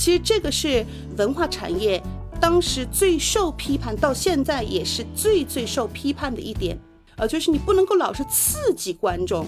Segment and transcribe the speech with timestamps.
[0.00, 0.82] 其实这个是
[1.18, 2.02] 文化产业
[2.40, 6.74] 当时最受批判，到现在也是最最受批判的一点，
[7.16, 9.44] 呃，就是你不能够老是刺激观众，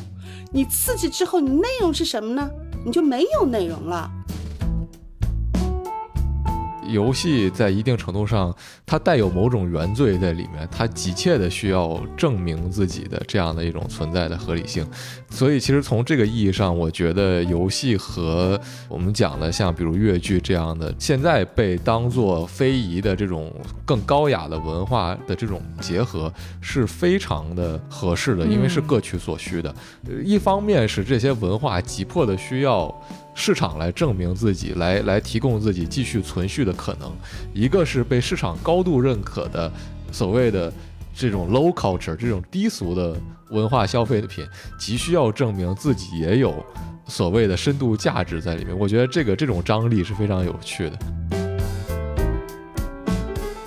[0.53, 2.51] 你刺激之后，你内容是什么呢？
[2.85, 4.11] 你就没有内容了。
[6.93, 8.55] 游戏在一定程度上，
[8.87, 14.87] 它带有某种原罪在里面，它急切的需要证明自己的这样的一种存在的合理性。
[15.31, 23.53] 所以，其实从这个意义上，我觉得游戏和我们讲的像比如越剧这样的，现在被当做非遗的这种
[23.85, 29.75] 更高雅的文化的这种结合，是非常的合适的，因为是各取所需的。
[30.23, 32.95] 一方面是这些文化急迫的需要。
[33.35, 37.11] 市场来证明自己，来来提供自己继续存续的可能。
[37.53, 39.71] 一个是被市场高度认可的
[40.11, 40.73] 所谓的
[41.15, 43.17] 这种 low culture 这种低俗的
[43.51, 44.47] 文化消费的品，
[44.79, 46.55] 急需要证明自己也有
[47.07, 48.79] 所谓的深度价值在里面。
[48.79, 50.99] 我觉得这个这种张力是非常有趣的。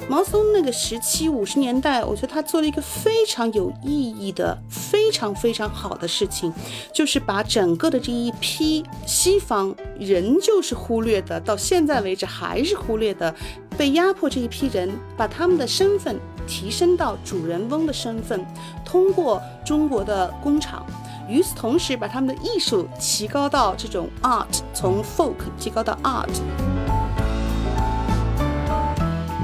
[0.07, 6.53] 毛泽东那个时期，五十年代，我觉得他做了一个非常有意义的、非常非常好的事情，
[6.93, 13.33] 就是把整个的这一批西方人就是忽略的，到现在为止还是忽略的，
[13.75, 18.45] 被压迫这一批人，把他们的身份提升到主人翁的身份，
[18.85, 20.85] 通过中国的工厂，
[21.27, 26.74] 与此同时把他们的艺术提高到这种 art，从 folk 提高到 art。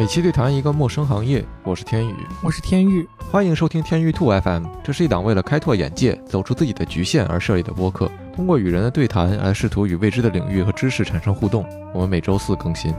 [0.02, 4.66] 每期对谈一个陌生行业，我是天宇，我是天宇，欢迎收听天宇兔 FM。
[4.84, 11.64] 这是一档为了开拓眼界、走出自己的局限而设立的播客，通过与人的对谈来试图与未知的领域和知识产生互动。
[11.94, 12.92] 我们每周四更新。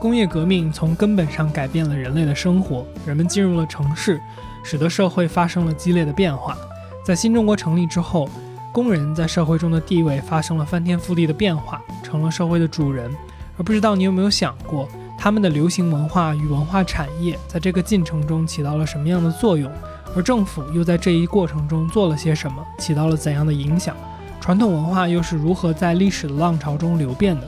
[0.00, 4.20] 工业革命从根本上改变了人类的生活，人们进入了城市，
[4.64, 6.56] 使得社会发生了激烈的变化。
[7.04, 8.28] 在新中国成立之后，
[8.72, 13.14] 工人在社会中的地位发生了翻天覆地的变化，成了社会的主人。
[13.58, 14.88] 而不知道你有没有想过？
[15.26, 19.68] 他们的流行文化与文化产业在这个进程中起到了什么样的作用？
[20.14, 23.96] 而政府又在这一过程中做了些什么，起到了怎样的影响？
[24.40, 27.42] 传统文化又是如何在历史的浪潮中流变的？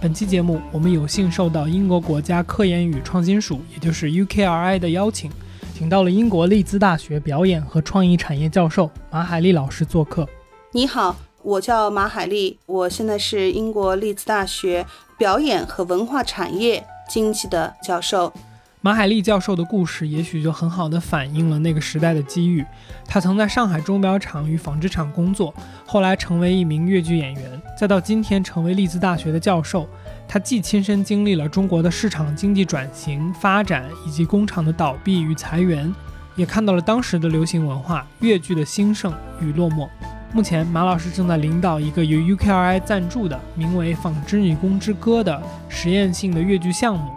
[0.00, 5.28] 本期节目，我们有幸受到英国国家科研与创新署，也就是 UKRI 的邀请，
[5.76, 10.24] 请到了英国利兹大学表演和创意产业教授马海丽老师做客。
[10.70, 14.86] 你好，我叫马海丽，我现在是英国利兹大学
[15.18, 16.86] 表演和文化产业。
[17.08, 18.32] 经济的教授
[18.80, 22.62] 马海利教授的故事，也许就很好的反映了那个时代的机遇。
[23.06, 25.54] 他曾在上海钟表厂与纺织厂工作，
[25.86, 29.88] 后来成为一名越剧演员，再到今天成为利兹大学的教授。
[30.28, 35.90] 他既亲身经历了中国的市场经济转型发展以及工厂的倒闭与裁员，
[36.36, 39.88] 也看到了当时的流行文化越剧的兴盛与落寞。
[40.34, 47.08] 目前，马老师正在领导一个由 UKRI 赞助的名为《纺织女工之歌》的实验性的越剧项目。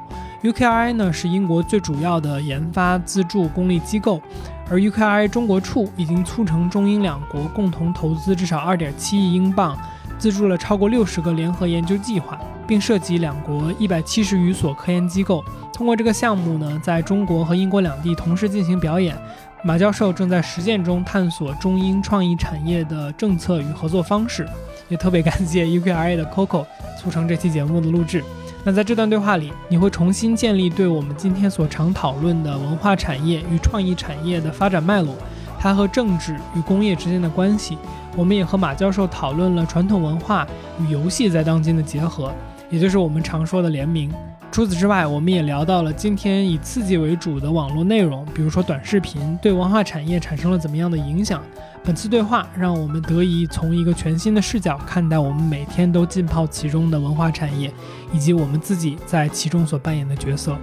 [0.44, 4.22] UKRI 呢是英国最主要的研发资助公立机构，
[4.70, 9.76] 而 UKRI 中国处已经促成中英两国共同投资至少2.7亿英镑，
[10.20, 15.44] 资助了超过60个联合研究计划，并涉及两国170余所科研机构。
[15.74, 19.18] 通过这个项目呢，在中国和英国两地同时进行表演。
[19.64, 24.48] 马教授正在实践中探索中英创意产业的政策与合作方式，
[24.88, 26.66] 也特别感谢 UKRA 的 Coco
[26.98, 28.24] 促成这期节目的录制。
[28.64, 35.16] 那在这段对话里，你会重新建立对我们今天所常讨论的文化产业与创意产业的发展脉络，
[35.60, 37.78] 它和政治与工业之间的关系。
[38.16, 40.48] 我们也和马教授讨论了传统文化
[40.80, 42.32] 与游戏在当今的结合，
[42.70, 44.12] 也就是我们常说的联名。
[44.52, 51.44] 除此之外，我们也聊到了今天以刺激为主的网络内容，比如说短视频，对文化产业产生了怎么样的影响？
[51.84, 57.72] 本次对话让我们得以从一个全新的视角看待我们每天都浸泡其中的文化产业，
[58.12, 60.58] 以及我们自己在其中所扮演的角色。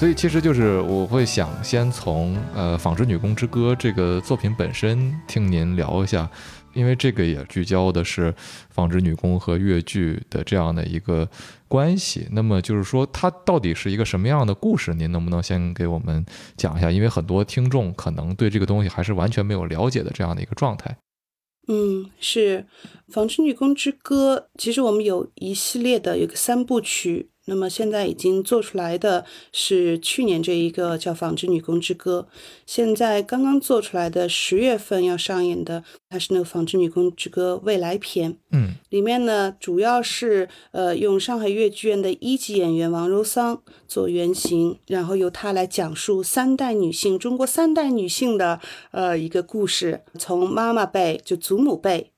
[0.00, 6.26] 所以其实就是我会想先从呃《纺织女工之歌》这个作品本身听您聊一下，
[6.72, 8.34] 因为这个也聚焦的是
[8.70, 11.28] 纺织女工和越剧的这样的一个
[11.68, 12.26] 关系。
[12.32, 14.94] 那么就是说它到底是一个什么样的故事？
[14.94, 16.24] 您能不能先给我们
[16.56, 16.90] 讲一下？
[16.90, 20.96] 因为很多听众可能对这个东西还是完全没有了解的这样的一个状态。
[21.68, 22.66] 嗯，是
[23.12, 27.28] 《纺织女工之歌》，其实我们有一系列的有个三部曲。
[27.50, 32.28] 那么现在已经做出来的是去年这一个叫《纺织女工之歌》，
[32.64, 38.36] 现在刚刚做出来的十月份要上演的，它是那个《纺织女工之歌》未来篇。
[38.52, 48.60] 嗯，里面呢主要是呃用上海越剧院的一级演员王柔桑做原型，然后由她来讲述三代女性中国三代女性的
[48.92, 52.12] 呃一个故事，从妈妈辈就祖母辈。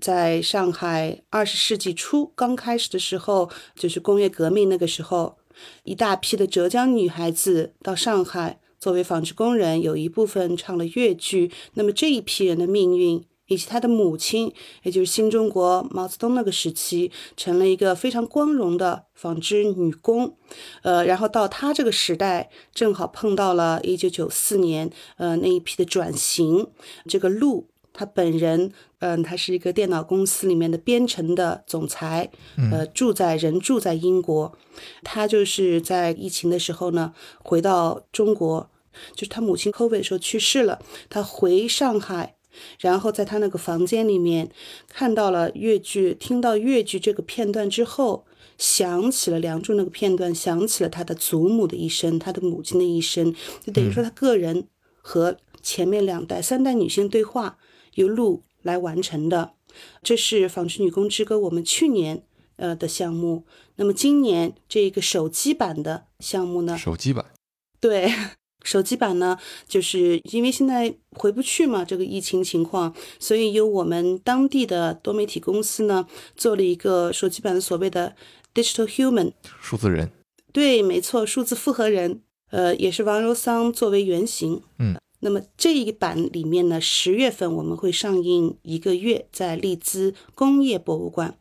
[0.00, 5.38] 在上海二十世纪初刚开始的时候，就是工业革命那个时候，
[5.84, 11.50] 一大批的浙江女孩子到上海作为纺织工人，有一部分唱了越剧。
[11.74, 14.52] 那么这一批人的命运，以及他的母亲，
[14.82, 20.36] 也就是新中国毛泽东那个时期，成了一个非常光荣的纺织女工。
[20.82, 26.68] 呃，然后到他这个时代，正好碰到了一九九四年，呃那一批的转型，
[27.08, 27.68] 这个路。
[27.98, 32.30] 他本人，嗯，他是一个电脑公司里面的编程的总裁，
[32.70, 34.56] 呃，住在人住在英国。
[35.02, 37.12] 他就是在疫情的时候呢，
[37.42, 38.70] 回到中国，
[39.14, 40.80] 就是他母亲 COVID 的时候去世了，
[41.10, 42.36] 他回上海，
[42.78, 44.48] 然后在他那个房间里面
[44.88, 48.24] 看到了越剧，听到越剧这个片段之后，
[48.56, 53.34] 想起了《梁祝》那个片段，想起了他的祖母的一生，他的母亲的一生，
[53.66, 54.68] 就等于说他个人
[55.02, 57.58] 和前面两代、三代女性对话。
[57.98, 59.54] 由路来完成的，
[60.02, 62.22] 这是《纺织女工之歌》我们去年
[62.56, 63.44] 呃的项目。
[63.74, 66.78] 那么今年这个手机版的项目呢？
[66.78, 67.26] 手机版，
[67.80, 68.12] 对，
[68.62, 69.36] 手机版呢，
[69.66, 76.06] 就是因为现在回不去嘛，这个疫情情况，所以由我们当地的多媒体公司呢，
[76.36, 78.14] 做了一个手机版的所谓的
[78.54, 80.12] Digital Human 数字人。
[80.52, 84.62] 对，没错，数字复合人，呃，也是王柔桑作为原型。
[84.78, 84.96] 嗯。
[85.20, 91.36] 那么这一版里面呢，十月份我们会上映一个月，在利兹工业博物馆。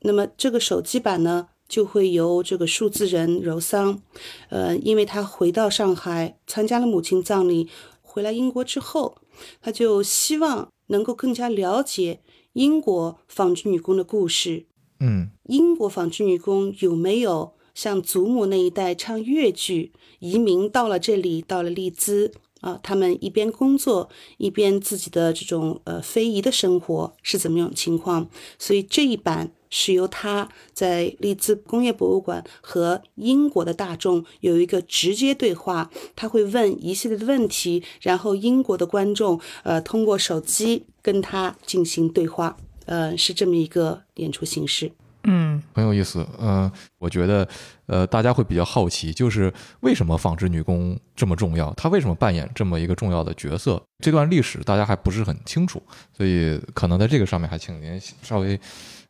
[0.00, 4.02] 那么这个手机版呢，就会由这个数字人柔桑，
[4.50, 7.68] 呃，因为他回到上海参加了母亲葬礼，
[8.00, 9.16] 回来英国之后，
[9.60, 12.20] 他就希望能够更加了解
[12.52, 14.66] 英国纺织女工的故事。
[15.00, 22.32] 嗯，英国纺织女工有没有像祖母那一代唱越剧，移民到了这里，到了利兹？
[22.62, 28.30] 啊，他们一边工作，一边自己的这种呃非遗的生活是怎么样情况？
[28.58, 42.56] 所以这一版是由他在利兹工业博物馆和英国的大众有一个直接对话，他会问一系列的问题，然后英国的观众呃通过手机跟他进行对话，
[42.86, 44.92] 呃是这么一个演出形式。
[45.24, 46.26] 嗯，很有意思。
[46.40, 47.48] 嗯，我觉得，
[47.86, 51.72] 呃，大家会比较好奇，就是为什么纺织女工这么重要？
[51.74, 53.82] 她为什么扮演这么一个重要的角色？
[54.00, 55.82] 这段历史大家还不是很清楚，
[56.16, 58.58] 所以可能在这个上面还请您稍微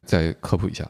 [0.04, 0.86] 再科普一下。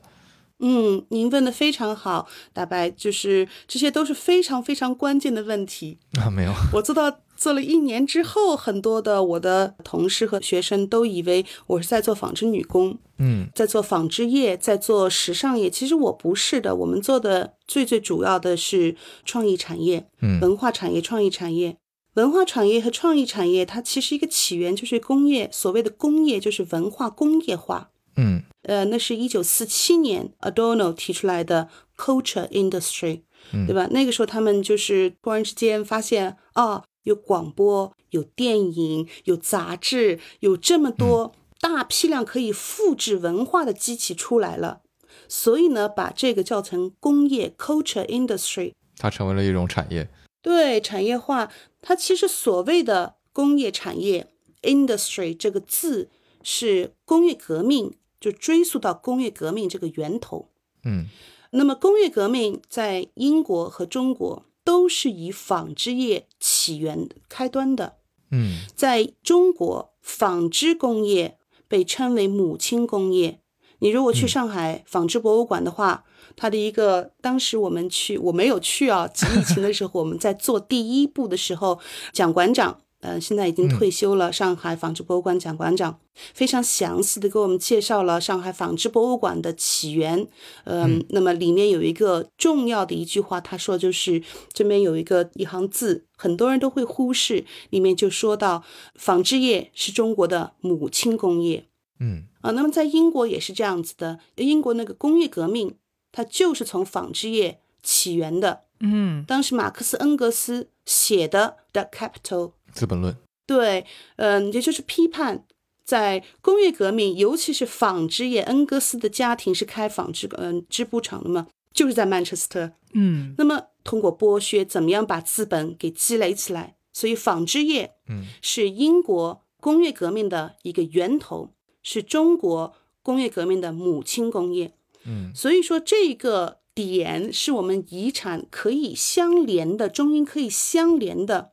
[0.64, 6.30] 嗯，您问的非常好，大白，就是这些都是非常非常关键的问题 啊。
[6.30, 15.68] 没有，我做到做了一年之后，很多的我的同事和学生都以为我是在做纺织女工，嗯，在做纺织业，在做时尚业。
[15.68, 18.94] 其实我不是的，我们做的最最主要的是
[19.24, 21.76] 创意产业，嗯，文化产业、创意产业、
[22.14, 27.90] 文化产业和创意产业，它其实一个起源就是工业，所谓的工业就是文化工业化。
[28.14, 33.22] 嗯，呃，那是一九四七年 Adorno 提出来的 culture industry，
[33.52, 33.88] 嗯对吧？
[33.90, 44.82] 那个时候他们就是突然之间发现啊，有广播、有电影、有杂志，有这么多大批量可以复制文化的机器出来了，
[45.28, 50.08] 所以呢，把这个叫成工业 culture industry，它成为了一种产业。
[50.40, 54.28] 对，产业化，它其实所谓的工业产业
[54.62, 56.10] industry 这个字
[56.42, 57.94] 是工业革命。
[58.22, 60.48] 就追溯到工业革命这个源头，
[60.84, 61.06] 嗯，
[61.50, 67.96] 那么工业革命在英国和中国都是以纺织业起源开端的，
[68.30, 71.38] 嗯，在中国纺织工业
[71.68, 73.40] 被称为母亲工业。
[73.80, 76.04] 你如果去上海纺织博物馆的话，
[76.36, 81.80] 它的一个当时我们去我没有去啊，疫情的时候我们在做第一步的时候，
[82.12, 82.80] 蒋馆长。
[83.02, 84.32] 呃，现在已经退休了。
[84.32, 90.28] 上海纺织博物馆蒋馆长非常详细的给我们介绍了上海纺织博物馆的起源。
[90.64, 98.62] 嗯，那么里面有一个重要的一句话，他说就是这边有一个一行字，很多人都会忽视，里面就说到
[98.94, 101.66] 纺织业是中国的母亲工业。
[101.98, 105.74] 嗯，啊，那么在英国也是这样子的，英国那个工业革命，
[106.12, 108.62] 它就是从纺织业起源的。
[108.78, 112.46] 嗯，当时马克思恩格斯写的《The Capital》。
[112.72, 113.12] 《资本论》
[113.46, 113.84] 对，
[114.16, 115.44] 嗯，也就是批判
[115.84, 118.42] 在工业革命，尤其是纺织业。
[118.42, 122.72] 恩格斯的家庭是开纺织嗯织布厂的嘛，就是在曼彻斯特。
[122.94, 126.76] 嗯那么通过剥削，怎么样把资本给积累起来？
[126.92, 131.52] 所以纺织业，嗯，是英国工业革命的一个源头，
[131.82, 134.74] 是中国工业革命的母亲工业。
[135.04, 141.51] 嗯，所以说这个点是我们遗产可以相连的，中英可以相连的。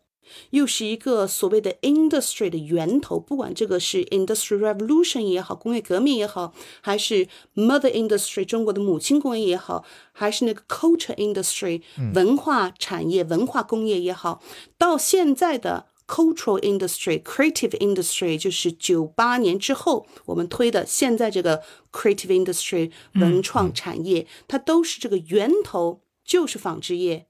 [0.51, 11.81] 又是一个所谓的 industry 的源头，不管这个是 industrial revolution 也好，工业革命也好，还是 mother industry 中国的母亲工业也好，还是那个 culture industry
[12.13, 14.41] 文化产业、文化工业也好，
[14.77, 27.27] 到现在的 cultural industry、creative industry，就是九八年之后我们推的现在这个 creative industry 文创产业，它都是这个源头就是纺织业。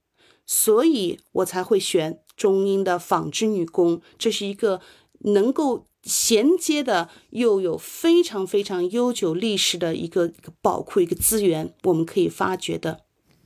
[0.52, 4.80] 所以我才会选中英的纺织女工，这是一个
[5.20, 13.02] 能够衔接的，又有非常非常悠久历史的一个一个宝库，一个资源，我们可以发掘的。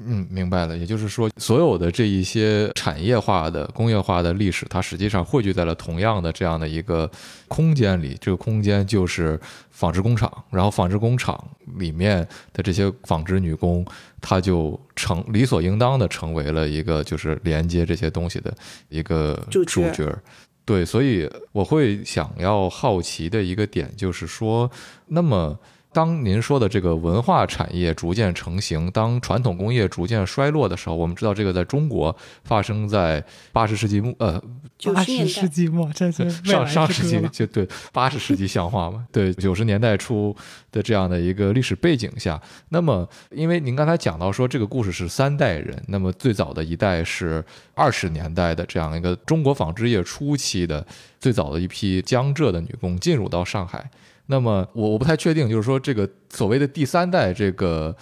[0.06, 0.78] 嗯，明白了。
[0.78, 7.10] 也就是说，所有的这一些产业化的、工业化的历史，它实际上汇聚在了同样的这样的一个
[7.48, 8.18] 空间里。
[8.20, 9.40] 这个空间就是
[9.72, 11.42] 纺织工厂，然后纺织工厂
[11.78, 13.86] 里面的这些纺织女工，
[14.22, 18.54] 她就成理所应当的成为了一个就是连接这些东西的
[18.90, 20.16] 一个主角。
[20.66, 24.70] 对，所以我会想要好奇的一个点就是说，
[25.08, 25.58] 那么。
[25.94, 34.42] 当您说的这个文化产业逐渐成型，当传统工业逐渐衰落的时候，我们知道这个在中国发生在八十世纪末，呃，
[34.94, 39.06] 八九十世纪末，这是上上世纪就对八十世纪像话嘛？
[39.12, 40.36] 对，九十年代初
[40.72, 47.44] 的这样的一个历史背景下，那么因为您刚才讲到说这个故事是三代人，那么最早的一代是
[47.76, 50.86] 二十年代的这样一个中国纺织业初期的
[51.20, 53.90] 最早的一批江浙的女工进入到上海。
[54.34, 57.96] 那么我我不太确定，就是说这个所谓的第三代这个。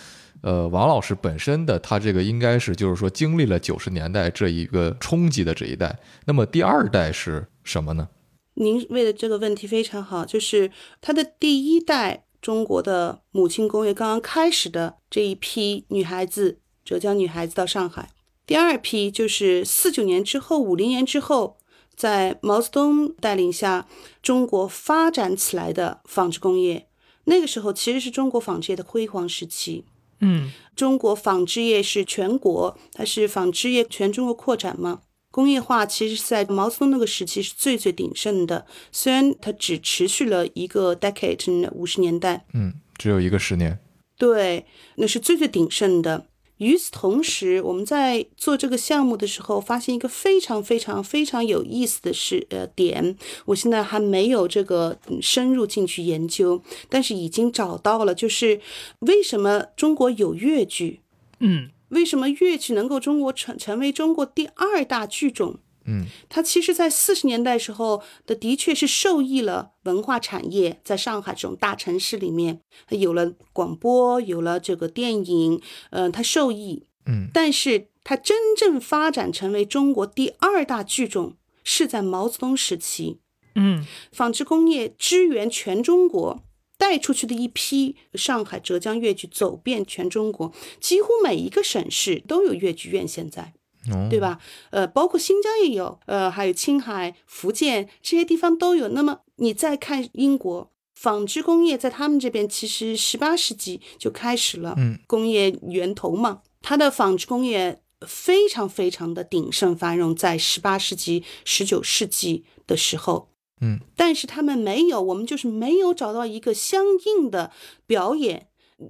[0.44, 8.10] 呃，王老师本身的他这个应该是就是说经历了九十年代这一个冲击的这一代，那么第二代是什么呢？
[8.56, 18.10] 您问的这个问题非常好，就是它的第一代中国的母亲工业刚刚开始的这一批女孩子，浙江女孩子到上海，
[18.48, 21.58] 第二批就是四九年之后、五零年之后，
[22.01, 23.88] 在毛泽东带领下，
[24.24, 26.88] 中国发展起来的纺织工业。
[27.25, 29.86] 那个时候其实是中国纺织业的辉煌时期。
[30.20, 35.01] 嗯中国纺织业是全国，它是纺织业全中国扩展嘛。
[35.29, 43.77] 工业化其实是在毛泽东那个时期是最最鼎盛的，虽然它只持续了一个 decade，五十年代，嗯，只有一个十年。
[44.17, 44.65] 对，
[44.96, 46.25] 那是最最鼎盛的。
[46.62, 58.62] 与此同时，我们在做这个项目的时候，发现一个非常非常非常有意思的是呃点，我现在还没有这个嗯深入进去研究，但是已经找到了，就是
[59.00, 61.00] 为什么中国有越剧，
[61.39, 65.58] 嗯为什么越剧能够中国成成为中国第二大剧种？
[65.91, 76.88] 嗯，它其实，在四十年代时候的的确是受益了文化产业，在上海这种大城市里面，有了广播，有了这个电影，呃，它受益。
[77.05, 83.19] 嗯，但是它真正发展成为中国第二大剧种，是在毛泽东时期，
[83.55, 86.43] 嗯纺织工业支援全中国。
[86.77, 93.07] 带出去的一批上海、浙江越剧走遍全中国，几乎每一个省市都有越剧院。
[93.07, 93.53] 现在，
[93.90, 94.20] 哦，对？
[94.20, 94.40] 吧？
[94.70, 98.90] 呃，包括新疆也有，呃，还有青海、福建这些地方都有。
[98.90, 113.30] 那么你再看英国纺织工业，在他们这边其实十八世纪就开始了，嗯，工业源头嘛，它的纺织工业非常非常的鼎盛繁荣，在十八世纪、十九世纪的时候。
[113.64, 117.52] 嗯，但是他们没有，我们就是没有找到一个相应的
[117.86, 118.48] 表演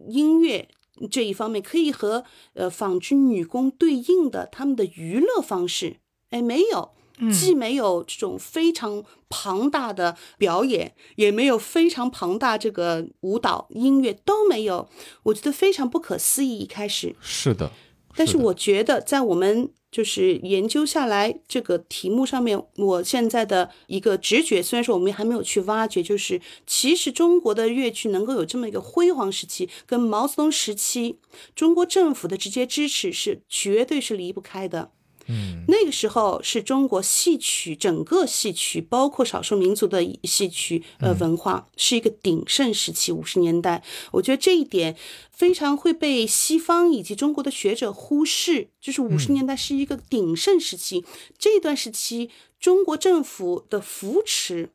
[0.07, 0.69] 音乐
[1.09, 5.97] 这一方面可以和呃纺织女工对应的他们的娱乐方式，
[6.29, 14.89] 哎，没有，嗯既没有这种非常庞大的表演，也没有非常庞大这个舞蹈音乐都没有，
[15.23, 16.59] 我觉得非常不可思议。
[16.59, 17.71] 一开始，是的。
[18.13, 31.19] 但是我觉得，在我们就是研究下来这个题目上面，我现在的一个直觉，虽然说我们还没有去挖掘，就是其实中国的乐剧能够有这么一个辉煌时期，跟毛泽东时期
[31.53, 34.91] 中国政府的直接支持是绝对是离不开的。
[35.27, 43.11] 嗯那个时候是中国戏曲整个戏曲，包括少数民族的戏曲呃文化，是一个鼎盛时期。
[43.11, 44.95] 五十年代，我觉得这一点
[45.31, 51.05] 非常会被西方以及中国的学者忽视，就是五十年代是一个鼎盛时期。
[51.37, 54.69] 这段时期，中国政府的扶持，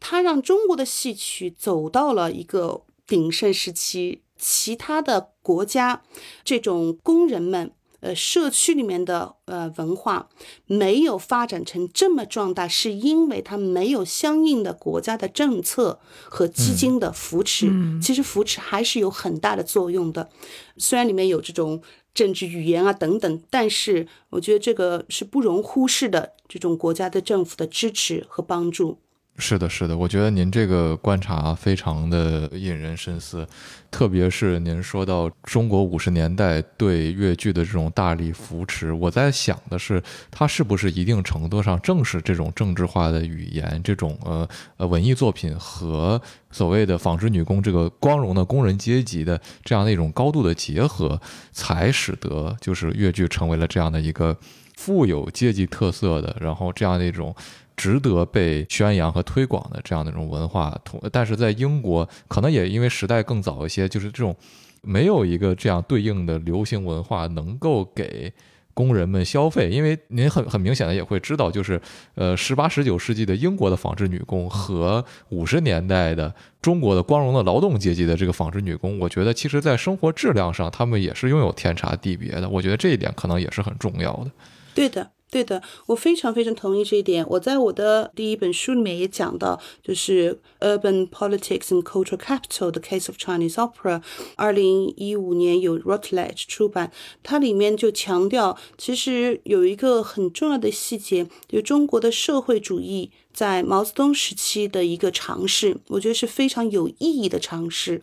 [0.00, 4.22] 它让中国的戏曲走到了一个鼎盛时期。
[4.44, 6.02] 其他的国家
[6.44, 7.72] 这种工人们。
[8.02, 10.28] 呃，社区里面的呃文化
[10.66, 17.70] 没有发展成这么壮大，是因为它没有相应的国家的政策和基金的扶持。
[18.02, 20.28] 其实扶持还是有很大的作用的，
[20.76, 21.80] 虽然里面有这种
[22.12, 28.98] 政治语言啊等等，但是我觉得这个是不容忽视的，这种国家的政府的支持和帮助。
[29.42, 33.44] 是的，是的，我觉得您这个观察非常的引人深思，
[33.90, 46.22] 特别是您说到中国五十年代对越剧的这种大力扶持，我在想的是，它是不是一定程度上正是这种政治化的语言，这种呃呃文艺作品和
[46.52, 51.20] 所谓的纺织女工这个光荣的工人阶级的这样的一种高度的结合，
[51.50, 54.36] 才使得就是越剧成为了这样的一个
[54.76, 57.34] 富有阶级特色的，然后这样的一种。
[57.76, 64.36] 值得被宣扬和推广的这样的一种文化，同但是在英国可能也因为时代更早一些，就是这种
[64.82, 68.32] 没有一个这样对应的流行文化能够给
[68.74, 69.68] 工人们消费。
[69.68, 71.80] 因为您很很明显的也会知道，就是
[72.14, 82.48] 呃十八十九世纪的英国的纺织女工和五十年代的中国的光荣的劳动阶级的这个纺织女工，我觉得其实在生活质量上他们也是拥有天差地别的。
[82.48, 84.30] 我觉得这一点可能也是很重要的。
[84.74, 85.10] 对的。
[85.32, 87.26] 对的，我非常非常同意这一点。
[87.26, 90.38] 我在我的第一本书里面也讲到，就是
[90.78, 94.00] 《Urban Politics and Cultural Capital: The Case of Chinese Opera》，
[94.36, 96.92] 二零一五年由 Routledge 出版。
[97.22, 108.02] 它里面就强调，其实有一个很重要的细节，就中国的社会主义在毛泽东时期的一个尝试，我觉得是非常有意义的尝试。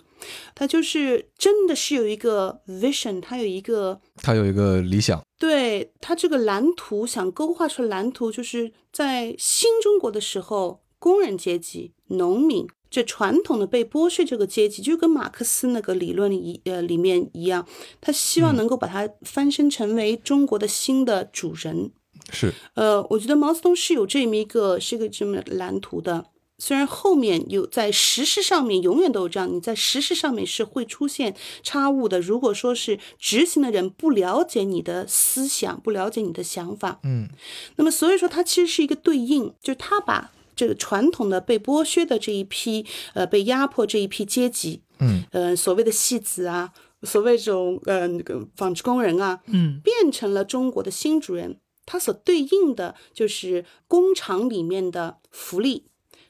[0.55, 17.65] 它就是真的是有一个 vision，它有一个，它有一个理想，对他这个蓝图想勾画出蓝图，就是在新中国的时候，工人阶级、农民这传统的被剥削这个阶级，就跟马克思那个理论一呃里面一样，
[18.01, 21.91] 他希望能够把它翻身成为中国的新的主人。
[22.31, 26.25] 是，呃，我觉得毛泽东是有这么一个是个这么蓝图的。
[26.60, 32.20] 虽然后面有在实施上面永远都有这样，你在实施上面是会出现差误的。
[32.20, 37.30] 如果说是执行的人不了解你的思想，不了解你的想法，嗯，
[37.78, 55.86] 那么所以说它其实是一个对应，就是他把这个传统的被剥削的这一批，呃，被压迫这一批阶级，嗯，呃，所谓的戏子啊，所谓这种呃那个纺织工人啊，嗯，变成了中国的新主人，他所对应的就是工厂里面的福利。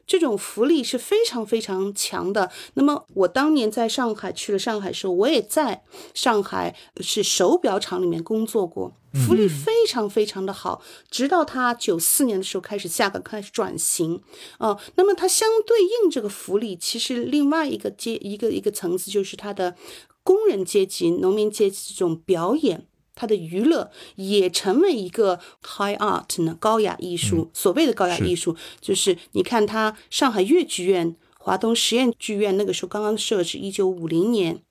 [0.10, 2.50] 这种福利是非常非常强的。
[2.74, 5.84] 那么我当年在上海去了上海时候，我也在
[6.16, 10.82] 上海是手表厂里面工作过，福利非常非常的好。
[11.12, 14.20] 直到他九四年的时候开始下岗，开始转型。
[14.58, 19.76] 哦，那么它相对应这个福利，其实另外一个阶一个一个层次就是它的
[20.24, 22.88] 工人阶级、农民阶级这种表演。
[23.20, 27.52] 它的娱乐也成为一个 high art 呢，高雅艺术。
[27.54, 34.62] 所谓的高雅艺术，就是你看它上海越剧院、华东实验剧院那个时候刚刚设置，一九五零年，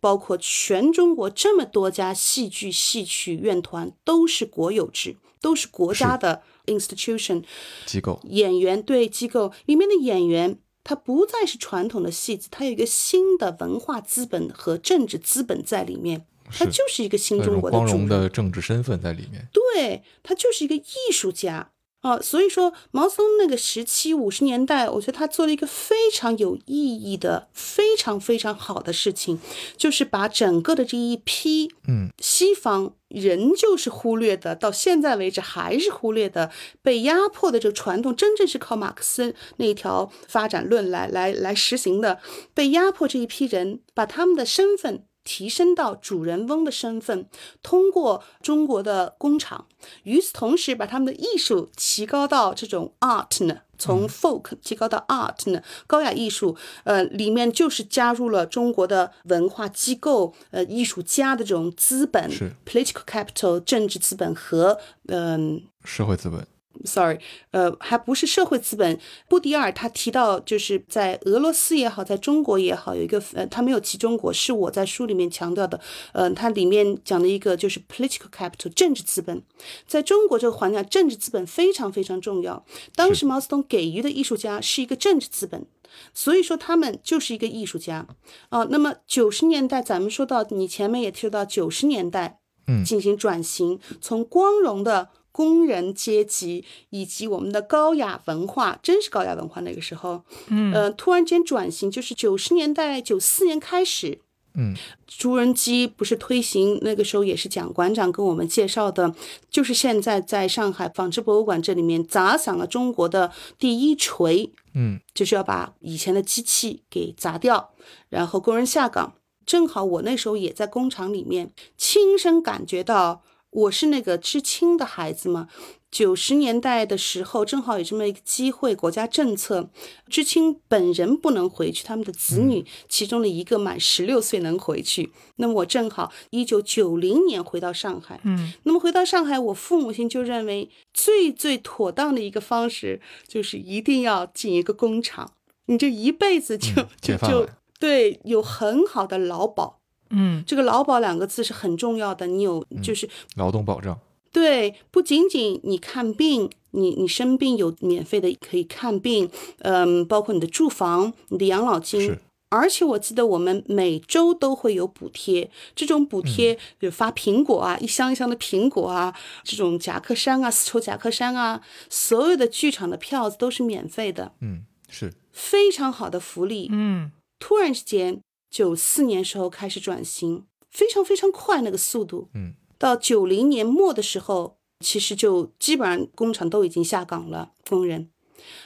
[0.00, 7.44] 包括全中国这么多家戏剧戏曲院团都是国有制，都是国家的 institution
[7.84, 8.18] 机构。
[8.24, 16.24] 演员对机构里面的演员，他不再是传统的戏子，他有一个新的文化资本和政治资本在里面。
[16.58, 29.38] 他就是一个新中国的光荣的政治身份在里面，对他就是一个艺术家啊，所以说毛泽东那个时期五十年代，我觉得他做了一个非常有意义的、非常非常好的事情，
[29.76, 42.18] 就是把整个的这一批，嗯，西方人就是忽略的，到现在为止还是忽略的，被压迫的这个传统，真正是靠马克思那一条发展论来来来实行的，
[42.54, 45.04] 被压迫这一批人，把他们的身份。
[45.24, 47.26] 提升到主人翁的身份，
[47.62, 49.66] 通过中国的工厂，
[50.04, 62.30] 与此同时把他们的艺术提高到这种 art 呢，从 folk 提高到 art 呢，高雅艺术，呃，里面就是加入了中国的文化机构，呃，艺术家的这种资本
[62.64, 64.78] ，political capital 政治资本和
[65.08, 66.46] 嗯社会资本。
[66.84, 67.18] Sorry，
[67.50, 68.98] 呃，还不是社会资本。
[69.28, 75.78] 布迪尔他提到，就是在俄罗斯也好，在中国也好，有一个呃，他没有提中国，是我在书里面强调的。
[76.12, 79.42] 呃，他里面讲的一个就是 political capital 政治资本，
[79.86, 82.64] 在中国这个环境，政治资本非常非常重要。
[82.94, 85.66] 当时毛泽东给予的艺术家是一个政治资本，
[86.14, 88.06] 所以说他们就是一个艺术家
[88.48, 88.64] 啊。
[88.70, 95.10] 那么九十年代，咱们说到你前面也提到九十年代，嗯，进行转型，从光荣的。
[95.40, 99.62] 工人阶级以及我们的高雅文化，真是高雅文化。
[99.62, 104.20] 那个时候，嗯，呃，突然间转型，就是九十年代九四年开始，
[104.52, 104.76] 嗯
[105.06, 109.14] 朱镕基不是推行那个时候也是蒋馆长跟我们介绍的，
[109.48, 117.70] 就是现在在上海纺织博物馆这里面砸响了中国的第一锤，嗯就是要把以前的机器给砸掉，
[118.10, 119.14] 然后工人下岗。
[119.46, 125.48] 正好我那时候也在工厂里面，亲身感觉到我是那个知青的孩子嘛。
[125.90, 129.70] 九十年代的时候，正好有这么一个机会，国家政策，
[130.08, 135.10] 知青本人不能回去，他们的子女其中的一个满十六岁能回去。
[135.38, 145.32] 那么我正好一九九零年回到上海，嗯那么回到上海，我父母亲就认为最最妥当的一个方式就是一定要进一个工厂，
[145.66, 147.48] 你这一辈子就、嗯就就
[147.80, 149.79] 对有很好的劳保。
[150.10, 150.44] 嗯。
[150.46, 153.98] 这个劳保两个字是很重要的，你有就是劳动保障，
[154.32, 162.00] 对，不仅仅你看病，你你生病有免费的可以看病，嗯，包括你的住房、你的养老金。
[162.00, 162.18] 是，
[162.48, 175.12] 而且我记得我们每周都会有补贴，这种补贴比如发苹果啊，一箱一箱的苹果啊，这种夹克衫啊，丝绸夹克衫啊，所有的剧场的票子都是免费的，嗯是。
[175.32, 176.68] 非常好的福利。
[176.72, 177.12] 嗯。
[177.38, 182.28] 突然之间，九四年时候开始转型，非常非常快那个速度。
[182.34, 188.10] 嗯到九零年末的时候，其实就基本上工厂都已经下岗了，工人。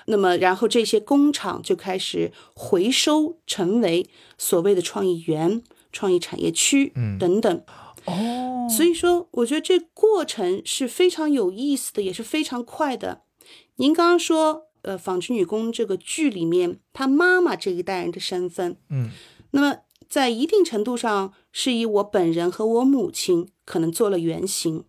[0.07, 7.65] 那么，然后这些工厂就开始回收，成为所谓的创意园、创意产业区嗯等等。
[8.05, 13.23] 哦，所以说，我觉得这过程是非常有意思的，也是非常快的。
[13.77, 19.11] 您刚刚说，呃，《纺织女工》这个剧里面，她妈妈这一代人的身份，嗯
[19.55, 24.85] 那么在一定程度上是以我本人和我母亲可能做了原型。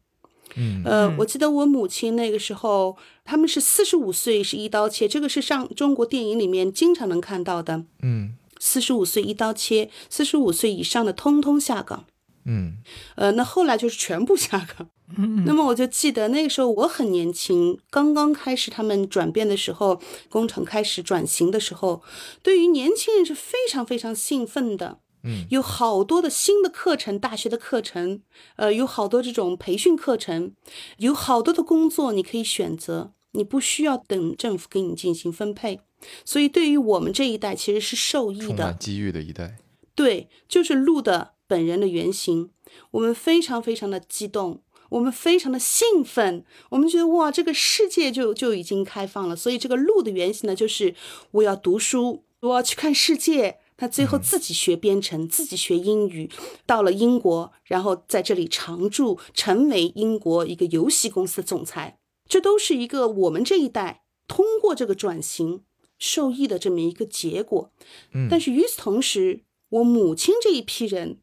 [0.56, 7.86] 嗯呃，嗯我记得我母亲那个时候，他们是四十五岁是一刀切，这个是上中国电影里面经常能看到的。
[8.02, 12.06] 嗯四十五岁一刀切，四十五岁以上的通通下岗。
[12.46, 12.78] 嗯
[13.16, 14.90] 呃，那后来就是全部下岗。
[15.18, 22.02] 嗯那么我就记得那个时候我很年轻，刚刚开始他们转变的时候，工厂开始转型的时候，
[22.42, 25.00] 对于年轻人是非常非常兴奋的。
[25.28, 28.22] 嗯有好多的新的课程，大学的课程，
[28.58, 30.54] 呃，有好多这种培训课程，
[30.98, 35.80] 有好多的工作你可以选择，你不需要等政府给你进行分配。
[36.24, 39.58] 所以对于我们这一代其实是受益的充满，机遇的一代，
[39.96, 42.52] 对，就是录的本人的原型，
[42.92, 49.36] 我们非常非常的激动，我们非常的兴奋，我们觉得哇，这个世界就就已经开放了。
[49.36, 50.96] 所以这个路的原型呢，就是
[51.32, 53.60] 我要读书，我要去看世界。
[53.78, 56.32] 他最后自己学编程，自己学英语，
[56.66, 62.00] 到了英国，然后在这里常驻，成为英国一个游戏公司的总裁。
[62.30, 65.64] 这都是一个我们这一代通过这个转型
[66.00, 67.70] 受益的这么一个结果。
[68.14, 71.18] 嗯但是与此同时，我母亲这一批人，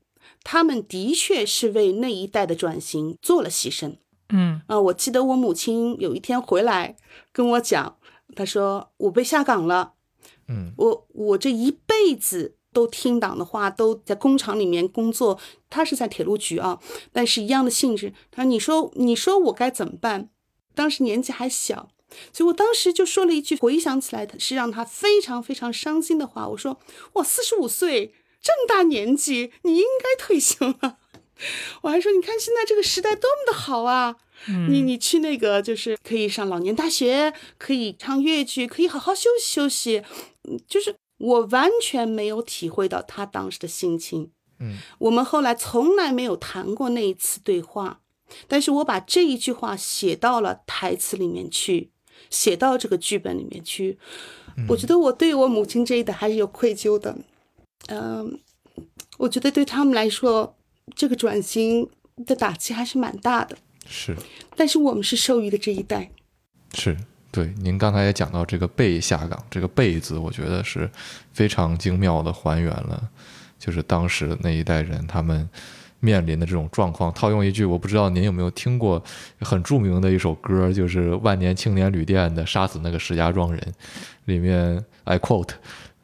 [0.45, 3.97] 他们的确是为那一代的转型做了牺牲
[4.35, 6.97] 嗯啊、我记得我母亲有一天回来
[7.33, 7.99] 跟我讲，
[8.35, 9.93] 她说我被下岗了，
[10.49, 15.39] 嗯我我这一辈子都听党的话，都在工厂里面工作。
[15.69, 16.81] 她是在铁路局啊，
[17.13, 18.15] 但是一样的性质。
[18.31, 20.31] 她说你说你说我该怎么办？
[20.75, 21.91] 当时年纪还小。
[22.31, 26.49] 所以我当时就说了一句，回想起来是让她非常非常伤心的话。
[26.49, 26.79] 我说
[27.15, 30.99] ：“我，四十五岁这么大年纪，你应该退休了。
[31.83, 34.17] ”我还说：“你看现在这个时代多么的好啊！
[34.49, 40.03] 嗯，你你去那个就是可以上老年大学，可以唱越剧，可以好好休息休息。
[40.49, 44.31] 嗯，就是我完全没有体会到他当时的心情。
[44.61, 48.01] 嗯，我们后来从来没有谈过那一次对话，
[48.47, 51.91] 但是我把这一句话写到了台词里面去，
[52.31, 53.99] 写到这个剧本里面去。
[54.69, 57.17] 我觉得我对我母亲这一代还是有愧疚的。
[57.89, 58.39] 嗯，
[59.19, 60.55] 我觉得对他们来说，
[60.95, 61.89] 这个转型
[62.27, 63.57] 的打击还是蛮大的。
[63.87, 64.17] 是
[64.57, 66.09] 但是我们是受益的这一代。
[66.75, 66.97] 是，
[67.31, 70.89] 对，您刚才也讲到这个被下岗，这个被字，我觉得是
[71.33, 73.11] 非常精妙的还原了，
[73.59, 75.49] 就是当时那一代人他们
[75.99, 77.13] 面临的这种状况。
[77.13, 79.03] 套用一句，我不知道您有没有听过
[79.41, 83.61] 很著名的一首歌，就是万年青年旅店的《杀死那个石家庄人》，
[84.27, 85.51] 里面 I quote。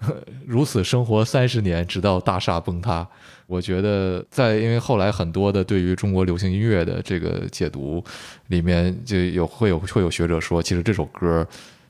[0.47, 3.07] 如此生活三十年，直到大厦崩塌。
[3.47, 8.05] 我觉得，在因为后来很多的对于中国流行音乐的这个解读
[8.49, 11.47] 里面，就有会有会有学者说，其实这首歌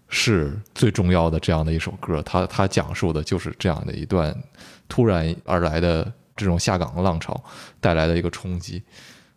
[0.09, 4.35] 是最重要的这样的一首歌，它它讲述的就是这样的一段
[4.89, 7.43] 突然而来的这种下岗的浪潮
[7.81, 8.83] 带来的一个冲击。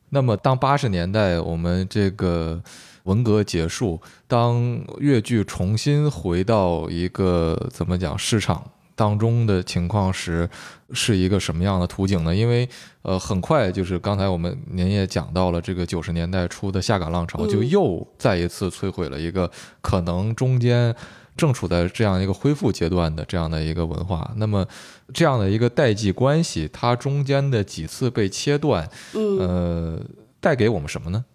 [0.10, 2.62] 那么，当八十年代我们这个
[3.04, 8.64] 文革结束，当越剧重新回到一个怎么讲市场？
[8.94, 10.48] 当中的情况时，
[10.92, 12.36] 是一个什么样的图景呢？
[12.36, 12.70] 因为
[13.02, 19.50] 呃，很快就是刚才我们您也讲到了，这个九十年代初的下岗浪潮，就又再一次摧毁了一个
[19.82, 20.94] 可能中间
[21.36, 24.32] 正处在这样一个恢复阶段的这样的一个文化。
[24.36, 24.64] 那么
[25.12, 30.00] 这样的一个代际关系，它中间的几次被切断，嗯，呃，
[30.40, 31.26] 带给我们什么呢？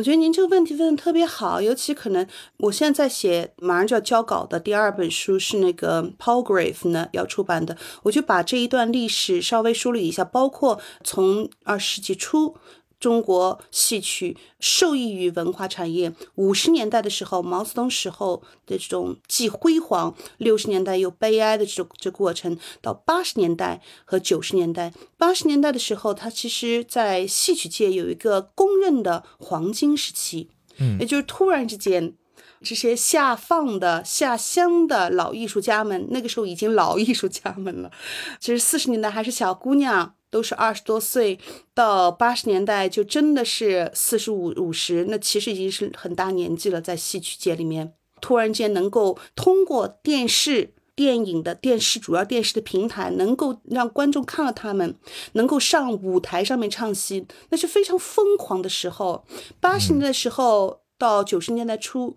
[0.00, 12.56] 我觉得您这个问题问的特别好，尤其可能我现在在写，马上就要交稿的第二本书是那个 Paulgrave 呢要出版的，我就把这一段历史稍微梳理一下，包括从二十世纪初。
[13.00, 16.12] 中国戏曲受益于文化产业。
[16.34, 24.92] 五十年代的时候，毛泽东时候的这种既辉煌，六十年代又悲哀的这种这过程，到八十年代和九十年代。
[25.16, 32.14] 八十年代的时候，它其实在戏曲界有一个公认的黄金时期，嗯，也就是突然之间，
[32.62, 37.90] 这些下放的下乡的老艺术家们，那个时候已经老艺术家们了，
[38.38, 40.14] 其实四十年代还是小姑娘。
[40.30, 41.38] 都是二十多岁，
[41.74, 46.80] 到八十年代就真的是四十五五十，那其实已经是很大年纪了。
[46.80, 54.94] 在戏曲界里面，突然间能够通过电视、电影的电视主要电视的平台，能够让观众看到他们，
[55.32, 59.24] 能够上舞台上面唱戏，那是非常疯狂的时候。
[59.60, 62.16] 八十年代时候到九十年代初。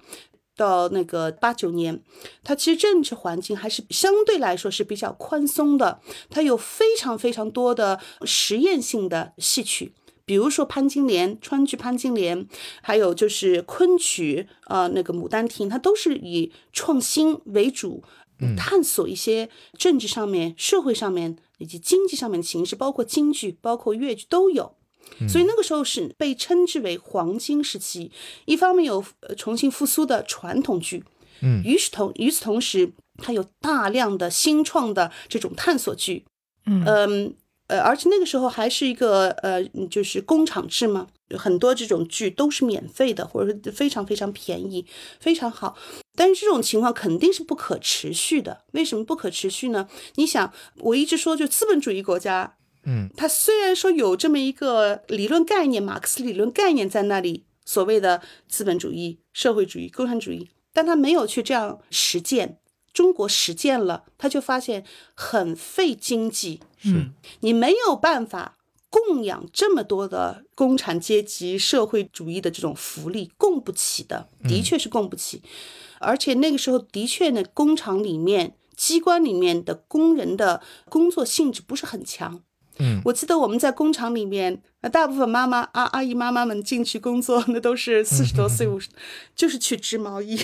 [0.56, 2.02] 到那个八九年，
[2.44, 6.00] 它其实政治环境还是相对来说是比较宽松的。
[6.30, 9.94] 它有非常非常多的实验性的戏曲，
[10.26, 12.48] 比如说潘金莲、川剧潘金莲，
[12.82, 18.04] 还有就是昆曲，呃，那个《牡丹亭》，它都是以创新为主，
[18.58, 24.76] 探索一些政治上面、社会上面以及经济上面的形式，包括京剧、包括越剧都有。
[25.28, 28.12] 所以那个时候是被称之为黄金时期，
[28.46, 29.04] 一方面有
[29.38, 31.04] 重新复苏的传统剧，
[31.42, 36.26] 嗯，与此同与此同时，它有大量的新创的这种探索剧，
[36.66, 37.36] 嗯嗯
[37.68, 44.86] 呃，而且那个时候还是一个呃，就是工厂制嘛，很多这种剧都是免费的，或者是非常非常便宜，
[45.20, 45.78] 非常好。
[46.16, 48.64] 但是这种情况肯定是不可持续的。
[48.74, 49.88] 为什么不可持续呢？
[50.16, 52.56] 你想，我一直说，就资本主义国家。
[52.86, 62.60] 嗯，他虽然说有这么一个理论概念，马克思理论概念在那里，所谓的资本主义、社会主义、共产主义，但他没有去这样实践。
[62.94, 68.58] 中国实践了，他就发现很费经济，是你没有办法
[68.92, 75.42] 供养这么多的工产阶级、社会主义的这种福利，供不起的，的确是供不起。
[76.00, 82.44] 而且那个时候的确呢，工厂里面、机关里面的工人的工作性质不是很强。
[82.80, 88.90] 嗯，我记得我们在工厂里面，大部分妈妈阿阿姨妈妈们进去工作，那都是四十多岁 五十，
[89.36, 90.40] 就是去织毛衣。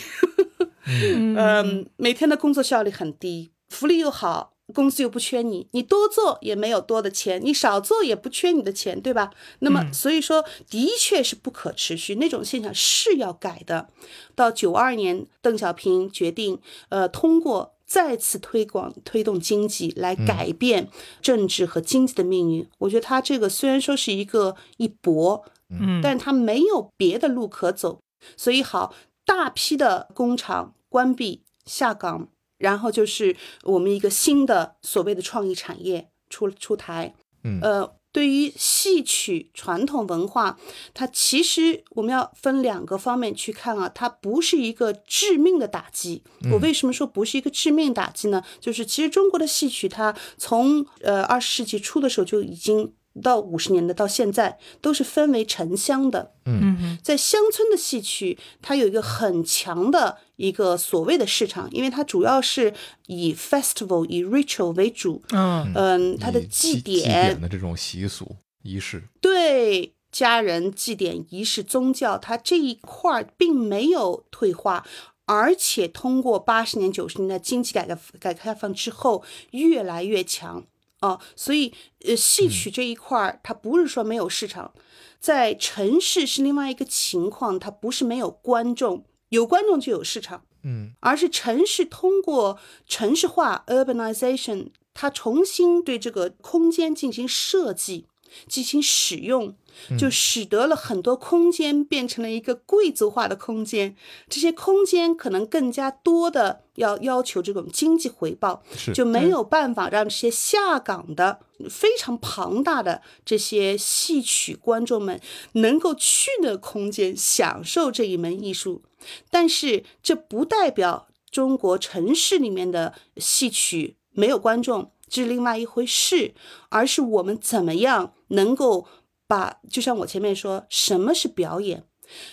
[0.85, 9.31] 嗯，每天的工作效率很低，福利又好，工资又不缺你，你多做也没有多的钱，你少做也不缺你的钱，对吧？
[9.59, 13.89] 那么所以说，的确是不可持续，那种现象是要改的。
[14.35, 17.73] 到九二年，邓小平决定，呃，通过。
[17.89, 20.87] 再次推广推动经济来改变
[21.23, 27.99] 政治和经济的命运，我觉得他这个虽然说是一个一搏，嗯，但他没有别的路可走，
[28.37, 28.93] 所以好
[29.25, 37.98] 大批的工厂关闭下岗，然后就是我们一个新的所谓的创意产业出出台，嗯，呃。
[38.11, 40.57] 对于戏曲传统文化，
[40.93, 46.23] 它其实我们要分两个方面去看啊，它不是一个致命的打击。
[46.51, 48.43] 我为什么说不是一个致命打击呢？
[48.59, 52.93] 就是其实中国的戏曲，它从呃二十世纪初的时候就已经。
[53.21, 56.33] 到五十年的到现在，都是分为城乡的。
[56.45, 62.73] 嗯，在乡村的戏曲，它有一个很强的一个所谓的市场，因为它主要是
[63.07, 65.21] 以 festival 以 ritual 为主。
[65.31, 74.83] 嗯嗯，它的祭典的这种习俗仪式，对家人祭典仪式宗教，它这一块儿并没有退化，
[75.25, 80.65] 而且通过八十年九十年代经济改革改革开放之后，越来越强。
[81.01, 81.73] 哦，所以
[82.05, 84.73] 呃，戏曲这一块儿，它不是说没有市场，
[85.19, 98.07] 在城市是另外一个情况，它不是没有观众，有观众就有市场，嗯，而是城市通过城市化 （urbanization），它重新对这个空间进行设计。
[98.47, 99.55] 进行使用，
[99.97, 103.95] 就使得了很多空间变成了一个贵族化的空间。
[104.27, 115.19] 这些空间可能更加多的要要求这种经济回报，就没有办法让这些下岗的非常庞大的这些戏曲观众们
[115.53, 118.83] 能够去那空间享受这一门艺术。
[119.29, 123.97] 但是这不代表中国城市里面的戏曲。
[124.11, 126.33] 没有观众，这是另外一回事，
[126.69, 128.85] 而是我们怎么样能够
[129.29, 131.83] 把，就像我前面说，什么是表演？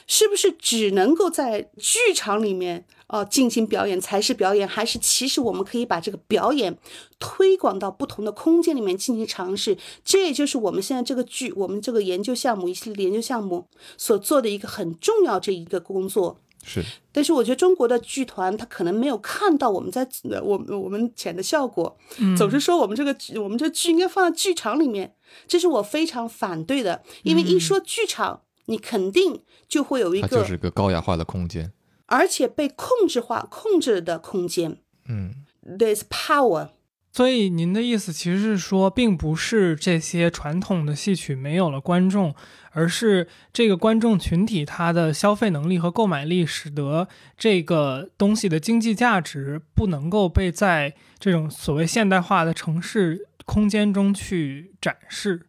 [0.06, 4.66] 是不是只能够在剧场里面啊进行表演才是表演？
[4.66, 6.78] 还是其实我们可以把这个表演
[7.18, 9.76] 推广到不同的空间里面进行尝试？
[10.02, 16.40] 这也就是我们现在这个剧，我们这个研究项目一系列研究项目所做的一个很重要这一个工作。
[16.66, 20.06] 是，但是我觉得中国的剧团他可能没有看到我们在
[20.42, 21.96] 我我们钱的效果，
[22.36, 25.14] 总是说我们这个我们这剧应该放在剧场里面，
[25.46, 28.42] 这是我非常反对的，因为一说剧场。
[28.68, 31.70] 你肯定就会有一个，就是个高雅化的空间，
[32.06, 34.78] 而且被控制化、控制的空间。
[35.08, 36.70] 嗯，There's power。
[37.16, 42.34] 所以您的意思其实是说，并不是这些传统的戏曲没有了观众，
[42.72, 55.46] 而是这个观众群体他的消费能力和购买力，使得这个东西的经济价值不能够被在这种所谓现代化的城市空间中去展示。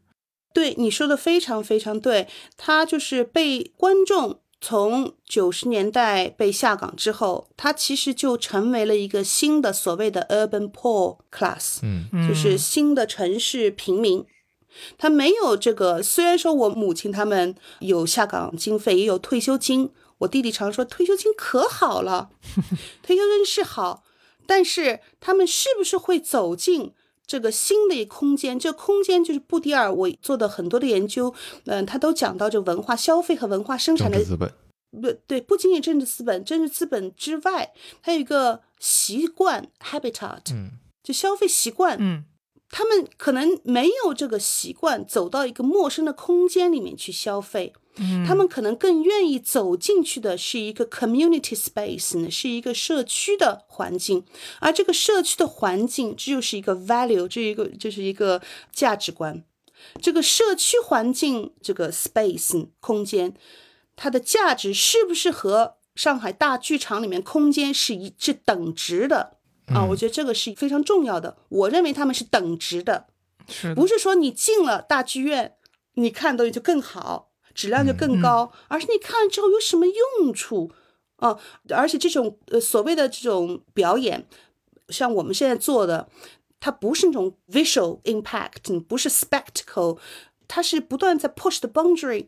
[0.53, 14.25] 对你说的非常非常对，他就是被观众从九十年代被下岗之后，他其实就成为了一个新的所谓的 urban poor class，嗯，就是新的城市平民。
[14.97, 22.32] 他没有这个，虽然说我母亲他们有下岗经费，也有退休金，我弟弟常说退休金可好了，
[23.01, 24.03] 退休金是好，
[24.45, 26.91] 但是他们是不是会走进？
[27.27, 29.93] 这个新的一空间，这空间就是布迪尔。
[29.93, 31.33] 我做的很多的研究，
[31.65, 34.51] 嗯，他都讲到这文化消费和文化生产的资本。
[34.89, 40.71] 不对，不仅仅政治资本，政治资本之外，还有一个习惯 habitat，嗯，
[41.03, 42.23] 就消费习惯，嗯，
[42.69, 47.73] 他们可能没有这个习惯，走到一个陌生的空间里面去消费。
[48.27, 54.23] 他们可能更愿意走进去的是一个 community space 呢，是一个社区的环境，
[54.60, 59.43] 而这个社区的环境，这就是一个 value，这一个就是一个价值观。
[60.01, 63.33] 这个社区环境，这个 space 空间，
[63.95, 69.83] 它的价值是不是和上海大剧场里面空间是一是等值的啊？
[69.89, 71.38] 我觉得这个是非常重要的。
[71.49, 73.07] 我认为他们是等值的，
[73.75, 75.55] 不是说你进了大剧院，
[75.93, 77.26] 你看东西就更好。
[77.57, 80.71] 质量就更高，而是你看了之后有什么用处
[81.15, 81.39] 啊？
[81.69, 84.27] 而且这种呃所谓的这种表演，
[84.89, 86.07] 像我们现在做的，
[86.59, 89.97] 它不是那种 visual impact，不是 spectacle，
[90.47, 92.27] 它是不断在 push the boundary，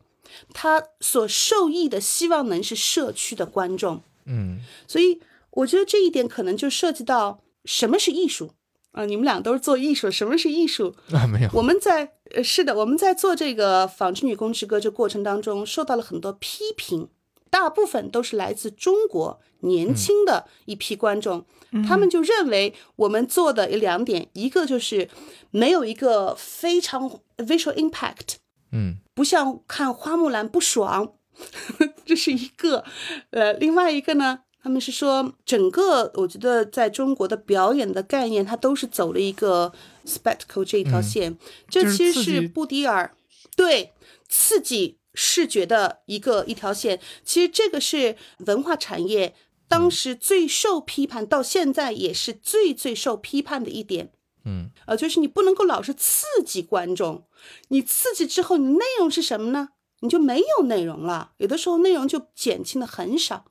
[0.52, 4.02] 它所受益的希望能是社区的观众。
[4.26, 8.54] 嗯，所以我觉得这一点可能就涉及到什么是艺术。
[8.92, 11.28] 啊，你们俩都是做艺术，什么是艺术啊？
[11.28, 17.10] 没有，我们在呃，是的，我们在做这个《纺织女工之歌》这过程当中，受到了很多批评，
[17.52, 21.46] 大部分都是来自中国年轻的一批观众，
[21.88, 25.08] 他们就认为我们做的有两点，一个就是
[25.52, 28.38] 没有一个非常 visual impact，
[28.72, 31.14] 嗯，不像看花木兰不爽，
[32.04, 32.84] 这是一个，
[33.30, 34.40] 呃，另外一个呢。
[34.62, 39.72] 他们是说，整个我觉得在中国的表演的概念，它都是走了一个
[40.06, 41.38] spectacle 这一条线。
[41.70, 43.16] 这其实是布迪尔
[43.56, 43.94] 对
[44.28, 47.00] 刺激视觉的一个一条线。
[47.24, 49.34] 其实这个是文化产业
[49.68, 54.12] 当时最受批判，到现在也是最最受批判的一点。
[54.46, 57.26] 嗯，呃，就是你不能够老是刺激观众，
[57.70, 59.70] 你刺激之后，你内容是什么呢？
[60.02, 63.46] 你就没有内容了，有的时候内容就减轻的很少。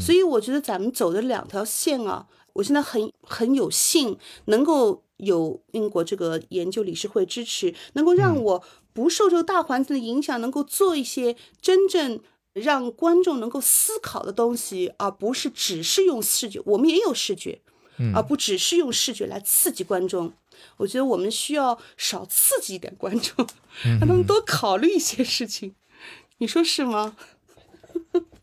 [0.00, 12.20] 所以我觉得咱们走的两条线啊，我现在很很有幸能够有英国这个研究理事会支持，能够让我不受这个大环境的影响，能够做一些真正
[12.52, 16.60] 让观众能够思考的东西，而不是只是用视觉。
[16.64, 17.60] 我们也有视觉，
[18.14, 20.32] 而不只是用视觉来刺激观众。
[20.78, 23.46] 我觉得我们需要少刺激一点观众，
[23.84, 25.74] 让他们多考虑一些事情。
[26.38, 27.16] 你说是吗？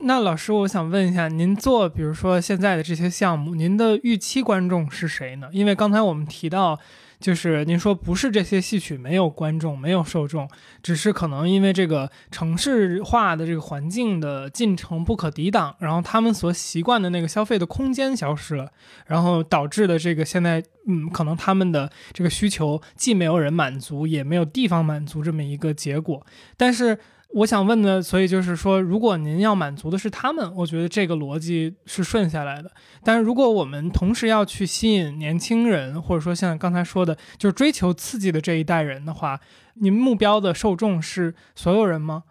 [0.07, 5.47] 那老师，我想问一下，您做比如说现在的这些项目，您的预期观众是谁呢？
[5.51, 6.79] 因为刚才我们提到，
[7.19, 10.47] 就是您说不是这些戏曲没有观众、没有受众，
[10.83, 18.71] 只是可能因为这个城市化的这个环境的进程不可抵挡，然后他们所习惯的那个消费的空间消失了，
[19.07, 26.23] 然后导致的这个现在，嗯，可能他们的这个需求既没有人满足，也没有地方满足这么一个结果，
[26.55, 26.99] 但是。
[27.35, 32.71] 我想问的，所以就是说，如果您要满足的是他们，我觉得这个逻辑是顺下来的。
[33.03, 39.41] 但是如果我们同时要去吸引年轻人，或者说像刚才说的，就是追求刺激的这一代人的话，
[39.73, 42.23] 您目标的受众是所有人吗？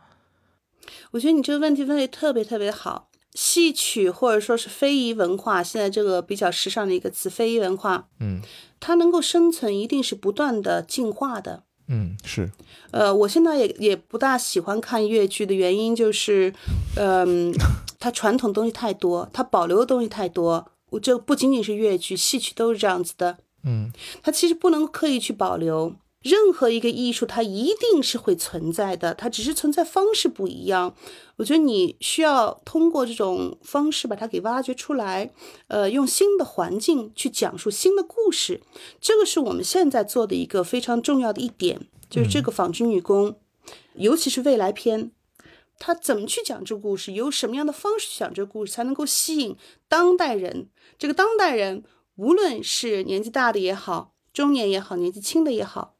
[1.11, 3.11] 我觉得你这个问题问的特别特别好。
[3.35, 8.41] 戏曲或者说是非遗文化，现在这个比较时尚的一个词，非遗文化，嗯
[8.81, 11.65] 它能够生存，一定是不断的进化的。
[11.89, 12.51] 嗯，是，
[12.93, 16.53] 呃，我现在也也不大喜欢看越剧的原因就是，
[16.97, 17.53] 嗯、
[17.99, 20.67] 它传统东西太多，它保留的东西太多。
[20.91, 23.39] 我这不仅仅是越剧，戏曲都是这样子的。
[23.65, 23.91] 嗯
[24.23, 25.95] 它其实不能刻意去保留。
[26.25, 30.97] 任何一个艺术，它一定是会存在的，它只是存在方式不一样。
[31.37, 35.31] 我觉得你需要通过这种方式把它给挖掘出来，
[35.69, 38.63] 呃，用新的环境去讲述新的故事，
[39.03, 43.39] 这个是我们现在做的一个非常重要的一点，就是这个纺织女工，
[43.97, 45.11] 尤其是未来篇，
[45.79, 49.55] 它怎么去讲这个故事，有什么样的方式去讲这个故事，才能够吸引
[49.89, 50.69] 当代人。
[50.97, 51.85] 这个当代人，
[52.17, 55.94] 无论是年纪大的也好，中年也好，年纪轻的也好，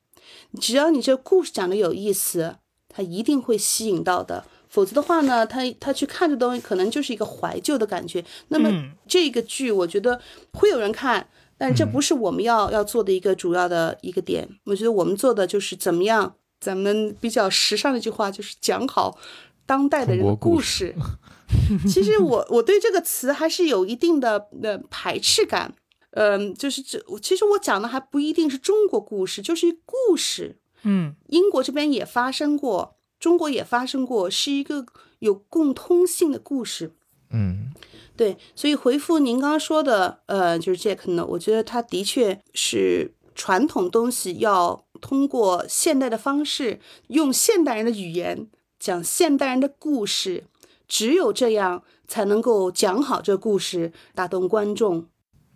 [0.61, 2.57] 只要你这故事讲的有意思，
[2.89, 4.45] 他一定会吸引到的。
[4.69, 8.25] 否则的话呢，他他去看这东西，可能就是一个怀旧的感觉。
[8.49, 10.21] 那么嗯这个剧，我觉得
[10.53, 14.49] 会有人看，但这不是我们要要做的一个主要的一个点。
[14.65, 19.17] 我觉得我们做的就是怎么样，咱们比较时尚的一句话就是讲好
[19.65, 20.95] 当代的人的故故事。
[21.87, 25.73] 其实我我对这个词还是有一定的呃排斥感。
[26.17, 30.59] 嗯，就是这，其实我讲的还不一定是中国故事，就是故事。
[30.85, 34.87] 嗯英国这边也发生过，中国也发生过，是一个
[35.19, 36.93] 有共通性的故事。
[37.31, 37.73] 嗯
[38.17, 48.47] 对，所以回复您刚刚说的，呃，就是 Jack 呢，我觉得他的确是传统东西要通过现代的方式，用现代人的语言
[48.79, 50.45] 讲现代人的故事，
[50.87, 55.09] 只有这样才能够讲好这故事，打动观众。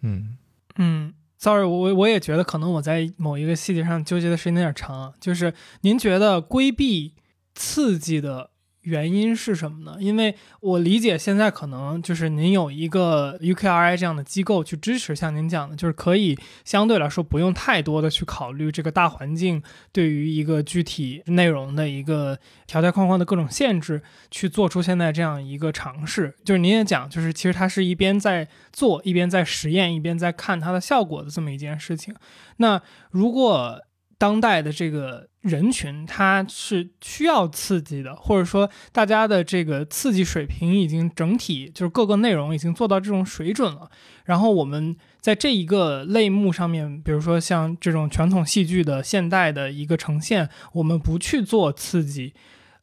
[0.03, 0.38] 嗯
[0.79, 5.13] 嗯，sorry，我我也觉得可能我在某一个细节上纠结的时间有点长。
[5.21, 5.53] 就是
[5.83, 7.15] 您觉得规避
[7.55, 8.51] 刺激的
[8.89, 9.99] 原因是什么呢？
[10.01, 19.63] 因为我理解现在可能就是您有一个 UKRI 这样的机构去支持，像您讲的，就是可以相对来说不用太多的去考虑这个大环境
[19.93, 26.35] 对于一个具体内容的一个条条框框的各种限制，去做出现在这样一个尝试。
[26.45, 32.15] 就是您也讲，就是其实它是一边在做，一边在实验，一边在看它的效果的这么一件事情。
[32.57, 32.81] 那
[33.11, 33.81] 如果
[34.17, 43.91] 当代的这个人群，他是需要刺激的，或者说大家的这个刺激水平已经整体就是各个内容已经做到这种水准了。
[44.27, 52.35] 然后我们在这一个类目上面，比如说像这种传统戏剧的现代的一个呈现，我们不去做刺激，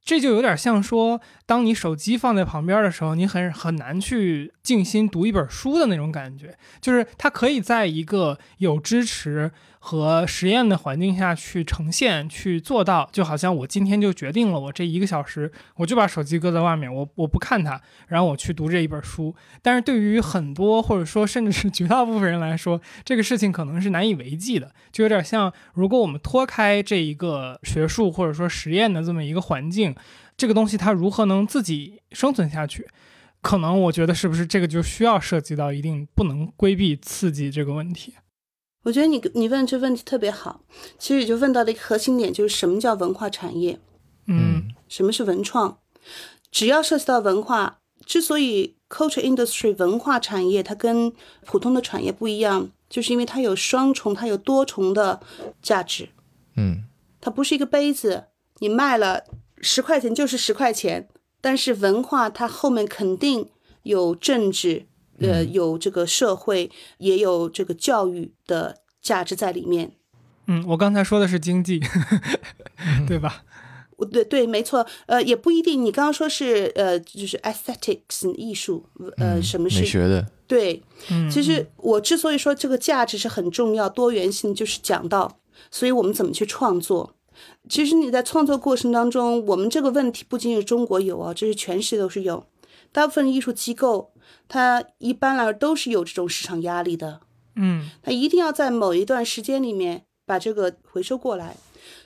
[0.03, 6.57] 这就有点像说，当你手机放在旁边的时候，你很很难去静心读一本书的那种感觉。
[6.81, 9.51] 就是它可以在一个有支持
[9.85, 19.35] 和实验的环境下去呈现、去做到，就好像我今天就决定了，我这一个小时我就把手机搁在外面，我我不看它，然后我去读这一本书。
[19.61, 29.95] 但是对于很多或者说甚至是绝大部分人来说，这个事情可能是难以为继的，就有点像如果我们脱开这一个学术或者说实验的这么一个环境，
[30.35, 32.87] 这个东西它如何能自己生存下去？
[33.41, 38.15] 可能我觉得是不是这个就需要涉及到一定不能规避刺激这个问题？
[38.85, 40.61] 我觉得你你问这问题特别好，
[40.99, 43.79] 其实也就问到了一个核心点，就是什么叫文化产业，
[44.27, 45.79] 嗯什么是文创？
[46.51, 51.11] 只要涉及到文化，之所以 culture industry 文化产业它跟
[51.47, 55.19] 普通的产业不一样，就是因为它有双重，它有多重的
[55.63, 56.09] 价值。
[56.55, 56.83] 嗯
[57.19, 58.25] 它不是一个杯子，
[58.59, 59.23] 你卖了
[59.61, 61.09] 十块钱就是十块钱，
[61.41, 63.49] 但是文化它后面肯定
[63.81, 64.85] 有政治，
[65.19, 69.93] 呃，有这个社会，也有这个教育的价值在里面。
[70.47, 71.81] 嗯，我刚才说的是经济，
[73.07, 73.43] 对吧？
[73.97, 75.83] 我对对，没错，呃，也不一定。
[75.83, 78.85] 你刚刚说是呃，就是 aesthetics 艺术，
[79.17, 80.83] 呃，什么是美学的，对？
[81.09, 85.39] 嗯，其实我之所以说这个价值是很重要，多元性就是讲到，
[85.71, 87.15] 所以我们怎么去创作。
[87.69, 92.45] 其实你在创作过程当中，我们这个问题不仅仅是中国有啊，这是全世界都是有。
[92.91, 94.11] 大部分艺术机构，
[94.47, 97.21] 它一般来说都是有这种市场压力的，
[97.55, 97.89] 嗯。
[98.01, 101.57] 它一定要在某一段时间里面把这个回收过来。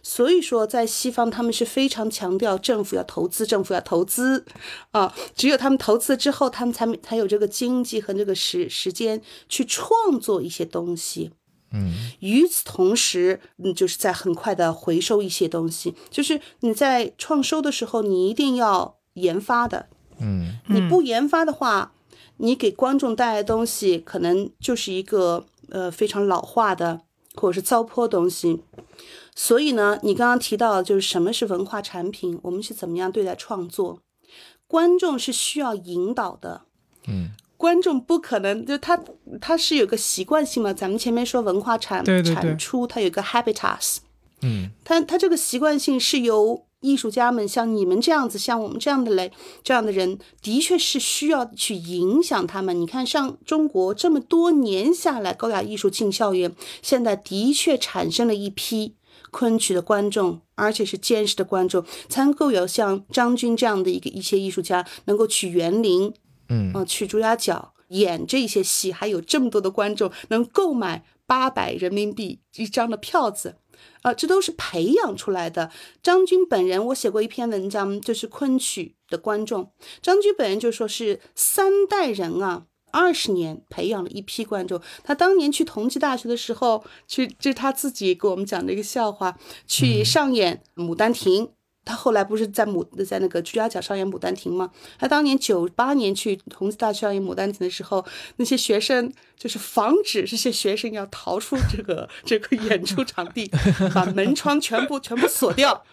[0.01, 4.45] 所以说，在西方他们是非常强调政府要投资，政府要投资。
[4.91, 11.31] 啊，只有他们投资之后，他们才才有这个经济和这个时时间去创作一些东西。
[11.71, 12.11] 嗯。
[12.19, 15.95] 与此同时，嗯，就是在很快的回收一些东西。
[16.09, 19.87] 就是你在创收的时候，你一定要研发的，
[20.19, 20.59] 嗯。
[20.67, 21.93] 你不研发的话，
[22.39, 27.01] 你给观众带来的东西可能就是一个呃非常老化的
[27.35, 28.61] 或者是糟粕东西。
[29.35, 34.01] 所以呢，你刚刚提到就是什么是文化产品，我们是怎么样对待创作？
[34.67, 36.63] 观众是需要引导的，
[37.07, 39.01] 嗯 观众不可能，就他
[39.41, 40.71] 他是有个习惯性嘛。
[40.71, 43.97] 咱们前面说文化产产出，它有个 habitus，
[44.41, 49.31] 嗯它它这个习惯性是由艺术家们像你们这样子，像我们这样的嘞，
[49.63, 52.79] 这样的人，的确是需要去影响他们。
[52.79, 58.95] 你看，上中国这么多年下来，高雅艺术进校园，现在的确产生了一批
[59.31, 66.13] 昆曲的观众，而且是坚实的观众，才能够有像张军这样的一个一些艺术家，能够去园林，
[66.47, 73.57] 嗯啊，去朱家角演这些戏，还有这么多的观众能购买八百人民币一张的票子，
[74.01, 75.71] 啊，这都是培养出来的。
[76.01, 79.71] 张军本人，我写过一篇文章，就是昆曲的观众。
[80.01, 84.81] 张军本人就说是三代人啊，二十年培养了一批观众。
[85.03, 89.37] 他当年去同济大学的时候，去这是他自己给我们讲的一个笑话，
[89.67, 91.45] 去上演《牡丹亭》。
[91.85, 94.69] 他后来不是在牡在那个朱家角上演《牡丹亭》吗？
[94.99, 98.05] 他当年九八年去同济大学上演《牡丹亭》的时候，
[98.37, 103.49] 那些学生就是防止这些学生要逃出这个这个演出场地，
[103.93, 105.83] 把门窗全部全部锁掉。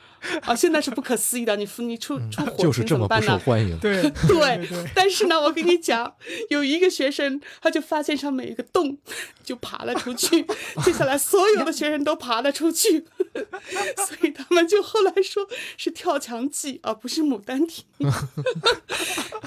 [0.42, 3.26] 啊，现在是不可思议的，你你出出火就是这么不情怎么办呢？
[3.26, 3.78] 受欢迎。
[3.78, 6.14] 对对对，但是呢，我跟你讲，
[6.48, 8.96] 有一个学生，他就发现上面有一个洞，
[9.44, 10.44] 就爬了出去。
[10.82, 13.04] 接下来所有的学生都爬了出去，
[14.06, 17.84] 所以他们就后来说是跳墙记，而不是牡丹亭。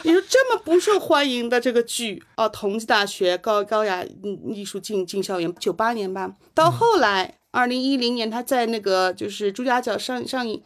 [0.03, 7.35] 你说这么不受欢迎的这个剧啊，同济大学高高雅嗯艺术进进校园，九八年吧，到后来。
[7.51, 10.61] 二零一零年，他在那个就是朱家角上上映，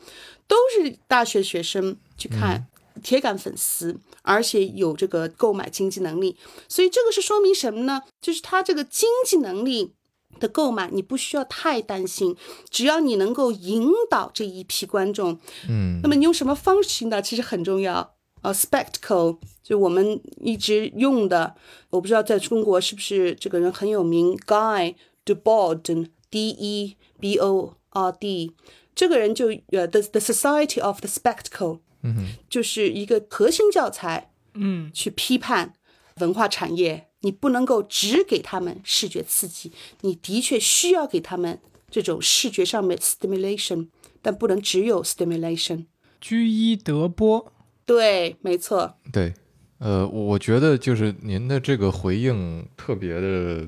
[0.50, 2.68] 都是大学学生去看，
[3.02, 6.36] 铁杆粉丝，而且有这个购买经济能力，
[6.68, 8.02] 所以这个是说明什么呢？
[8.20, 9.94] 就是他这个经济能力
[10.40, 12.36] 的购买，你不需要太担心，
[12.70, 18.16] 只要你能够引导这一批观众，嗯那么你用什么方式引导其实很重要。
[18.42, 21.56] 呃，spectacle 就我们一直用的，
[21.90, 26.10] 我不知道在中国是不是这个人很有名，Guy Debord。
[26.34, 28.54] D E B O R D，
[28.96, 35.76] 这个人就呃，the the Society of the Spectacle，嗯就是一个核心教材，嗯，去批判
[36.16, 37.10] 文化产业。
[37.24, 41.60] 你不能够只给他们视觉刺激，你的确需要给他们
[41.90, 43.88] 这种视觉上面 stimulation，
[44.22, 45.86] 但不能只有 stimulation。
[46.22, 47.52] 居一德波，
[47.86, 48.96] 对，没错。
[49.12, 49.34] 对，
[49.80, 53.68] 呃，我我觉得就是您的这个回应特别的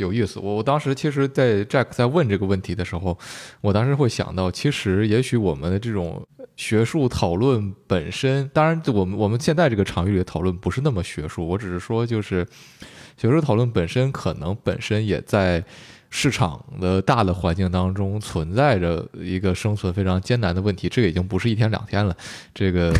[0.00, 0.40] 有意思。
[0.40, 3.16] 我我当时其实，在 Jack 在问这个问题的时候，
[3.60, 6.26] 我当时会想到，其实也许我们的这种
[6.56, 12.46] 学术讨论本身，当然我们我们现在这个场域里的讨论不是那么学术，我只是说就是
[13.16, 15.64] 学术讨论本身可能本身也在。
[16.12, 22.12] 市场的大的环境当中存在着一个生存非常艰难的问题，这个已经不是一天两天了，
[22.52, 22.92] 这个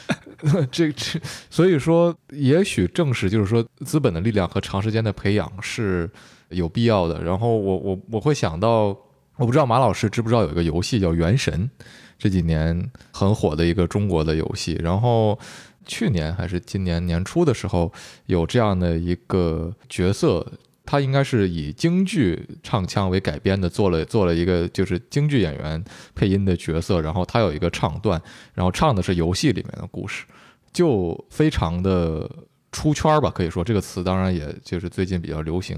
[0.72, 1.20] 这这，
[1.50, 6.08] 所以说，也许正是就是说，资本的力量和长时间的培养是
[6.50, 7.22] 有必要的。
[7.22, 8.96] 然后我我我会想到，
[9.36, 11.70] 我不知道马老师知不知道有一个游戏叫《原神》，
[12.18, 14.78] 这几年很火的一个中国的游戏。
[14.82, 15.38] 然后
[15.84, 17.92] 去年还是今年年初的时候，
[18.26, 20.46] 有这样的一个角色。
[20.88, 25.84] 他应该是以京剧唱腔为改编的，做了做了一个就是京剧演员
[26.14, 28.22] 配音的角色，然后他有一个唱段，
[28.54, 30.24] 然后唱的是游戏里面的故事，
[30.72, 32.30] 就非常的
[32.70, 35.76] 出圈吧，可以说这个词当然也就是最近比较流行。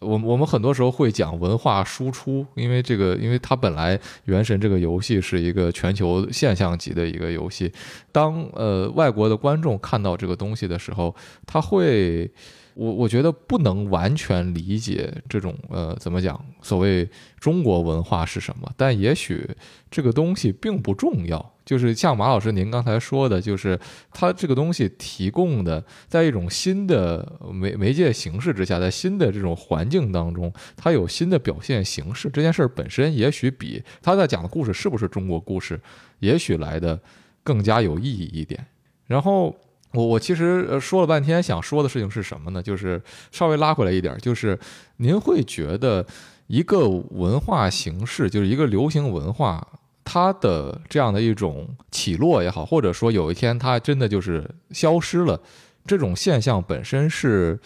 [0.00, 7.72] 我我们很多时候会讲文化输出，因为这个，因为它本来《原神》这个游戏是一个全球现象级的一个游戏，
[8.12, 11.14] 当呃外国的观众看到这个东西的时候，
[11.46, 12.30] 他会。
[12.74, 17.08] 我我觉得不能完全理解这种呃怎么讲所谓
[17.40, 19.44] 中国文化是什么，但也许
[19.90, 21.54] 这个东西并不重要。
[21.68, 23.78] 就是像马老师您刚才说的，就是
[24.10, 32.30] 它这个东西提供的，在一种新的媒媒介形式之下，在新的这种环境当中，它有新的表现形式。
[32.30, 35.78] 这件事本身也许比他在讲的故事是不是中国故事，
[36.20, 36.98] 也许来的
[37.44, 38.64] 更加有意义一点。
[39.06, 39.54] 然后。
[39.94, 42.62] 我我其实说了半天，想说的事情是什么呢？
[42.62, 43.02] 就是
[43.32, 44.56] 稍微拉回来一点，就是
[44.98, 46.06] 您会觉得
[46.46, 49.66] 一个文化形式，就是一个流行文化，
[50.10, 55.42] 它的这样的一种起落也好，或者说有一天它真的就是消失了，
[55.84, 57.60] 这种现象本身是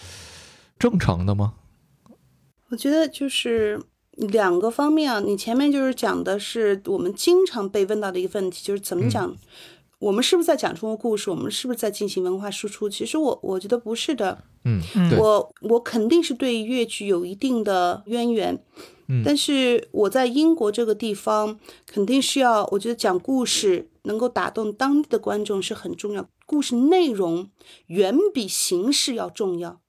[0.76, 1.55] 正常的吗？
[2.70, 3.80] 我觉得就是
[4.11, 5.20] 两个方面啊。
[5.20, 9.36] 你前面就是讲的是我们经常被问到的一个问题，就是怎么讲。
[10.01, 11.30] 我们是不是在讲中国故事？
[11.30, 12.90] 我们是不是在进行文化输出？
[12.90, 14.43] 其实我我觉得不是的。
[14.64, 14.80] 嗯，
[15.16, 18.59] 我我肯定是对越剧有一定的渊源。
[19.12, 27.50] 嗯，但是我在英国这个地方肯定是要，我觉得讲故事能够打动当地的观众是很重要，故事内容
[27.88, 29.82] 远比形式要重要。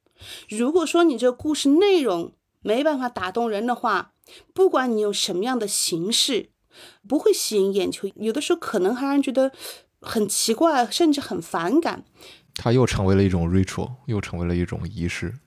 [0.49, 4.13] 如果说你这个故事内容没办法打动人的话，
[4.53, 6.49] 不管你用什么样的形式，
[7.07, 9.51] 不会吸引眼球，有的时候可能还让人觉得
[10.01, 12.03] 很奇怪，甚至很反感。
[12.55, 15.39] 它又成为了一种 ritual，又成为了一种仪式。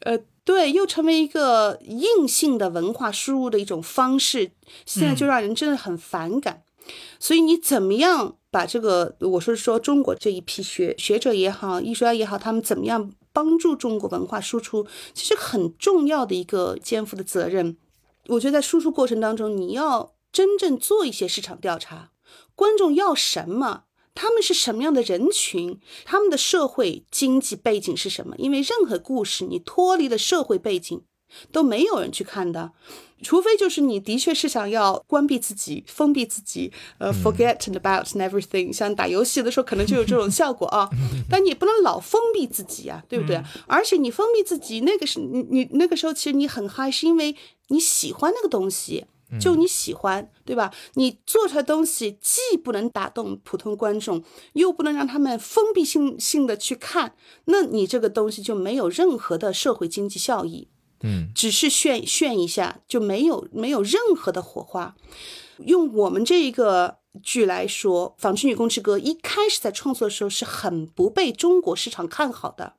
[0.00, 4.50] 呃，对，又成为一个硬性的文化输入的一种方式，
[4.84, 6.62] 现在就让人真的很反感。
[7.18, 17.78] 所以你怎么样把这个，我是说中国这一批学学者也好，艺术家也好，他们怎么样帮助中国文化输出，其实很重要的一个肩负的责任。
[18.26, 22.10] 我觉得在输出过程当中，你要真正做一些市场调查，
[22.54, 23.84] 观众要什么。
[24.14, 25.80] 他们是什么样的人群？
[26.04, 28.36] 他们的社会经济背景是什么？
[28.38, 31.02] 因为任何故事你脱离了社会背景，
[31.50, 32.72] 都没有人去看的，
[33.22, 40.88] 除非就是你的确是想要关闭自己、封闭自己，呃，forget about everything，像打游戏的时候可能就有这种效果啊。
[41.28, 43.42] 但你不能老封闭自己呀，对不对？
[43.66, 47.34] 而且你封闭自己，那个是你你那个时候其实你很嗨，是因为
[47.68, 49.06] 你喜欢那个东西。
[49.40, 50.72] 就你喜欢，对吧？
[50.94, 54.22] 你做出来东西既不能打动普通观众，
[54.54, 57.14] 又不能让他们封闭性性的去看，
[57.46, 60.68] 那你这个东西就没有任何的社会经济效益。
[61.02, 64.94] 嗯，只是炫炫一下，就没有没有任何的火花。
[65.58, 72.74] 用我们这一个剧来说，《纺织女工之歌》一开始在创作的时候是很不被中国市场看好的。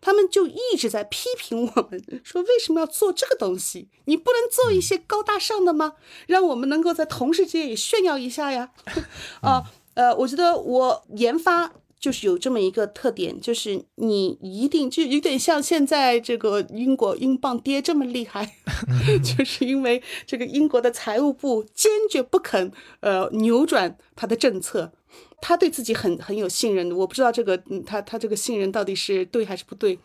[0.00, 3.88] 他们就一直在批评我们，说为什么要做这个东西？
[4.06, 5.94] 你不能做一些高大上的吗？
[6.26, 8.70] 让我们能够在同事之间也炫耀一下呀！
[9.42, 9.64] 啊，
[9.94, 18.56] 呃，我觉得我研发就是有这么一个特点，就是你一定就有点像现在这个英国英镑跌这么厉害，
[19.22, 24.92] 就是因为这个英国的财务部坚决不肯呃扭转它的政策。
[25.40, 29.98] 他对自己很很有信任的，我不知道这个，嗯，他他这个信任到底是对还是不对。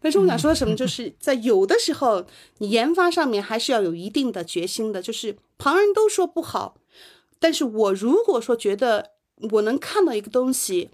[0.00, 2.24] 但是我想说什么，就是在有的时候，
[2.58, 5.02] 你研发上面还是要有一定的决心的。
[5.02, 6.76] 就是旁人都说不好，
[7.38, 9.10] 但是我如果说觉得
[9.52, 10.90] 我能看到一个东西，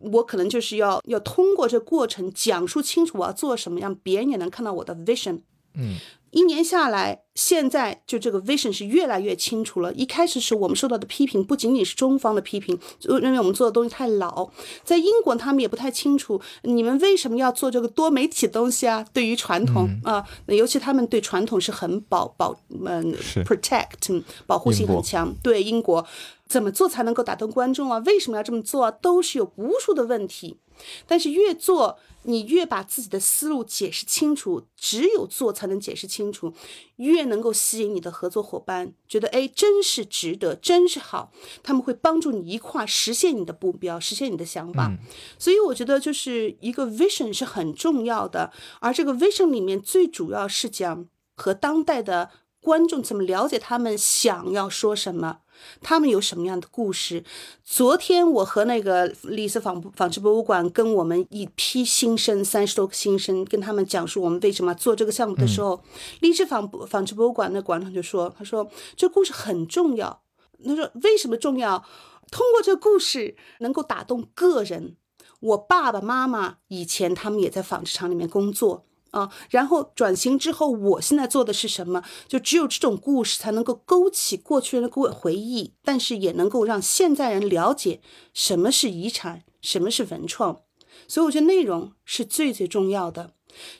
[0.00, 5.40] 我可能就是要要通过这过程讲述清楚我要做什么，让别人也能看到我的 vision。
[5.74, 5.96] 嗯。
[6.30, 9.92] 一年下来，现在就这个 vision 是越来越清楚了。
[9.94, 14.50] 一开始是我们受到的批评，不仅仅是中方的批评，就认为我们做的东西太老。
[14.84, 19.06] 在英国，他们也不太清楚你们为什么要做这个多媒体的东西啊？
[19.12, 23.14] 对于传统啊，尤其他们对传统是很保保嗯
[23.44, 25.34] protect 保护性很强。
[25.42, 26.04] 对英国
[26.46, 27.98] 怎么做才能够打动观众啊？
[28.06, 28.90] 为什么要这么做？
[28.90, 30.58] 都是有无数的问题。
[31.06, 31.98] 但是越做。
[32.28, 36.52] 你越把自己的思路解释清楚，只有做才能解释清楚，
[36.96, 41.30] 越能够吸引你的合作伙伴，觉得哎，真是值得，真是好，
[41.62, 44.92] 他们会帮助你一块实现你的目标，实现你的想法。
[45.38, 52.30] 所以我觉得就是一个 vision 是很重要的，而这个 vision 里面最主要是讲和当代的
[52.66, 55.38] 观众怎么了解他们想要说什么。
[55.80, 57.22] 他们有什么样的故事？
[57.62, 65.80] 昨天我和那个丽思纺纺织博物馆跟我们一批新生，三十多个新生，跟他们讲述我们为什么做这个项目的时候，
[66.18, 70.22] 丽思纺纺织博物馆的馆长就说：“他说这故事很重要。
[70.64, 71.84] 他说为什么重要？
[72.32, 74.96] 通过这故事能够打动个人。
[75.38, 82.02] 我爸爸妈妈以前他们也在纺织厂里面工作。”啊，然后转型之后，我现在做的是什么？
[82.28, 88.00] 就只有这种故事才能够勾起过去人的回回忆，但是也能够让现在人了解
[88.34, 90.62] 什么是遗产，什么是文创。
[91.08, 93.32] 所以我觉得内容是最最重要的。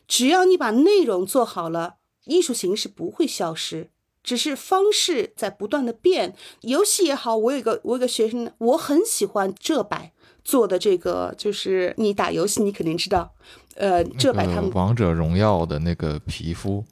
[0.08, 3.90] 只要你把内容做好了，艺术形式不会消失，
[4.22, 6.34] 只是方式在不断的变。
[6.62, 10.12] 游戏也好，我有个我有个学生，我很喜欢这摆
[10.46, 13.34] 做的这个，就是你打游戏，你肯定知道。
[13.74, 16.84] 呃，这摆他们王者荣耀的那个皮肤，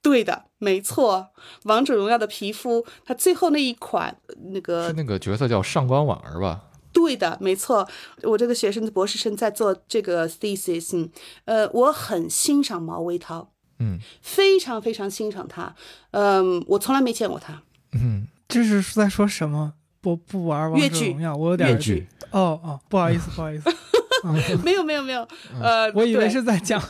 [0.00, 1.30] 对的，没错，
[1.64, 4.16] 王者荣耀的皮肤，它最后那一款
[4.52, 6.66] 那个是那个角色叫上官婉儿吧？
[6.92, 7.88] 对的，没错，
[8.22, 11.10] 我这个学生的博士生在做这个 thesis，
[11.46, 13.50] 呃，我很欣赏毛维涛，
[13.80, 15.74] 嗯，非常非常欣赏他，
[16.12, 19.74] 嗯，我从来没见过他，嗯，这是在说什么？
[20.00, 23.70] 不不玩王者荣耀，我有点越剧，哦哦，不好意思，不好意思。
[24.62, 25.26] 没有没有没有，
[25.62, 26.78] 呃，我以为是在讲《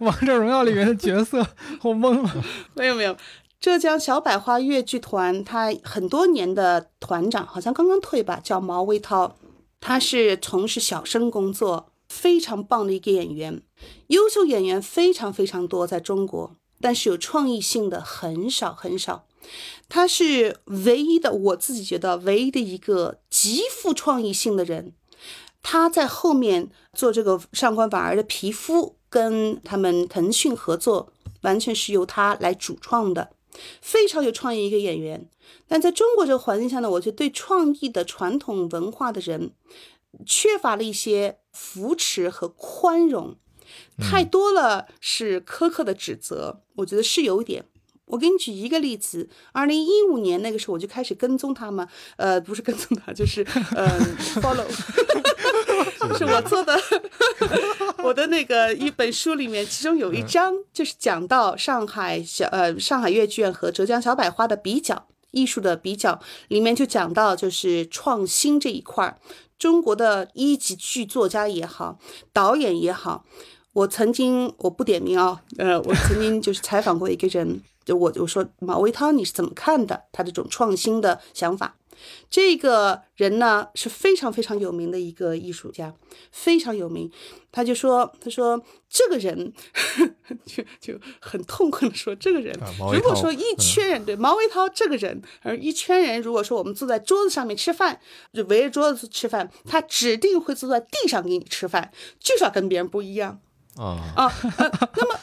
[0.00, 1.38] 王者荣耀》里面的角色，
[1.80, 2.44] 我懵了。
[2.74, 3.16] 没有没有，
[3.58, 9.36] 浙江小百花越剧团，他很多年的团长好像刚刚退吧，叫毛维涛，
[9.80, 13.62] 他是从事小生工作，非常棒的一个演员，
[14.08, 16.52] 优秀演员非常非常多在中国，
[16.82, 19.24] 但是有创意性的很少很少。
[19.88, 24.92] 他是唯一的，我自己觉得唯一的一个极富创意性的人。
[25.62, 33.30] 他在后面做这个上官婉儿的皮肤，跟他们腾讯合作，完全是由他来主创的，
[33.80, 35.28] 非常有创意一个演员。
[35.66, 39.50] 但在中国这个环境下呢，我觉得对创意的传统文化的人，
[40.24, 43.34] 缺乏了一些扶持和宽容，
[43.98, 47.64] 太多了是苛刻的指责，我觉得是有一点。
[48.06, 51.86] 我给你举一个例子，二零一五年那个时候我就开始跟踪他嘛，
[52.16, 53.44] 呃，不是跟踪他，就是
[53.74, 53.88] 呃
[54.40, 54.66] follow，
[56.16, 56.78] 是我做的
[58.04, 69.18] 我的那个一本书里面，其中有一章就是讲到上海小呃上海越剧院和浙江小百花的比较，艺术的比较，里面就讲到就是创新这一块儿，
[69.58, 71.98] 中国的一级剧作家也好，
[72.32, 73.24] 导演也好，
[73.76, 77.60] 我曾经我不点名啊， 呃，我曾经就是采访过一个人。
[77.84, 80.02] 就我我说马维涛你是怎么看的？
[80.10, 81.76] 他这种创新的想法，
[82.28, 85.94] 这个人呢是非常非常有名的一个艺术家，
[86.32, 87.08] 非常有名。
[87.52, 89.52] 他就说，他说这个人
[90.44, 92.52] 就就很痛恨的说，这个人
[92.92, 98.00] 如果说一圈人对毛维涛这个人，而一圈人如果说我们坐在桌子上面吃饭，
[98.32, 103.38] 就围着桌子吃饭，他指定会坐在地上给你吃饭，就是要跟别人不一样
[103.76, 104.32] 啊啊。
[104.94, 105.20] 那么。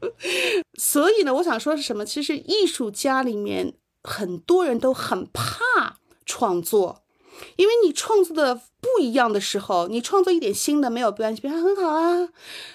[0.78, 2.04] 所以呢，我想说是什么？
[2.04, 7.02] 其实艺术家里面很多人都很怕创作，
[7.56, 12.28] 因为你创作的不一样的时候，你创作一点新的没有关系，别人很好啊。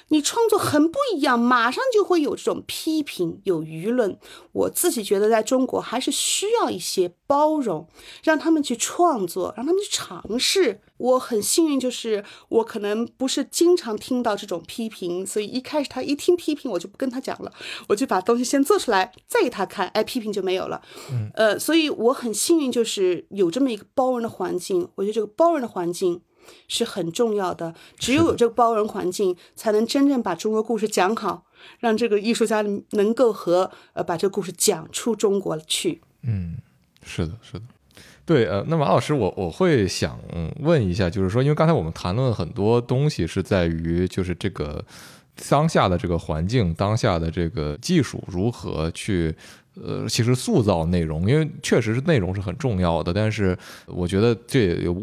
[0.10, 4.20] 你创作很不一样，马上就会有这种批评，有舆论。
[4.52, 7.88] 我自己觉得，在中国还是需要一些包容，
[8.22, 10.82] 让他们去创作，让他们去尝试。
[11.04, 17.52] 我很幸运，就是我可能不是经常听到这种批评，所以一开始他一听批评，我就不跟他讲了，
[17.88, 20.82] 我就把东西先做出来，再给他看，哎，批评就没有了。
[21.12, 24.88] 嗯，呃，所以我很幸运，就是有这么一个包容的环境。
[24.96, 26.22] 我觉得这个包容的环境。
[26.68, 31.46] 是很重要的，只有有这个包容环境，才能真正把中国故事讲好，
[31.80, 36.02] 让这个艺术家能够和呃把这个故事讲出中国去。
[36.24, 36.58] 嗯，
[37.02, 37.64] 是的，是的，
[38.26, 40.20] 对，呃，那马老师，我我会想
[40.60, 44.84] 问一下，就是说，因为刚才我们谈论很多东西是在于，就是这个
[45.50, 49.36] 当下的这个环境，当下的这个技术如何去，
[49.82, 53.58] 呃，其实塑造内容，因为确实是内容是很重要的，但是
[53.88, 54.96] 我觉得这也有。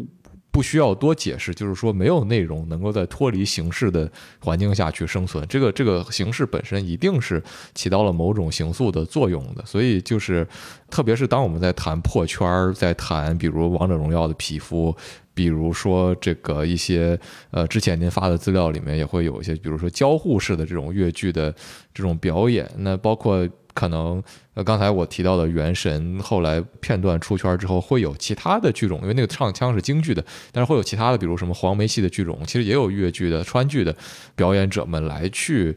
[0.51, 7.41] 不需要多解释，就是说没有内容能够在脱离形式的环境下去生存，这个这个形式本身一定是
[7.73, 9.63] 起到了某种形塑的作用的。
[9.65, 10.45] 所以就是，
[10.89, 14.93] 特别是当我们在谈破圈儿，在谈比如王者荣耀的皮肤，
[15.33, 17.17] 比如说这个一些
[17.51, 21.49] 呃之前您发的资料里面也会有一些，比如说交互式的这种越剧的
[21.93, 23.47] 这种表演，那包括。
[23.73, 24.21] 可能
[24.53, 33.95] 呃，刚才我提到的《原神》，后来片段出圈之后，会有其他的剧种，因为那个唱腔是京剧的，但是会有其他的，比如什么黄梅戏的剧种，其实也有越剧的、川剧的
[34.35, 35.75] 表演者们来去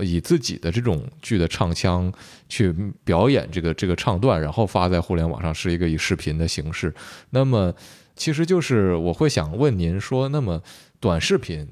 [0.00, 2.12] 以自己的这种剧的唱腔
[2.48, 2.74] 去
[3.04, 6.92] 表演这个这个唱段，然后发在互联网上，是一个以视频的形式。
[7.30, 7.72] 那么，
[8.16, 10.60] 其实就是我会想问您说，那么
[10.98, 11.68] 短视频、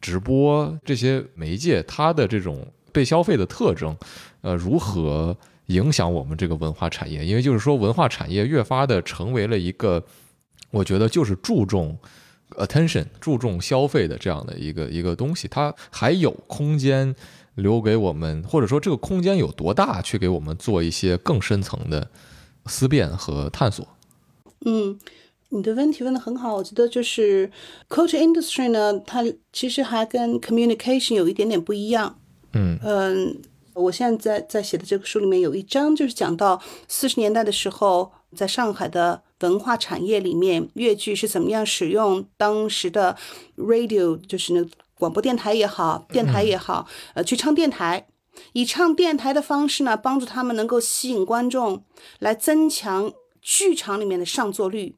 [0.00, 3.94] 直播这些媒介，它的这种被消费的特征？
[4.40, 5.36] 呃，如何
[5.66, 7.24] 影响我们这个文化产业？
[7.24, 10.02] 因为就是说，文化产业越发的成为了一个，
[10.70, 11.98] 我觉得就是注重
[12.56, 15.46] attention、注重消费的这样的一个一个东西。
[15.48, 17.14] 它还有空间
[17.56, 22.08] 留给我们，或者说这个空间有多大，去给我们做一些更深层的
[22.66, 23.86] 思辨和探索？
[24.64, 24.98] 嗯，
[25.50, 26.54] 你的问题问的很好。
[26.54, 27.50] 我觉得就是
[27.88, 29.22] culture industry 呢，它
[29.52, 32.18] 其实还跟 communication 有一点点不一样。
[32.52, 33.36] 嗯嗯。
[33.78, 43.16] 我现在在在写的这个书里面有一章，就是讲到四十年代的时候，在上海的文化产业里面，粤剧是怎么样使用当时的
[43.56, 48.08] radio，就是那广播电台也好，电台也好，呃，去唱电台，
[48.52, 51.84] 以唱电台的方式呢，帮助他们能够吸引观众，
[52.18, 54.96] 来增强剧场里面的上座率，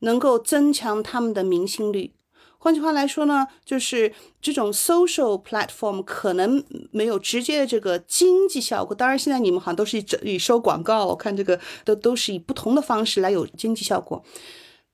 [0.00, 2.14] 能够增强他们的明星率。
[2.62, 8.94] 换句话来说呢，就是这种 social platform 可能没有直接的这个经济效果。
[8.94, 14.22] 当然，现在你们好像都是以收广告，我看这个都都是以不同的方式来有经济效果。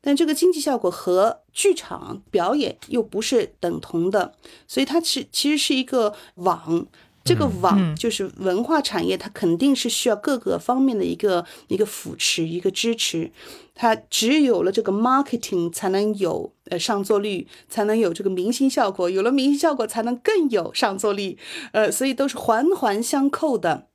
[0.01, 4.35] 但这个经济效果和剧场表演又不是等同的，
[4.69, 6.87] 所以它是其实是一个网。
[7.27, 13.33] 这个网就是文化产业，它肯定是需要各个方面的一个一个扶持、一个支持。
[13.75, 19.11] 它只有了这个 marketing，才能有呃上座率，才能有这个明星效果。
[19.11, 21.37] 有了明星效果，才能更有上座率。
[21.73, 23.89] 呃，所以都是环环相扣的。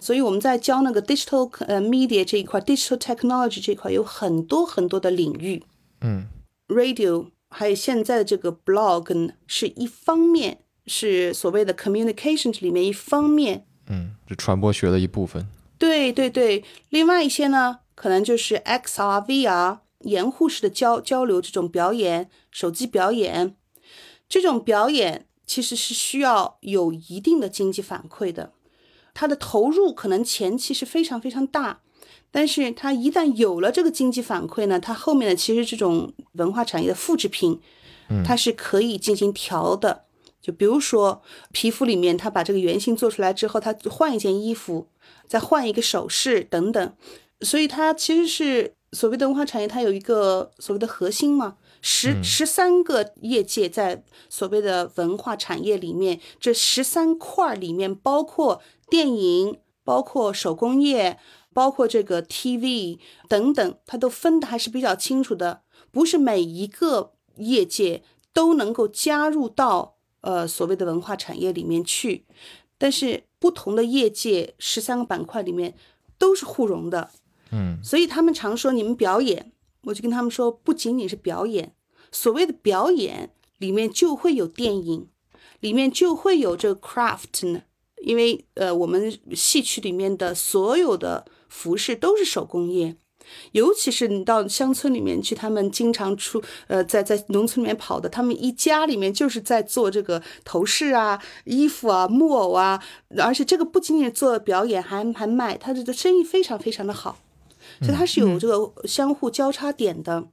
[0.00, 5.62] 所以我们在教那个 digital 呃 media 这一块，digital technology 这一块有很多很多的领域。
[6.00, 6.26] 嗯
[6.66, 10.58] ，radio 还有现在的这个 blog，是一方面，
[10.92, 13.64] 是所谓的 communications 里面一方面。
[13.86, 15.46] 嗯，是传播学的一部分。
[15.78, 23.54] 对对对，另外一些呢，可能就是 XR、VR 严护式的交交流这种表演，手机表演，
[24.28, 28.52] 这种表演其实是需要有一定的经济反馈的，
[29.14, 31.80] 它的投入可能前期是非常非常大，
[32.30, 37.60] 但是它一旦有了这个经济反馈呢，它后面的其实这种文化产业的复制品，
[38.24, 40.04] 它是可以进行调的。
[40.40, 41.22] 就比如说
[41.52, 44.88] 皮肤里面，他把这个原型做出来之后，他换一件衣服，
[45.28, 46.92] 再换一个首饰等等，
[47.42, 61.18] 所以它其实是所谓的文化产业，它有一个所谓的核心嘛，十十三个业界在所谓的文化产业里面，这十三块里面包括电影，包括手工业，
[61.52, 65.60] 包括这个 TV 等等，它都分的还是比较清楚的，
[65.92, 69.98] 不是每一个业界都能够加入到。
[70.20, 72.24] 呃，所谓的文化产业里面去，
[72.76, 75.74] 但是不同的业界十三个板块里面
[76.18, 77.10] 都是互融的，
[77.52, 79.52] 嗯，所以他们常说你们表演，
[79.84, 81.74] 我就跟他们说，不仅仅是表演，
[82.12, 85.08] 所谓的表演里面就会有电影，
[85.60, 87.62] 里面就会有这个 craft 呢，
[88.02, 92.96] 因为呃，我们戏曲里面的所有的服饰都是手工业。
[93.52, 102.82] 尤其是你到乡村里面去，他们经常出呃，在在农村里面跑的，他们一家里面就是在做这个头饰啊、衣服啊、木偶啊，
[103.18, 107.18] 而且这个不仅仅做表演，还还卖，他这个生意非常非常的好，
[107.80, 110.28] 所以它是有这个相互交叉点的。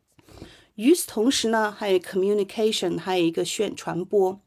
[0.76, 4.40] 与此同时呢，还有 communication，还有一个宣传播。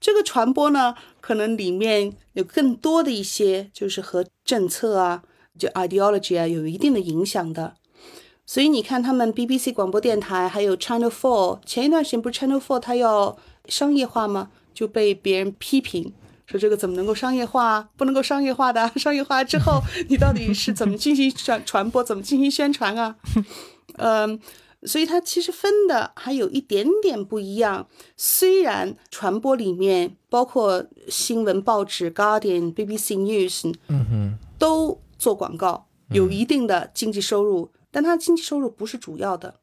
[0.00, 5.22] 这个传播呢，可能里面有更多的一些，就是和政策啊，
[5.58, 7.76] 就 ideology 啊，有一定的影响的。
[8.46, 13.36] 所以你看，他们 BBC 广播电台还有 Channel Four，前一段时间不是 Channel Four 它要
[13.68, 14.50] 商业化吗？
[14.74, 16.12] 就被别人批评
[16.46, 17.88] 说这个怎么能够商业化？
[17.96, 22.04] 不能够商业化的， 商业化之后你到底是怎么进行传传播？
[22.04, 23.16] 怎么进行宣传啊？
[23.96, 24.38] 嗯，
[24.82, 27.86] 所以它其实分的还有一点点不一样。
[28.16, 37.70] 虽然传播里面包括新闻报纸 Guardian、BBC News，嗯哼，都做广告，有一定的经济收入。
[37.94, 39.60] 但它经济收入不是主要的，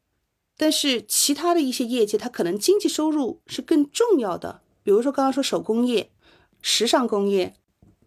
[0.56, 4.62] 但是其他的一些业界，它可能经济收入是更重要的。
[4.82, 6.10] 比如说刚刚说手工业、
[6.62, 7.54] 时尚工业，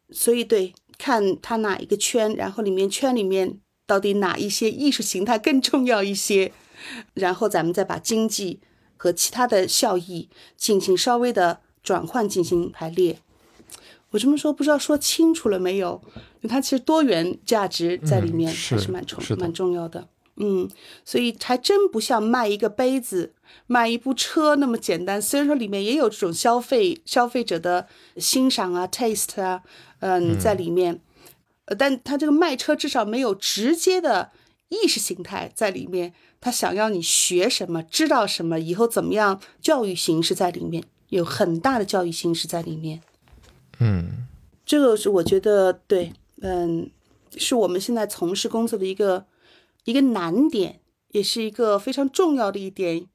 [0.09, 6.51] 所以对，看它哪一个圈，然后里面圈里面到底哪一些艺术形态更重要一些，
[7.13, 8.59] 然后咱们再把经济
[8.97, 13.19] 和其他的效益进行稍微的转换，进行排列。
[14.09, 16.01] 我这么说不知道说清楚了没有？
[16.47, 20.07] 它其实多元价值在里面还是蛮重蛮重要的。
[20.37, 20.69] 嗯，
[21.05, 23.33] 所以还真不像卖一个杯子、
[23.67, 25.21] 卖一部车那么简单。
[25.21, 29.63] 虽然说里面也有这种消费消费者的欣赏啊、taste 啊，
[29.99, 30.99] 嗯，在里面，
[31.65, 34.31] 呃，但他这个卖车至少没有直接的
[34.67, 36.13] 意识形态在里面。
[36.41, 43.01] 他想要你学什么、知道什么、以后怎么样，教育形式在里面有很大的教育形式在里面。
[43.79, 44.27] 嗯，
[44.65, 46.11] 这个是我觉得对，
[46.41, 46.91] 嗯，
[47.37, 49.25] 是我们现在从事工作的一个。
[49.85, 50.81] 一个难点，
[51.11, 53.05] 也是一个非常重要的一点。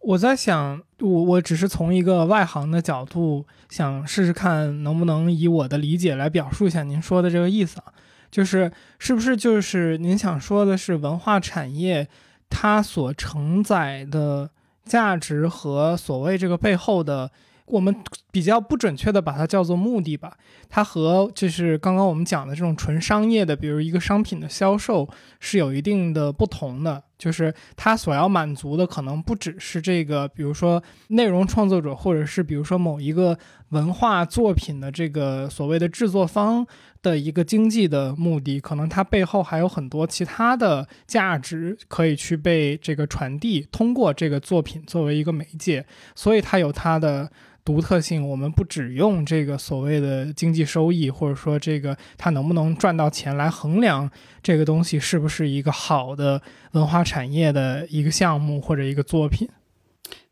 [0.00, 7.94] 我在想，我我只是从一个外行的角度，想试试看能不能以我的理解来表述一下您说的这个意思啊，
[8.30, 12.06] 就是是不是就是您想说的是文化产业
[12.50, 14.50] 它所承载的
[14.84, 17.30] 价值和所谓这个背后的。
[17.66, 17.94] 我们
[18.30, 20.36] 比较不准确的把它叫做目的吧，
[20.68, 25.08] 它和就是刚刚我们讲的这种纯商业的，比如一个商品的销售
[25.40, 33.38] 是有一定的不同的，就是它所要满足的可能不只是这个，比如说内容创作者，或者是比如说某一个
[33.70, 36.66] 文化作品的这个所谓的制作方
[37.00, 47.30] 的一个经济的目的，可能它背后还有很多其他的价值可以去被这个传递，通过这个作品作为一个媒介，所以它有它的。
[47.64, 54.10] 独特性，我们不只用这个所谓的经济收益，或者说这个它能不能赚到钱来衡量
[54.42, 56.42] 这个东西是不是一个好的
[56.72, 59.48] 文化产业的一个项目或者一个作品。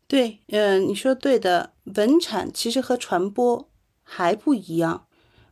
[0.07, 3.69] 对，嗯，你说对的，文产其实和传播
[4.03, 5.05] 还不一样。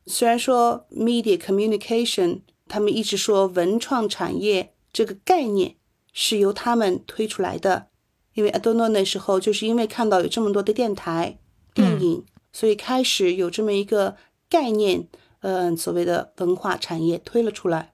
[0.06, 5.76] 虽然说 media communication，他们一直说文创产业这个概念
[6.12, 7.88] 是由他们推出来的，
[8.34, 11.38] 因为 Adorno 那时候就是因为看到有这么多的电台。
[12.52, 14.18] 所以开始有这么一个
[14.50, 15.08] 概念，
[15.42, 17.94] 嗯，所谓的文化产业推了出来。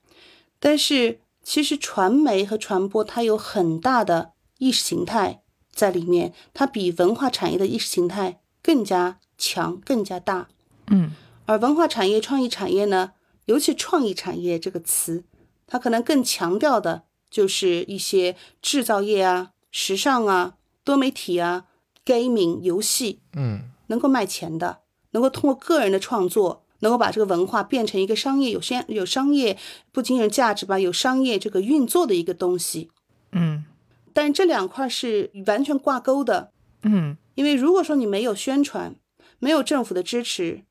[0.58, 10.48] 但是其实传媒和传播它有很大的意识形态在里面，它比文化产业的意识形态更加强、更加大。
[10.88, 11.12] 嗯，
[11.44, 13.12] 而文化产业、创意产业呢，
[13.44, 15.24] 尤其“创意产业”这个词，
[15.66, 21.66] 它可能更强调的就是一些制造业啊、时尚啊、多媒体啊、
[22.04, 24.80] gaming 游戏，嗯，能够卖钱的，
[25.12, 29.58] 能够通过个人的创作，能够把这个文化变成一个商业有商有商业
[29.92, 32.90] 不仅有价值吧，有商业这个运作的一个东西。
[33.32, 33.64] 嗯。
[34.12, 37.16] 但这两块是完全挂钩的，嗯。
[37.34, 38.96] 因为如果说你没有宣传，
[39.38, 40.64] 没有政府的支持，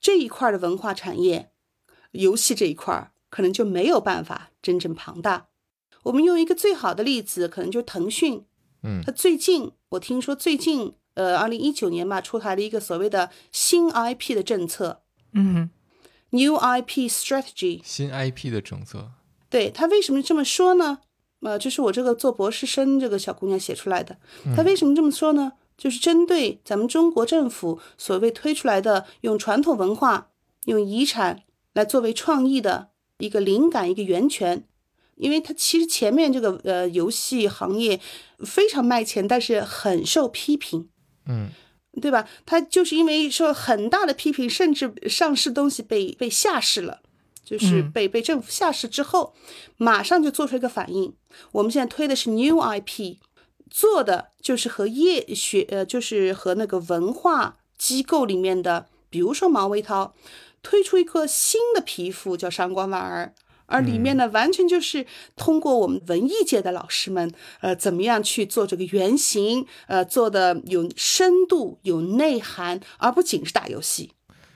[0.00, 1.50] 这一块的文化产业，
[2.12, 5.48] 游戏这一块可能就没有办法真正庞大。
[6.04, 8.46] 我们用一个最好的例子，可能就是腾讯，
[8.82, 9.02] 嗯。
[9.04, 15.02] 它最近我听说最近呃，二零一九年吧，出台了一个所谓的新 IP 的政策
[15.32, 15.70] 嗯
[16.30, 17.80] （New IP Strategy）。
[17.82, 19.10] 新 IP 的政策，
[19.50, 20.98] 对他为什么这么说呢？
[21.40, 24.18] 呃，这是我这个做博士生这个小姑娘写出来的。
[24.56, 25.52] 她为什么这么说呢？
[25.76, 30.28] 就是针对咱们中国政府所谓推出来的用传统文化、
[30.64, 31.42] 用遗产
[31.74, 32.88] 来作为创意的
[33.18, 34.64] 一个灵感、一个源泉。
[35.16, 38.00] 因为它其实前面这个呃游戏行业
[38.40, 40.88] 非常卖钱，但是很受批评。
[41.26, 41.48] 嗯
[42.00, 42.28] 对吧？
[42.44, 47.00] 他就是因为受很大的批评，甚至上市东西被被下市了，
[47.42, 49.34] 就是嗯被被政府下市之后，
[49.78, 51.14] 马上就做出一个反应。
[51.52, 53.16] 我们现在推的是 New IP，
[53.70, 60.14] 做的就是和业学呃，就是和那个文化机构里面的，比如说毛维涛，
[60.62, 63.34] 推出一个新的皮肤叫上官婉儿。
[63.66, 65.04] 而里面呢，完全就是
[65.36, 74.12] 通过我们文艺界的老师们，呃，怎么样去做这个原型，呃，做的有深度、有内涵，而不仅是打游戏，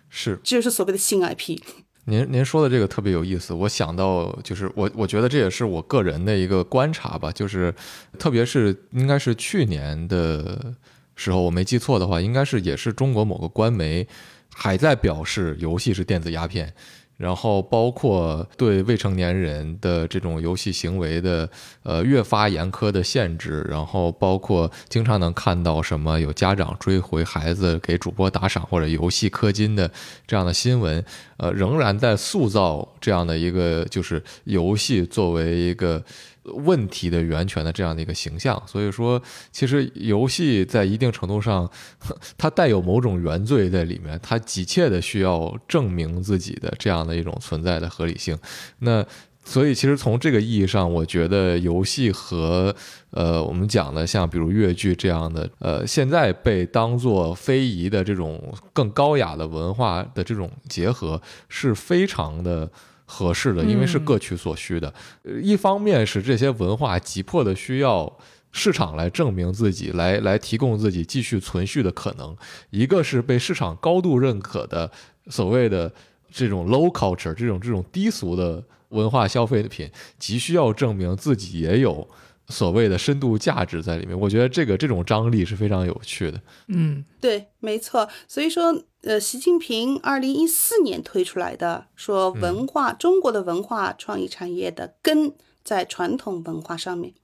[0.08, 1.58] 是这就是所谓的新 IP。
[2.06, 7.72] 您您说的这个特别有意思，我想到就是我我觉得这也是我个人的一个观察吧，就是
[8.18, 10.74] 特别是应该是去年的
[11.14, 14.08] 时候，我没记错的话，应该是也是中国某个官媒
[14.52, 16.74] 还在表示游戏是电子鸦片。
[17.20, 21.46] 然后包括对未成年人的这种游戏行为的
[21.82, 29.90] 呃越发严苛的限制，然后包括经常能看到什么有家长追回孩子给主播打赏或者游戏氪金的
[30.26, 31.04] 这样的新闻，
[31.36, 36.02] 呃，仍然在塑造这样的一个就是游戏作为一个。
[36.44, 39.20] 问题的源泉的这样的一个形象，所以说，
[39.52, 41.70] 其实游戏在一定程度上，
[42.38, 48.36] 它带有某种原罪在里面，它急切的需要证明自己的这样的一种存在的合理性。
[48.78, 49.04] 那
[49.44, 52.74] 所以，其实从这个意义上，我觉得游戏和
[53.10, 62.70] 呃我们讲的像比如越剧这样的呃现在被当做非遗的这种更高雅的文化的这种结合，是非常的。
[63.12, 64.94] 合适的，因为是各取所需的。
[65.24, 68.16] 呃，一方面是这些文化急迫的需要
[68.52, 72.32] 市场来证明自己，来来提供自己继续存续的可能；
[72.70, 74.88] 一个是被市场高度认可的
[75.26, 75.92] 所谓的
[76.30, 82.08] 这种 low culture 这种这种低俗的文化消费品，急需要证明自己也有
[82.50, 84.18] 所谓的深度价值在里面。
[84.18, 86.40] 我觉得这个这种张力是非常有趣的。
[86.66, 88.08] 嗯对，没错。
[88.26, 95.32] 所以说，呃，习近平二零一四年推出来的，说文化、中国的文化创意产业的根
[95.62, 97.14] 在传统文化上面。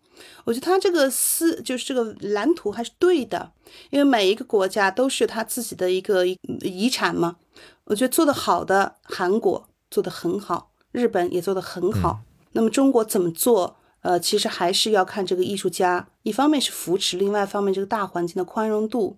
[0.44, 3.52] 我觉得他这个思就是这个蓝图还是对的，
[3.90, 7.36] 因为每一个国家都是他自己的一个遗产嘛。
[7.84, 12.20] 我觉得做得好的韩国做得很好，日本也做得很好。
[12.52, 13.76] 那么中国怎么做？
[14.06, 19.16] 呃，其实还是要看这个艺术家，一方面是扶持，另外一方面这个大环境的宽容度。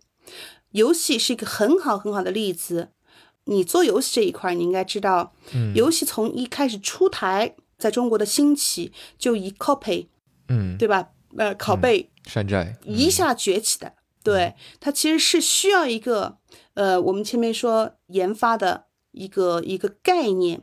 [0.71, 2.89] 游戏是一个很好很好的例子。
[3.45, 10.07] 你做游戏这一块，你应该知道，嗯游戏从一开始出台，在中国的兴起就以 copy，
[10.49, 11.11] 嗯，对吧？
[11.37, 13.93] 呃，拷贝山寨一下崛起的。
[14.25, 16.39] 对，它其实是需要一个，
[16.73, 20.63] 呃，我们前面说研发的一个一个概念，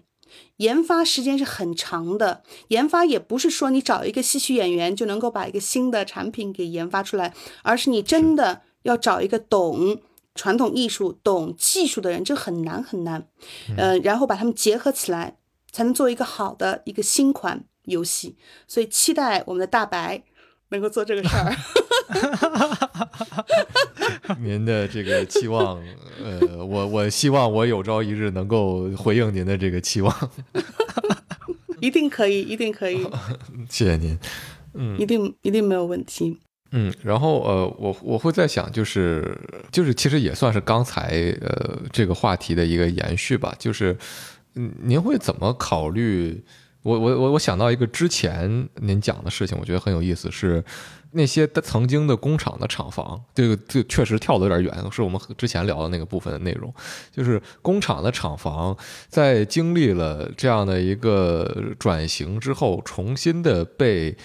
[0.58, 2.44] 研发时间是很长的。
[2.70, 7.34] 研发也不是说你找一个戏曲演员就能够把一个新的产品给研发出来，
[7.64, 9.98] 而是你真的要找一个懂
[10.34, 13.28] 传统艺术、懂技术的人，这很难很难。
[13.78, 15.38] 呃，然后把他们结合起来，
[15.72, 18.36] 才能做一个好的一个新款游戏。
[18.68, 20.24] 所以期待我们的大白
[20.76, 21.56] 能够做这个事儿。
[24.40, 25.82] 您的这个期望，
[26.24, 30.14] 呃，我我希望我有朝一日能够回应您的这个期望，
[31.80, 33.08] 一定可以，一定可以，
[33.70, 34.18] 谢谢您。
[34.78, 36.38] 嗯一定一定没有问题。
[36.72, 39.38] 嗯，然后呃，我我会在想，就是
[39.72, 43.98] 就是其实也算是刚才呃这个话题的一个延续吧，就是
[44.56, 46.44] 嗯，您会怎么考虑？
[46.86, 50.64] 我我我我想到一个之前您讲的事情，我觉得很有意思，是
[51.14, 56.72] 那些曾经的工厂的厂房，这个这确实跳得有点远，是我们之前聊的那个部分的内容，
[57.12, 58.78] 就是工厂的厂房
[59.10, 64.16] 在经历了这样的一个转型之后，重新的被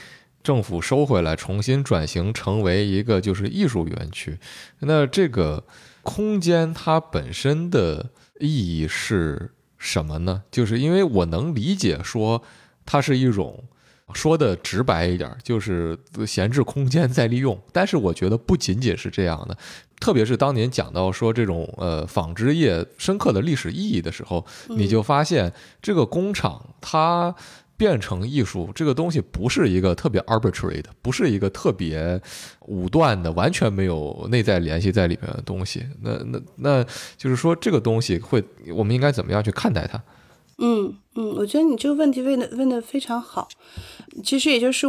[0.42, 4.38] 政府收回来，重新转型成为一个就是艺术园区。
[4.80, 5.64] 那这个
[6.02, 9.52] 空间它本身的意义是？
[9.80, 10.42] 什么呢？
[10.52, 12.40] 就是因为我能理解说，
[12.84, 13.64] 它是一种
[14.14, 17.58] 说的直白一点，就是闲置空间再利用。
[17.72, 19.56] 但是我觉得不仅仅是这样的，
[19.98, 25.52] 特别是当年讲到说这种呃纺织业深刻的历史意义的时候，你就发现
[25.82, 27.34] 这个工厂它。
[27.80, 32.20] 变成艺术这个东西不是一个特别 arbitrary 的，不是一个特别
[32.66, 35.86] 武断的，完全没有内在联系在里面的东西。
[36.02, 36.84] 那那那
[37.16, 38.44] 就是说，这个东西会，
[38.76, 39.98] 我们应该怎么样去看待它？
[40.58, 43.48] 嗯嗯，我觉得你这个问题问的问的非常好。
[44.22, 44.86] 其实也就是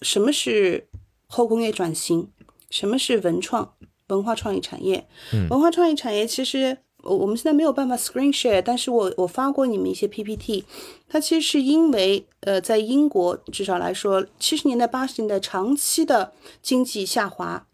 [0.00, 0.88] 什么是
[1.28, 2.28] 后工业转型，
[2.70, 3.74] 什么是文创
[4.08, 5.06] 文化创意产业？
[5.48, 6.78] 文化创意产业其实。
[7.02, 10.64] 我我们现在没有办法 screen share，但是我我发过你们一些 PPT，
[11.08, 16.32] 它其实是因为呃，在英国至少来说，七十年代八十年代长期的
[16.62, 17.66] 经济下滑，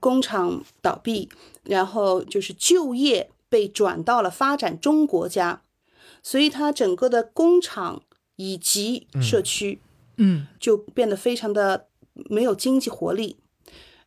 [0.00, 1.28] 工厂倒闭，
[1.62, 5.62] 然后就是就业被转到了发展中国家，
[6.22, 8.02] 所以它整个的工厂
[8.36, 9.80] 以及社区，
[10.16, 13.36] 嗯，就变得非常的没有经济活力，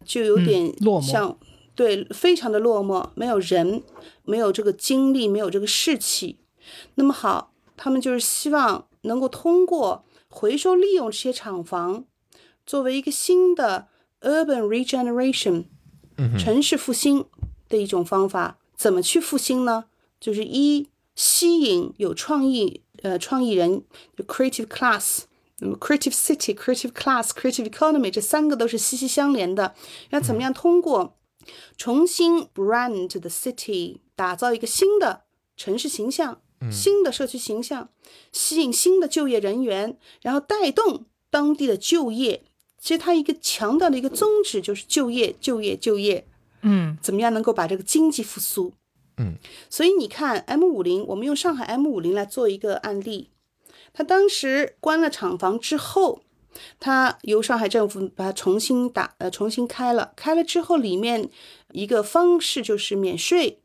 [0.03, 1.37] 就有点像。
[1.77, 3.83] 对，非常的落寞，没有人，
[4.27, 6.37] 没有这个精力，没有这个士气。
[6.95, 12.03] 那么好，他们就是希望能够通过回收利用这些厂房，
[12.65, 13.87] 作为一个新的
[14.21, 15.65] urban regeneration，
[16.37, 17.25] 城市复兴
[17.69, 18.59] 的一种方法。
[18.75, 19.85] 怎么去复兴呢？
[20.19, 23.83] 就是一吸引有创意呃创意人，
[24.15, 25.21] 就 creative class，
[25.59, 29.73] 那么 creative city，creative class，creative economy 这三个都是息息相连的。
[30.09, 31.15] 要怎么样通过？
[31.77, 35.21] 重新 brand the city，打造一个新的
[35.55, 36.41] 城市形象，
[36.71, 37.89] 新的社区形象，
[38.33, 42.43] 吸引新的就业人员，然后带动当地的就业。
[42.79, 46.27] 其实它一个强调的一个宗旨就是就业，就业，就业。
[46.63, 48.73] 嗯，怎么样能够把这个经济复苏？
[49.17, 49.35] 嗯，
[49.69, 53.29] 所以你看 M 五零，我们用上海 M 五零来做一个案例，
[53.93, 56.21] 它当时关了厂房之后。
[56.79, 61.29] 它由上海政府把它重新打呃重新开了，开了之后里面
[61.71, 63.61] 一个方式就是免税，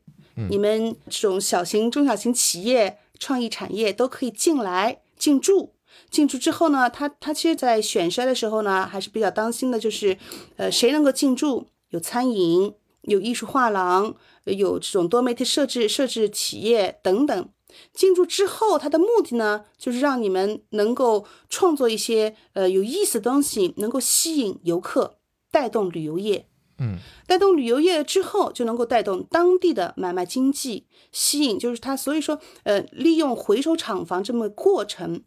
[0.49, 5.73] 你们这种小型中小型企业、创意产业都可以进来进驻。
[6.09, 10.17] 进驻之后呢，他他其实在选筛的时候呢，还是比较当心的，就是
[10.57, 12.73] 呃谁能够进驻，有餐饮、
[13.03, 14.15] 有艺术画廊、
[14.45, 17.49] 有这种多媒体设置设置企业等等。
[17.91, 25.17] 进驻之后，它的目的呢，就是让你们能够创作一些呃有意思的东西，能够吸引游客，
[25.51, 26.47] 带动旅游业。
[26.77, 26.97] 嗯，
[27.27, 31.95] 带动旅游业之后，就能够带动当地的买卖经济，吸引就是它。
[31.95, 35.23] 所以说，呃，利用回收厂房这么过程，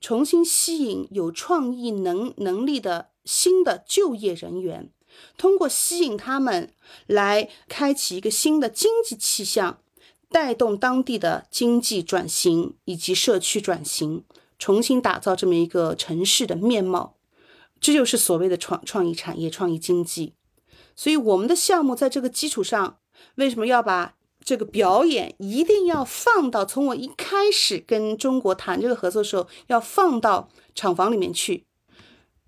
[0.00, 4.90] 重新吸引有创意能能力的新的就业人员，
[5.36, 6.70] 通过吸引他们
[7.06, 9.78] 来开启一个新的经济气象。
[10.30, 14.24] 带动当地的经济转型以及社区转型，
[14.58, 17.14] 重新打造这么一个城市的面貌，
[17.80, 20.34] 这就是所谓的创创意产业、创意经济。
[20.96, 22.98] 所以，我们的项目在这个基础上，
[23.36, 31.64] 为什么要把这个表演一定要放到从我一开始跟中国谈这个合作的时候，要放到厂房里面去？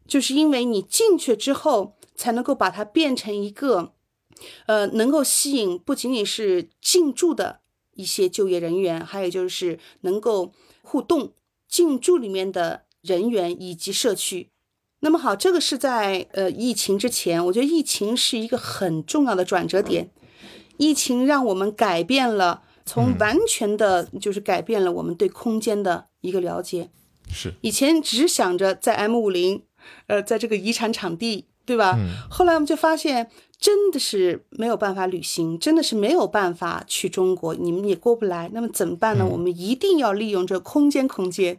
[0.06, 3.92] 就是因为你进去之后，才能够把它变成一个，
[4.66, 7.60] 呃，能够吸引不仅仅是进驻的。
[7.98, 11.32] 一些就业人员，还有就是能够互动
[11.66, 14.50] 进驻里面的人员以及社区。
[15.00, 20.10] 那么好，这个是在呃疫情之前，我觉得疫情是一个很重要的转折点。
[20.78, 26.90] 疫情让我们改变了，从完全的就是改变了我们对空间的一个了解。
[27.28, 29.62] 是以前只想着在 M 五零，
[30.06, 31.98] 呃，在这个遗产场地，对吧？
[32.30, 33.30] 后来我们就发现。
[33.58, 38.50] 真的是没有办法旅行，真的是没有办法去中国，你们也过不来。
[38.52, 39.26] 那么怎么办呢？
[39.26, 41.58] 我们一定要利用这空间、空间、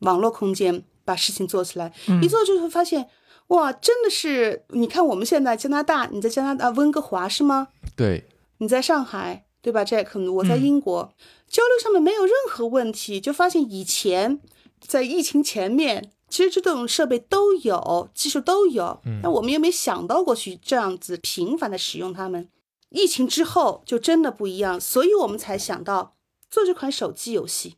[0.00, 1.92] 网络空间，把事情做起来。
[2.22, 3.08] 一做就会发现，
[3.48, 4.64] 哇，真的是！
[4.68, 7.68] 你看我们现在加拿大，你在加拿大温哥华是吗？
[7.96, 8.28] 对。
[8.58, 11.12] 你在上海，对吧？Jack，我在英国，
[11.48, 13.20] 交流上面没有任何问题。
[13.20, 14.40] 就发现以前
[14.80, 16.12] 在疫情前面。
[16.30, 22.48] 其实这种设备都有，技术都有，那我们又没想到过去这样子频繁的使用它们。
[22.90, 26.14] 疫情之后就真的不一样，所以我们才想到
[26.48, 27.74] 做这款手机游戏。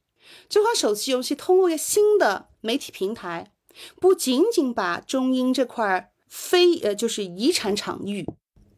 [0.52, 3.50] 这款手机游戏通过一个新的媒体平台，
[3.98, 8.26] 不仅仅把中英这块非呃就是遗产场域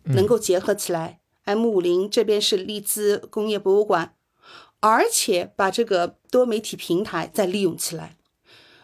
[0.05, 4.14] 能够结合起来，M 五零这边是利兹工业博物馆，
[4.78, 8.14] 而且把这个多媒体平台再利用起来。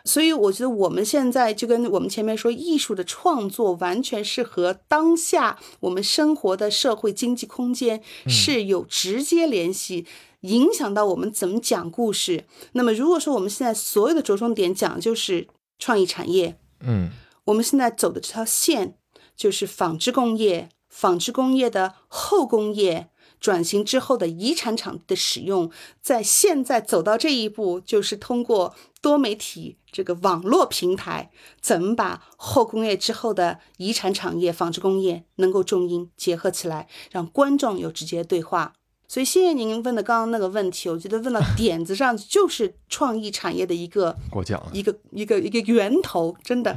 [0.04, 10.06] 所以我觉得我们现在就跟我们前面说，艺术的创作完全是和当下我们生活的社会经济空间是有直接联系，
[10.40, 12.46] 影响到我们怎么讲故事。
[12.72, 15.48] 那么如果说我们现在所有的着重点讲就是
[15.78, 17.10] 创意产业，嗯
[17.44, 18.96] 我们现在走的这条线
[19.34, 23.08] 就是纺织工业，纺织工业的后工业
[23.40, 38.74] 转型之后的遗产场地的使用，在现在走到这一步，就是通过多媒体这个网络平台，怎么把后工业之后的遗产产业、纺织工业能够重音结合起来，让观众有直接对话。
[39.10, 44.64] 所以谢谢您问的刚刚那个问题，我觉得问到点子上，就是创意产业的一个过奖。
[44.72, 46.76] 一个一个一个源头，真的。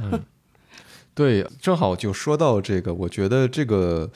[1.14, 4.10] 对，正好就说到这个，我觉得这个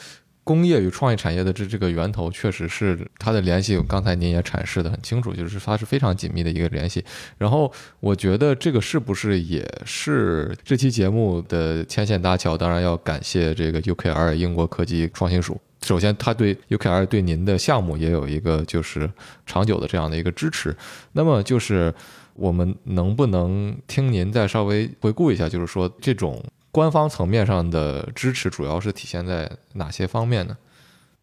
[0.48, 3.78] 工业与创意产业的这这个源头，确实是它的联系。
[3.86, 7.04] 刚才您也阐释的很清楚，就是它是非常紧密的一个联系。
[7.36, 7.70] 然后
[8.00, 12.56] 我觉得这个是不是也是这期节目的牵线搭桥？
[12.56, 15.60] 当然要感谢这个 UKR 英国科技创新署。
[15.82, 19.10] 首先，他对 UKR 对您的项目也有一个就是
[19.44, 20.74] 长久的这样的一个支持。
[21.12, 21.92] 那么就是
[22.32, 26.42] 我们能不能听您再稍微回顾一下，就是说这种。
[26.78, 30.56] 官方层面上的支持主要是体现在哪些方面呢？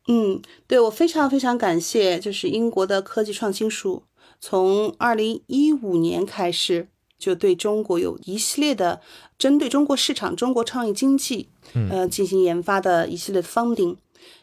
[0.09, 4.03] 嗯，对我非常非常感谢，就是英国的科技创新署，
[4.41, 8.99] 从二零一五年开始就对中国有一系列的
[9.39, 11.47] 针对中国市场、中国创意经济，
[11.89, 13.95] 呃，进行研发的一系列的 funding，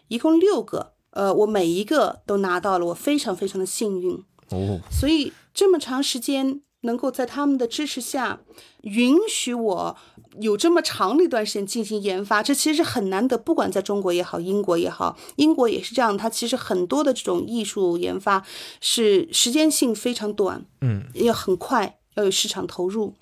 [0.09, 4.81] 一共六个，呃，我每一个都拿到了，我非常非常的幸运哦。
[4.91, 6.63] 所以这么长时间。
[6.83, 8.41] 能够在他们的支持下，
[8.83, 9.97] 允许我
[10.41, 13.37] 有这么长的一段时间进行研发，这其实很难得。
[13.37, 16.17] 不管在中国也好，英国也好，英国也是这样。
[16.17, 18.45] 它其实很多的这种艺术研发
[18.81, 23.15] 是时间性非常短，嗯，要很快，要有市场投入。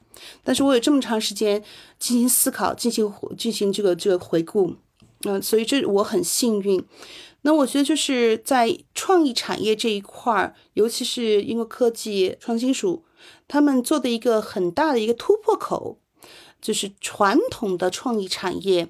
[0.42, 1.62] 但是我有这么长时间
[1.98, 4.74] 进行思考，进行进行这个这个回顾，
[5.24, 6.82] 嗯，所以这我很幸运。
[7.42, 13.04] 那我觉得就是在创意产业这一块儿，尤其是英国科技创新署。
[13.50, 15.98] 他们做的一个很大的一个突破口，
[16.62, 18.88] 就是传统的创意产业。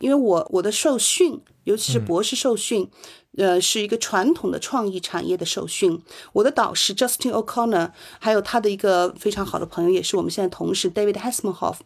[0.00, 2.90] 因为我我的受训，尤其是博士受训，
[3.36, 6.02] 呃，是一个传统的创意产业的受训。
[6.32, 11.76] 我的导师 Justin O'Connor，还有他的一个非常好的朋友，也是我们现在同事 David Hasselhoff，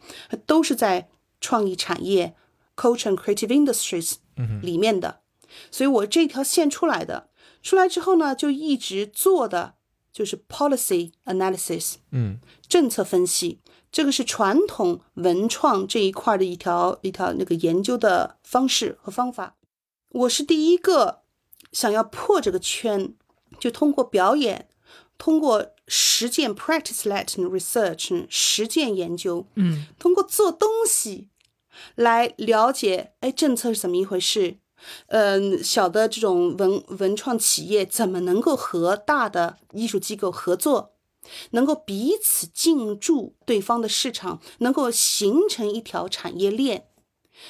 [0.46, 1.10] 都是在
[1.42, 2.34] 创意产业
[2.74, 4.14] Culture and Creative Industries
[4.62, 5.20] 里面的。
[5.70, 7.28] 所以我这条线出来的，
[7.62, 9.73] 出来之后呢，就一直做的。
[10.14, 12.38] 就是 policy analysis，嗯，
[12.68, 13.58] 政策分析，
[13.90, 19.56] 这个是传统文创这一块的一条一条那个研究的方式和方法。
[20.10, 21.22] 我是第一个
[21.72, 23.16] 想要破这个圈，
[23.58, 24.68] 就通过表演，
[25.18, 31.30] 通过实践 practice-led research 实践研究，嗯，通过做东西
[31.96, 34.58] 来了解，哎，政策是怎么一回事。
[35.06, 40.92] 嗯，小的这种文文创企业怎么能够和大的艺术机构合作，
[41.50, 46.86] 能够彼此进驻对方的市场，能够形成一条产业链？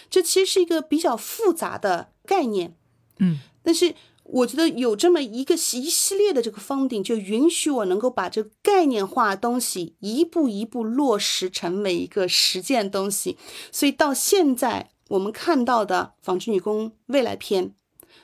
[0.08, 2.76] 这其实是一个比较复杂的概念，
[3.18, 3.94] 嗯，但是
[4.24, 13.36] 我觉得有这么一个一系列的这个方顶，就允许我能够把这个概念化东西一步一步落实成为一个实践东西，
[13.70, 14.93] 所以到现在。
[15.14, 17.68] 我们看到的《纺织女工未来篇》，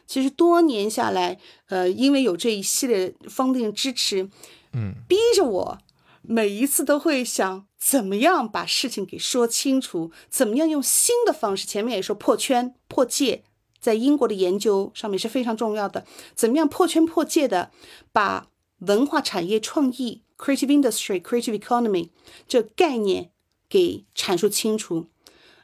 [0.07, 1.39] 其实多年下来，
[1.69, 4.29] 呃，因为有这一系列方定支持，
[4.73, 5.79] 嗯，逼着我
[6.23, 11.65] 每一次都会想，怎么样把事情给说清楚，怎么样用新的方式。
[11.67, 13.45] 前面也说破圈破界，
[13.79, 16.05] 在英国的研究上面是非常重要的。
[16.35, 17.71] 怎么样破圈破界的
[18.13, 18.49] 把
[18.81, 22.11] 文化产业创意 （creative industry, creative economy）
[22.49, 23.31] 这概念
[23.69, 25.07] 给阐述清楚。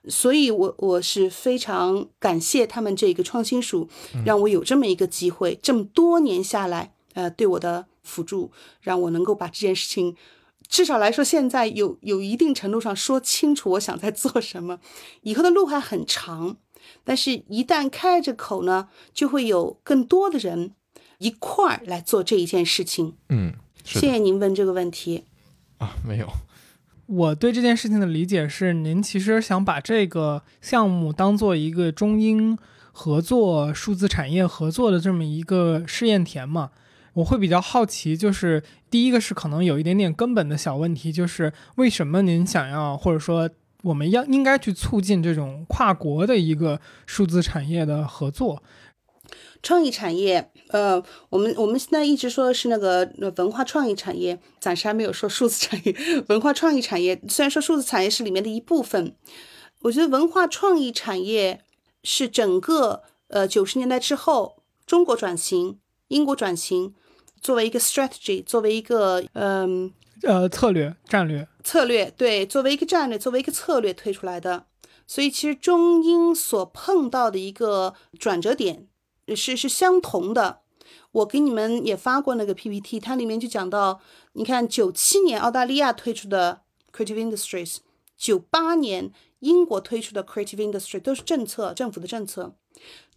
[0.09, 3.89] 所以，我我是非常感谢他们这个创新署，
[4.25, 10.17] 让我有这么一个机会，这么多年下来，呃，对我的辅助，让我能够把这件事情，
[10.69, 14.79] 至少来说，现在有有一定程度上说清楚我想在做什么。
[15.23, 16.57] 以后的路还很长，
[17.03, 20.73] 但是一旦开着口呢，就会有更多的人
[21.19, 23.15] 一块儿来做这一件事情。
[23.29, 23.55] 嗯，
[23.85, 25.25] 谢谢您问这个问题。
[25.79, 26.29] 啊，没有。
[27.07, 32.59] 我对这件事情的理解是，您其实想把这个项目当做一个中英
[32.91, 36.71] 合作、数字产业合作的这么一个试验田嘛？
[37.15, 43.49] 我会比较好奇，就是第一个是可能有一点点根本的小问题，就是为什么您想要，或者说
[43.83, 48.63] 我们要应该去促进这种跨国的一个数字产业的合作？
[49.67, 55.93] 创意产业，呃，我们我们现在一直说的是那个文化创意产业，暂时还没有说数字产业。
[56.29, 59.17] 文化创意产业虽然说数字产业是里面的一部分，
[59.81, 61.65] 我觉得文化创意产业
[62.05, 66.95] 是整个呃九十年代之后中国转型、英国转型
[67.41, 74.67] 作为一个 strategy，作为一个嗯呃策略战略策略对，作为一个战略，作为一个策略推出来的。
[75.09, 78.87] 所以其实中英所碰到的一个转折点。
[79.35, 80.61] 是是相同的，
[81.11, 84.01] 我给你们也发过那个 PPT，它里面就讲到，
[84.35, 86.61] 你看九七年澳大利亚推出的
[86.93, 87.79] Creative Industries，
[88.17, 92.55] 九八年英国推出的 Creative Industry 都是政策，政府的政策，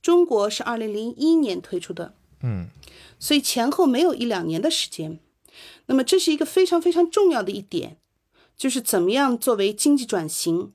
[0.02, 2.70] 中国是二零零一年推出的，嗯，
[3.20, 5.20] 所以前后没有一两年的时间，
[5.86, 7.98] 那么这是一个非常非常重要的一点，
[8.58, 10.74] 就是怎么样作为经济转型，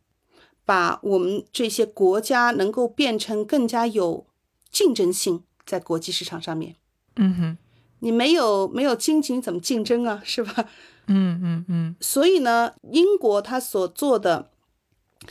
[0.64, 4.26] 把我们这些国家能够变成更加有。
[4.74, 6.74] 竞争性在国际市场上面，
[7.14, 7.58] 嗯哼，
[8.00, 10.20] 你没有没有经济你怎么竞争啊？
[10.24, 10.68] 是吧？
[11.06, 11.96] 嗯嗯嗯。
[12.00, 14.50] 所以呢，英国它所做的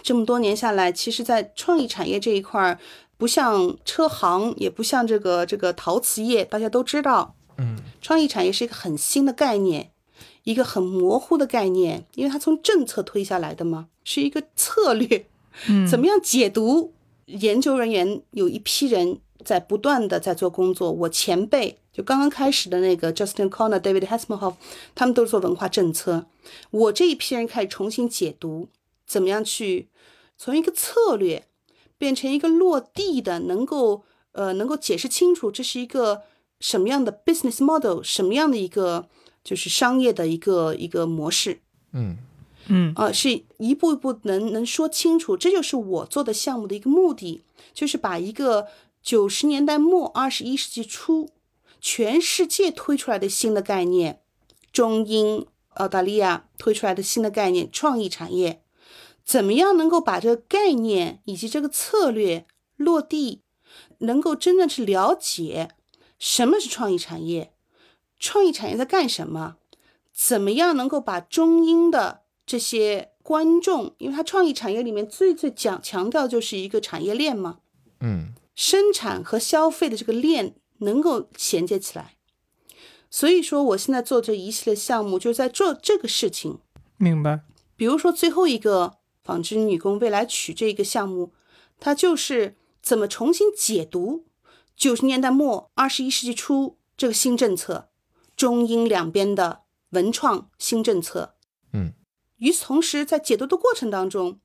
[0.01, 2.79] 这么多年下来，其实在创意产业这一块儿，
[3.17, 9.91] 不像车行，也不像这个这个陶瓷业，大家都知道，嗯，创意产业是一个很新的概念，
[10.45, 15.27] 一个很模糊的概念，因为它从政策推下来的嘛，是一个策略，
[15.67, 16.93] 嗯，怎么样解读？
[17.25, 19.19] 研究人员有一批人。
[19.43, 24.55] 在不断的在做工作，我前辈就刚刚开始的那个 Justin Conner、David Hasselhoff，
[24.95, 26.25] 他们都是做文化政策。
[26.71, 28.69] 我这一批人开始重新解读，
[29.05, 29.89] 怎么样去
[30.37, 31.45] 从一个策略
[31.97, 36.23] 变成一个落地的，能够呃能够解释清楚这是一个
[36.59, 39.07] 什么样的 business model，什么样的一个
[39.43, 41.59] 就是商业的一个一个模式。
[41.91, 42.17] 嗯
[42.67, 47.43] 嗯啊，是一步一步能能说清楚，这就是我做的项目的一个目的，
[47.73, 48.67] 就是把一个。
[49.03, 51.29] 九十年代末，二十一世纪初，
[51.81, 54.21] 全世界推出来的新的概念，
[54.71, 58.63] 中英澳大利亚推出来的新的概念，创意产业，
[59.25, 62.47] 怎么样能够把这个概念以及这个策略
[62.77, 63.41] 落地，
[63.97, 65.71] 能够真正去了解
[66.17, 67.53] 什么是创意产业，
[68.17, 69.57] 创意产业在干什么？
[70.13, 77.59] 怎么样能够把中英的这些观众，因为它创意产业里面最最讲强调就是一个产业链嘛，
[77.99, 78.33] 嗯。
[78.55, 82.15] 生产和消费的这个链能够衔接起来，
[83.09, 86.59] 所以说我现在做这一系列项目，就是在做这个事情。
[86.97, 87.41] 明白。
[87.75, 91.33] 比如说最后一个纺织女工未来曲这个项目，
[91.79, 94.25] 它就是怎么重新解读
[94.75, 97.89] 九十年代末二十一世纪初这个新政策，
[98.35, 101.35] 中英两边的文创新政策。
[101.71, 101.93] 嗯。
[102.37, 104.39] 与此同时，在解读的过程当中，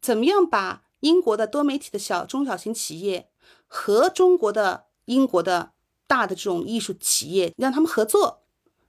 [0.00, 3.28] 怎么样把英国的多媒体的小中小型企业。
[3.74, 5.72] 和中国的、英国的
[6.06, 8.42] 大的这种艺术企业让他们合作，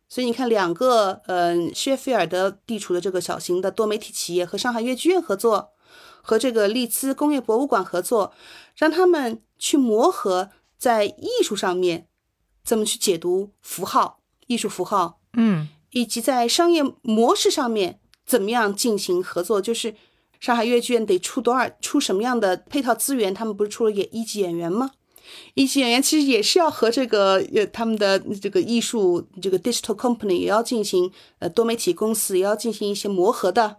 [0.10, 5.70] 所以你看，两个嗯，薛菲尔德地处的这个小型的多媒体企业和上海越剧院合作，
[6.22, 8.34] 和这个利兹工业博物馆合作，
[8.76, 12.10] 让他们去磨合在艺术上面
[12.62, 19.96] 怎么去解读符号、艺术符号，嗯，以及在商业模式上面怎么样进行合作，就是。
[20.44, 23.34] 上海越剧院得出多少出什么样的配套资源？
[23.34, 24.92] 他们不是出了演一级演员吗？
[25.54, 31.10] 一级演员其实也是要和这个呃他们的这个艺术这个 digital company 也要进行
[31.40, 33.78] 呃多媒体公司也要进行一些磨合的，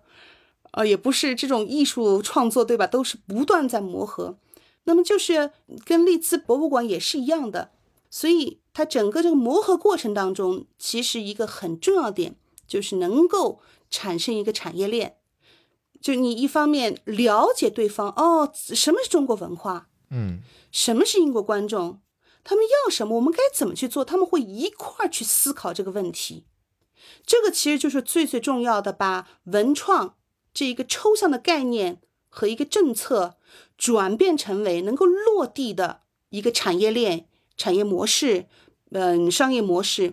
[0.70, 2.86] 呃也不是这种艺术创作对吧？
[2.86, 4.38] 都是不断在磨合。
[4.84, 5.50] 那么就是
[5.84, 7.72] 跟利兹博物馆也是一样的，
[8.08, 12.36] 所以它整个这个磨合过程当中，其实一个很重要点
[12.66, 13.60] 就是能够
[13.90, 15.16] 产生一个产业链。
[16.04, 19.88] 就你一方面了解对方哦，什么是中国文化？
[20.10, 20.40] 嗯，
[20.70, 22.02] 什么是英国观众？
[22.44, 23.16] 他们要什么？
[23.16, 24.04] 我们该怎么去做？
[24.04, 26.44] 他们会一块儿去思考这个问题。
[27.24, 30.16] 这个其实就是最最重要的，把文创
[30.52, 33.38] 这一个抽象的概念和一个政策
[33.78, 37.26] 转变成为能够落地的一个产业链、
[37.56, 38.44] 产业模式，
[38.90, 40.12] 嗯，商业模式，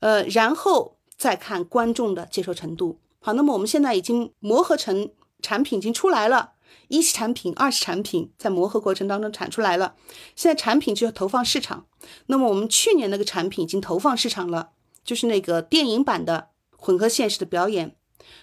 [0.00, 2.98] 呃，然后再看观众的接受程度。
[3.20, 5.10] 好，那么我们现在已经磨合成。
[5.42, 6.52] 产品已经出来了，
[6.88, 9.96] 一期产品、二期产品在磨合过程当中产出来了。
[10.34, 11.86] 现在产品就要投放市场。
[12.26, 14.70] 那么我们去年那个产品已经投放市场了，
[15.04, 17.96] 就是那个电影版的混合现实的表演，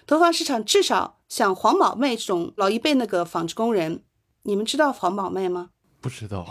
[0.06, 4.04] 投放市场至少像黄宝妹这种老一辈那个纺织工人，
[4.44, 5.70] 你们知道黄宝妹吗？
[6.00, 6.46] 不知道。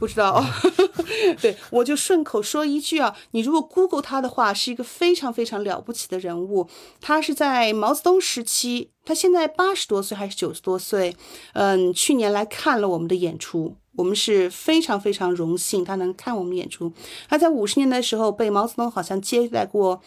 [0.00, 0.42] 不知道，
[1.42, 6.66] 对我就顺口说一句啊，你如果 Google 他的话，是一个非常非常了不起的人物。
[7.02, 11.14] 他是在毛泽东时期，他现在八十多岁还是九十多岁？
[11.52, 16.90] 嗯，去年来看了我们的演出，我们是非常非常荣幸他能看我们演出。
[17.28, 20.00] 他在五十年代的时候被毛泽东好像接待过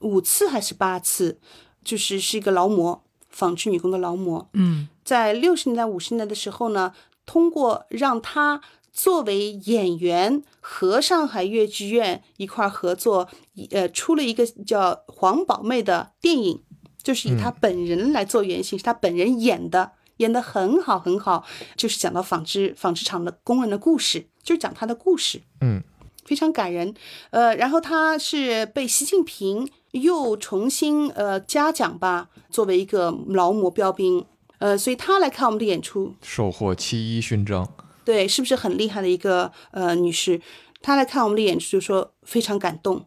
[0.00, 1.40] 五次还是八次，
[1.82, 4.46] 就是是一个劳模，纺织女工的劳模。
[4.52, 6.92] 嗯在六十年代、五十年代的时候呢，
[7.24, 8.60] 通过让他
[8.98, 13.28] 作为演员和上海越剧院一块儿合作，
[13.70, 16.60] 呃，出了一个叫《黄宝妹》的电影，
[17.00, 21.46] 就是以她本人来做原型，是她本人演的，演的很好很好，
[21.76, 25.42] 就是讲到纺织纺织厂的工人的故事，就是讲她的故事。
[25.60, 25.80] 嗯
[26.24, 26.92] 非常感人。
[27.30, 34.26] 呃，然后她是被习近平又重新呃嘉奖吧，作为一个劳模标兵。
[34.58, 37.68] 呃，所以他来看我们的演出，收获七一勋章。
[38.08, 40.40] 对，是不是很厉害的一个呃女士？
[40.80, 43.04] 她来看我们的演出，就说非常感动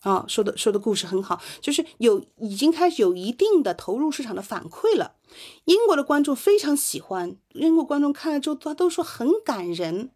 [0.00, 5.14] 啊，说的说的故事很好，就是有已经开始有一定的投入市场的反馈了。
[5.66, 10.10] 英国的观众非常喜欢，英国观众看了之后，他都说很感人。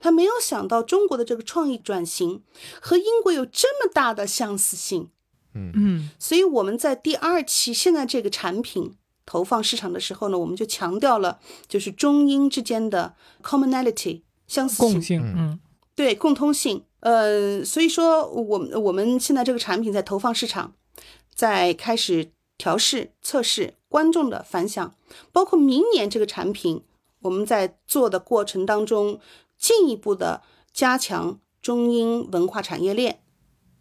[0.00, 2.42] 他没有想到中国的这个创意转型
[2.80, 5.10] 和英国有这么大的相似性，
[5.54, 8.96] 嗯所以我们在第二期现在这个产品
[9.26, 11.38] 投放市场的时候呢，我们就强调了
[11.68, 15.60] 就是中英之间的 commonality 相似性共，性，嗯
[15.94, 16.84] 对共通性。
[17.00, 20.72] 呃，所以说我们我们现在这个产品在投放市场，
[21.34, 24.94] 在开始调试测试观众的反响，
[25.32, 26.82] 包括明年这个产品，
[27.20, 29.20] 我们在做的过程当中，
[29.58, 30.42] 进一步的
[30.72, 33.20] 加强中英文化产业链，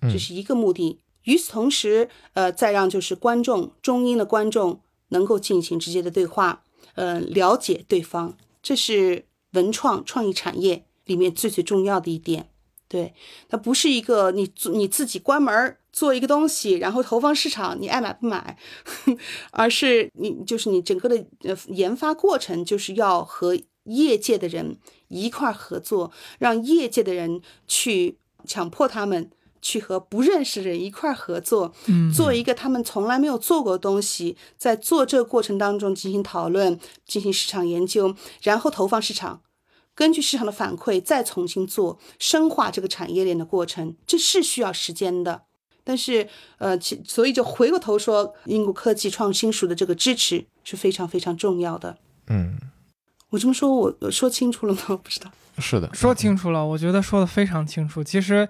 [0.02, 1.00] 这是一个目的。
[1.24, 6.64] 与此同时，呃，再让就是观众中英的观众能够进行直接的对话，
[6.96, 12.50] 呃，了解对方，这是文创创意产业里面最最重要的一点。
[12.88, 13.14] 对，
[13.50, 18.58] 它不是一个你做你自己关门做一个东西，然后投放市场，你爱买不买，
[19.52, 21.26] 而是你就是你整个的
[21.70, 24.78] 研发过程就是要和业界的人
[25.08, 29.32] 一块合作，让业界的人去强迫他们
[29.66, 39.42] 去和不认识的人一块儿合作，嗯做一个他们从来没有做过的东西，在做这个过程当中进行讨论，进行市场研究，然后投放市场。
[39.96, 45.42] 根据市场的反馈，再重新做深化这个产业链的过程，这是需要时间的。
[45.84, 46.28] 但是，
[46.60, 51.98] 呃，其所以就回过头说，英国科技创新署的这个支持是非常非常重要的。
[52.28, 52.56] 嗯，
[53.30, 54.82] 我这么说，我我说清楚了吗？
[54.90, 55.32] 我不知道。
[55.58, 58.04] 是的，说清楚了，我觉得说的非常清楚。
[58.04, 58.46] 其实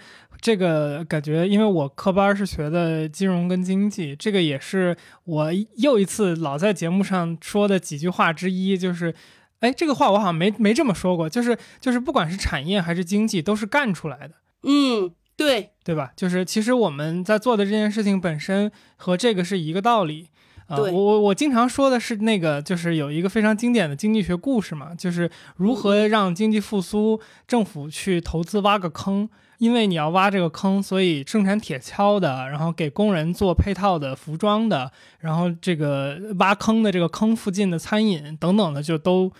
[0.46, 9.16] 这个感觉，因为我科班是学的金融跟经济，这个也是我又一次老在节目上说的几句话之一，就是。
[9.62, 16.12] 哎，这个话我好像没没这么说过，就是就是，不管是产业还是经济，都是干出来的，嗯，对，对吧？
[16.16, 20.28] 就是其实我们在做的这件事情本身和这个是一个道理。
[20.68, 39.32] 啊、我我经常说的是那个，就是有一个非常经典的经济学故事嘛，就是如何让经济复苏，政府去投资挖个坑，因为你要挖这个坑，所以生产铁锹的，然后给工人做配套的服装的，然后这个挖坑的这个坑附近的餐饮等等的就都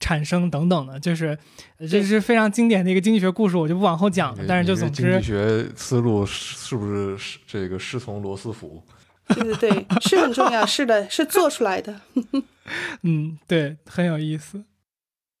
[0.00, 1.38] 产生等等的，就是
[1.78, 4.44] 呃这是非常经典的一个经济学故事，我就不往后讲了。
[4.46, 8.82] 但是就总之经济，学思路是是不是是这个师从罗斯福？
[9.28, 12.00] 对对对，是很重要，是的，是做出来的。
[13.02, 14.64] 嗯，对，很有意思。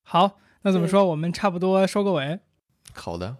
[0.04, 1.04] 好，那怎么说？
[1.04, 2.38] 我们差不多收个尾。
[2.94, 3.36] 好的，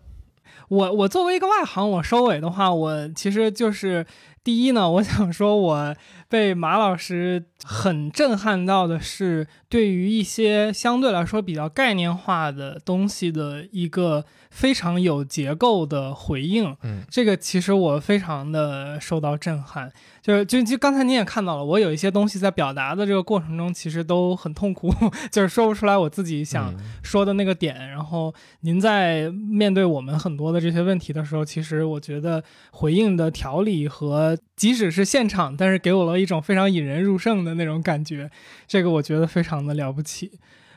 [0.68, 4.04] 我我作为一个外行，我收尾的话，我其实就是
[4.44, 5.94] 第一呢，我想说，我
[6.28, 16.76] 被马老师很震撼到的是，对于一些相对来说比较概念化的东西的一个非常有结构的回应。
[16.82, 19.92] 嗯，这个其实我非常的受到震撼。
[20.20, 24.92] 就是就就刚才你也看到了，我有一些东西在表达的这个过程中，其实都很痛苦，
[25.32, 27.88] 就是说不出来我自己想嗯说的那个点。
[27.90, 38.30] 然后您在面对我们很多的这些问题的时候，其实我觉得回应的条理和即使是现场，但是给我了一种非常引人入胜的那种感觉，
[38.66, 40.32] 这个我觉得非常的了不起。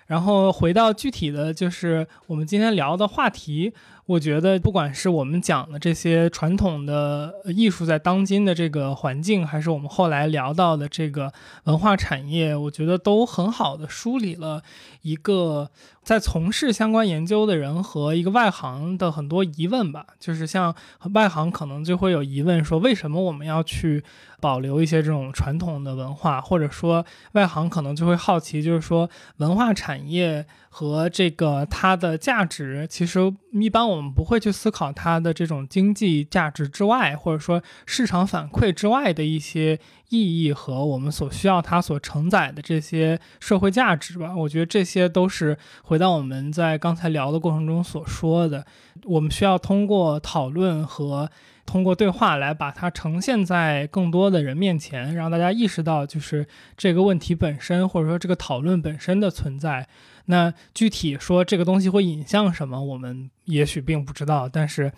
[0.07, 3.73] 然后回到具体的就是我们今天聊的话题，
[4.05, 11.33] 我觉得，不管是我们讲的这些传统的艺术在当今的这个环境，还是我们后来聊到的这个
[11.63, 14.61] 文化产业，我觉得都很好的梳理了
[15.01, 15.71] 一个
[16.05, 20.05] 在从事相关研究的人和一个外行的很多疑问吧。
[20.17, 20.73] 就是像
[21.13, 24.03] 外行可能就会有疑问，说为什么我们要去
[24.39, 30.45] 保留一些这种传统的文化，或者说外行可能就会好奇，就是说文化产业。
[30.77, 39.79] 和这个它的价值，其实一般我们不会去思考它的这种经济价值之外，或者说市场反馈之外的一些
[40.09, 44.35] 意义和我们所需要它所承载的这些社会价值吧。
[44.35, 45.57] 我觉得这些都是
[45.95, 48.65] 回到我们在刚才聊的过程中所说的，
[49.05, 51.31] 我们需要通过讨论和
[51.65, 56.45] 通过对话来把它呈现在更多的人面前，让大家意识到就是
[56.75, 59.87] 这个问题本身，或者说这个讨论本身的存在。
[60.25, 64.49] 那具体说这个东西会引向什么，我们也许并不知道。
[64.49, 64.91] 但是，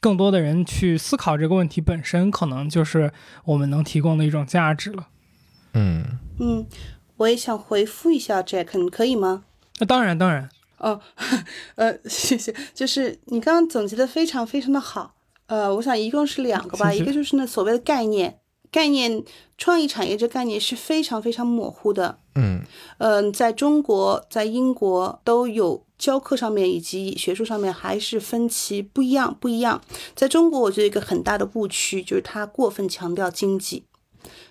[0.00, 3.12] 更多的人去思考这个问题本身，可能就是
[3.46, 5.08] 我们能提供的一种价值了。
[5.72, 6.04] 嗯
[6.38, 6.64] 嗯，
[7.16, 9.46] 我也想回复一下 Jack，你可以吗？
[9.78, 10.48] 那当然，当然。
[10.78, 11.00] 哦，
[11.76, 12.54] 呃，谢谢。
[12.74, 15.14] 就是你刚刚总结的非常非常的好。
[15.46, 18.38] 呃，我想一共是两个吧，一个就是那所谓的概念。
[18.70, 19.22] 概念
[19.56, 22.60] 创意产业这概念是非常非常模糊的，嗯
[22.98, 29.80] 嗯，在中国、在英国都有教课上面以及学术上面还是分歧不一样，不一样。
[30.16, 33.84] 在中国，我觉得一个很大的误区就是它过分强调经济，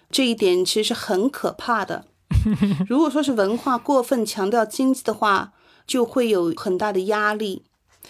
[0.09, 2.05] 这一点其实是很可怕的。
[2.87, 5.53] 如果说是文化过分强调经济的话，
[5.85, 7.63] 就会有很大的压力。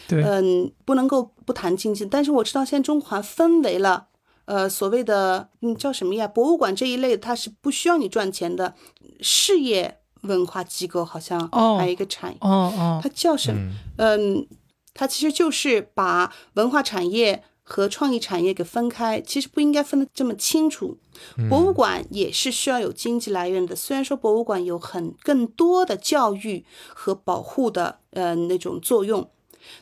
[0.08, 2.06] 对，嗯，不能够不谈经济。
[2.06, 4.08] 但是我知道现在中华分为了。
[4.46, 6.28] 呃，所谓的嗯叫什么呀？
[6.28, 8.76] 博物馆这一类，它是不需要你赚钱的
[9.22, 13.72] 事业文化机构，好像还有一个产业，哦哦，它叫什么？
[13.96, 14.46] 嗯，
[14.94, 17.42] 它其实就是把文化产业
[17.74, 20.96] 和创意产业给分开，其实不应该分得这么清楚。
[21.50, 26.64] 博物馆也是需要有经济来源的，虽然说博物馆有很更多的教育
[26.94, 29.28] 和保护的呃那种作用。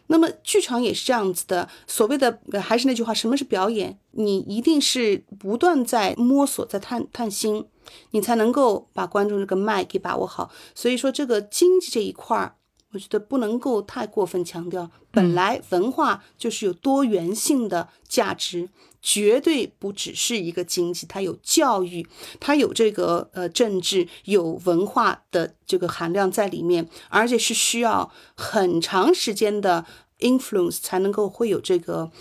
[0.07, 3.99] 那么剧场也是这样子的，所谓的还是那句话，什么是表演？
[4.11, 7.65] 你一定是不断在摸索，在探探新，
[8.11, 10.49] 你才能够把观众这个脉给把握好。
[10.73, 12.55] 所以说，这个经济这一块儿。
[12.93, 18.69] 我觉得不能够太过分强调，本来文化就是有多元性的价值，
[19.01, 22.05] 绝对不只是一个经济，它有教育，
[22.39, 29.85] 它有这个呃政治，有文化的这个含量在里面，而且是需要很长时间的
[30.19, 32.11] influence 才能够会有这个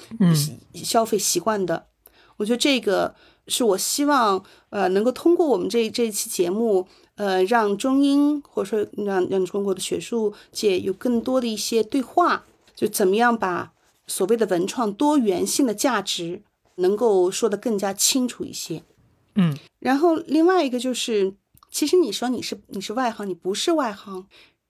[0.75, 1.87] 消费习惯的。
[2.37, 3.17] 我觉得这个
[3.49, 6.87] 是我希望呃能够通过我们这这一期节目。
[7.21, 13.75] 呃，让中英或者说让让中国的学术界有更多的一些对话，就怎么样把
[14.07, 16.43] 所谓的文创多元性的价值
[16.77, 18.83] 能够说得更加清楚一些。
[19.35, 21.35] 嗯，然后另外一个就是，
[21.71, 24.27] 其实你说你是你是外行，你不是外行，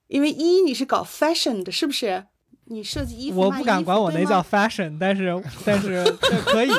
[0.07, 2.25] 因为一你是搞 fashion 的，是不是？
[2.71, 6.03] 你设计衣服，我不敢管我那叫 fashion，但是 但是
[6.45, 6.69] 可以。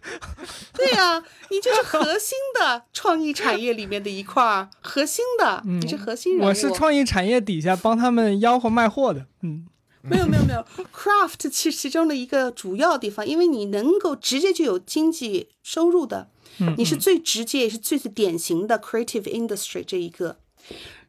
[0.74, 6.48] 对呀，你就是核心的创意产业里面的一块儿，核心的，你是核心人物。
[6.48, 9.26] 我是创意产业底下帮他们吆喝卖货的。
[9.42, 9.66] 嗯，
[10.02, 10.64] 没有没有没有
[10.94, 16.30] ，craft 其其中的一个主要地方，因为你能够直接就有经济收入的，
[16.76, 20.38] 你是最直接也是最最典型的 creative industry 这一个。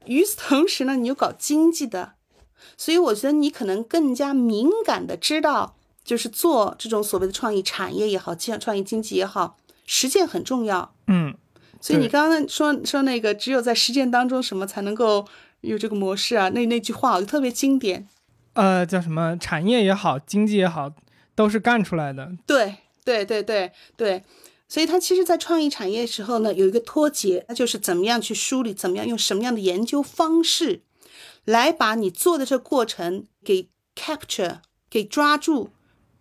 [0.06, 2.14] 与此同时呢，你又搞经济的。
[2.78, 10.94] 所以我觉得你可能更加敏感的知道，就是做这种所谓的创意产业也好，创创意经济也好，实践很重要。
[11.08, 11.36] 嗯，
[11.80, 15.26] 所以你刚刚说说那个，只有在实践当中什么才能够
[15.62, 16.50] 有这个模式啊？
[16.50, 18.08] 那那句话我就特别经典。
[18.54, 19.38] 呃，叫什么？
[19.38, 20.92] 产业也好，经济也好，
[21.36, 22.32] 都是干出来的。
[22.46, 22.76] 对
[23.06, 24.24] 对对对对。
[24.68, 30.82] 所以它其实，在创意产业时候呢，有一个脱节，那就是怎么样去梳理，怎么样用什么样的研究方式。
[31.46, 34.60] 来把你做的这过程给 capture
[34.90, 35.70] 给抓住，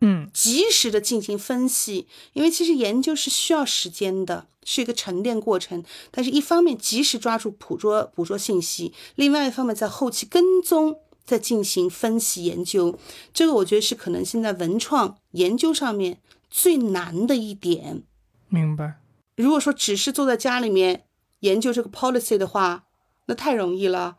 [0.01, 5.85] 嗯，及时的进行分析，因为其实研究是需要时间的，是一个沉淀过程。
[6.11, 12.99] 但是，一方面及时抓住捕捉捕捉信息，另外一方面在后期跟踪，再进行分析研究。
[13.35, 18.03] 这个我觉得是可能现在文创研究上面最难的一点。
[18.49, 19.01] 明白。
[19.37, 21.05] 如果说只是坐在家里面
[21.41, 22.85] 研究这个 policy 的话，
[23.27, 24.17] 那太容易了。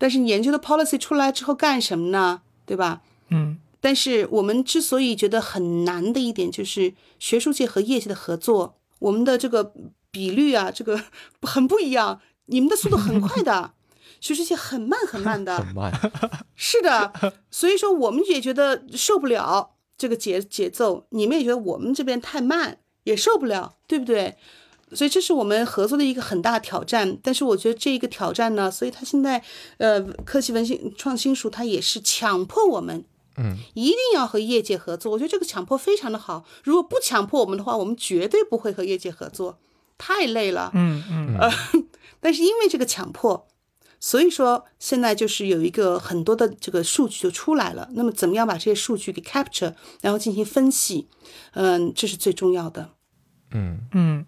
[0.00, 2.40] 但是你研究的 policy 出来之后干什么呢？
[2.64, 3.02] 对吧？
[3.28, 3.58] 嗯。
[3.82, 9.74] 但是我们之所以觉得很难的一点，就是学术界和业界的合作，我们的这个
[10.10, 11.02] 比率啊，这个
[11.42, 12.20] 很不一样。
[12.46, 13.74] 你们的速度很快的，
[14.20, 15.58] 学术界很慢很慢的。
[15.58, 15.92] 很慢。
[16.56, 17.12] 是的，
[17.50, 19.72] 所以说我们也觉得受不了。
[19.98, 24.36] 这个节节奏，你们也觉得我们这边太慢，也受不了，对不对？
[24.92, 27.18] 所以这是我们合作的一个很大挑战。
[27.22, 29.42] 但是我觉得这一个挑战呢，所以他现在
[29.78, 33.04] 呃，科技文新创新署它也是强迫我们。
[33.36, 35.12] 嗯，一定要和业界合作。
[35.12, 36.44] 我觉得这个强迫非常的好。
[36.64, 39.58] 如果不强迫我们的话，我们绝对不会和业界合作，
[39.96, 40.72] 太累了。
[40.74, 41.50] 嗯嗯呃，
[42.20, 43.46] 但是因为这个强迫，
[44.00, 47.88] 所以说现在就是有一个很多的这个数据就出来了。
[47.92, 51.08] 那么怎么样把这些数据给 capture，然后进行分析？
[51.52, 52.90] 嗯，这是最重要的。
[53.52, 54.26] 嗯嗯，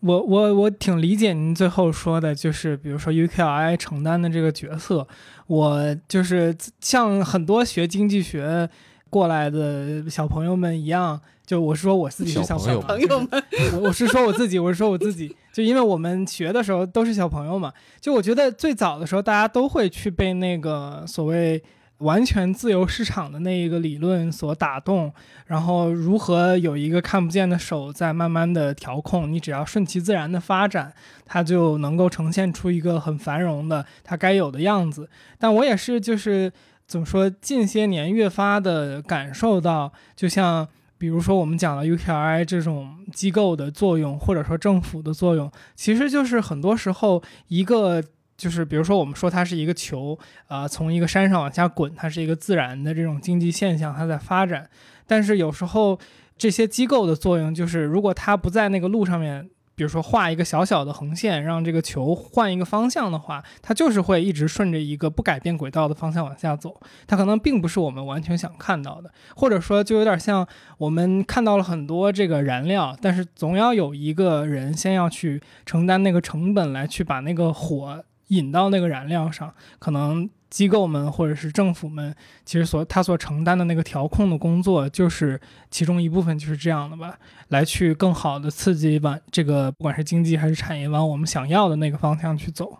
[0.00, 5.06] 我我我挺理解您最后说的，就是比如说 UKI 承担的这个角色，
[5.46, 8.68] 我就是像很多学经济学
[9.10, 21.62] 过来的小朋友们一样，就我是说我自己是小小朋友朋友嘛， 就是我我是说我自己，我是说我自己，就因为我们学的时候都是小朋友嘛，就我觉得最早的时候大家都会去被那个所谓。
[21.98, 25.10] 完全自由市场的那一个理论所打动，
[25.46, 30.92] 然后如何有一个看不见的手在慢慢的调控，你只要顺其自然的发展，
[31.24, 35.08] 它就能够呈现出一个很繁荣的它该有的样子。
[35.38, 36.52] 但我也是就是
[36.86, 40.68] 怎么说，近些年越发的感受到，就像
[40.98, 48.02] 比如说我们讲了 UKRI 这种机构的作用，或者说政府的作用，其实就是很多时候一个。
[48.36, 50.18] 就是比如说，我们说它是一个球，
[50.48, 54.68] 呃，从一个山上往下滚，它是一个自然的这种经济现象，它在发展。
[55.06, 55.98] 但是有时候
[56.36, 66.78] 这些机构的作用就是，如果它不在那个路上面，比如说画一个小小的横线，让这个球换一个方向的话，它就是会一直顺着一个不改变轨道的方向往下走。
[67.06, 70.46] 它可能并不是我们完全想看到的，或者说就有点像
[70.78, 78.04] 我们看到了很多这个燃料，但是总要有一个人先要去承担那个成本来去把那个火。
[78.28, 85.40] 引到那个燃料上，可能机构们或者是政府们，其实所他所承担的那个调控的工作，就是
[85.70, 92.78] 其中一部分，就是这样的吧，来去更好的刺激往这个不管是经济还是产业往我们想要的那个方向去走。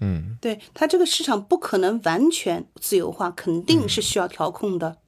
[0.00, 4.98] 嗯，对它这个市场不可能完全自由化，肯定是需要调控的。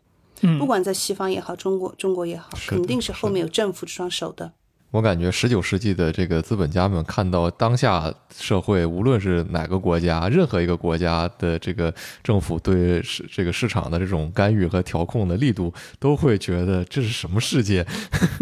[0.40, 4.52] 嗯，不管在西方也好，中国中国也好，肯定是是后面有政府这双手的。
[4.94, 11.92] 我感觉十九世纪的这个资本家们看到当下社会，无论是哪个国家，任何一个国家的这个
[12.22, 17.84] 政府对市这个市场的这种干预和调控的力度，都会觉得这是什么世界？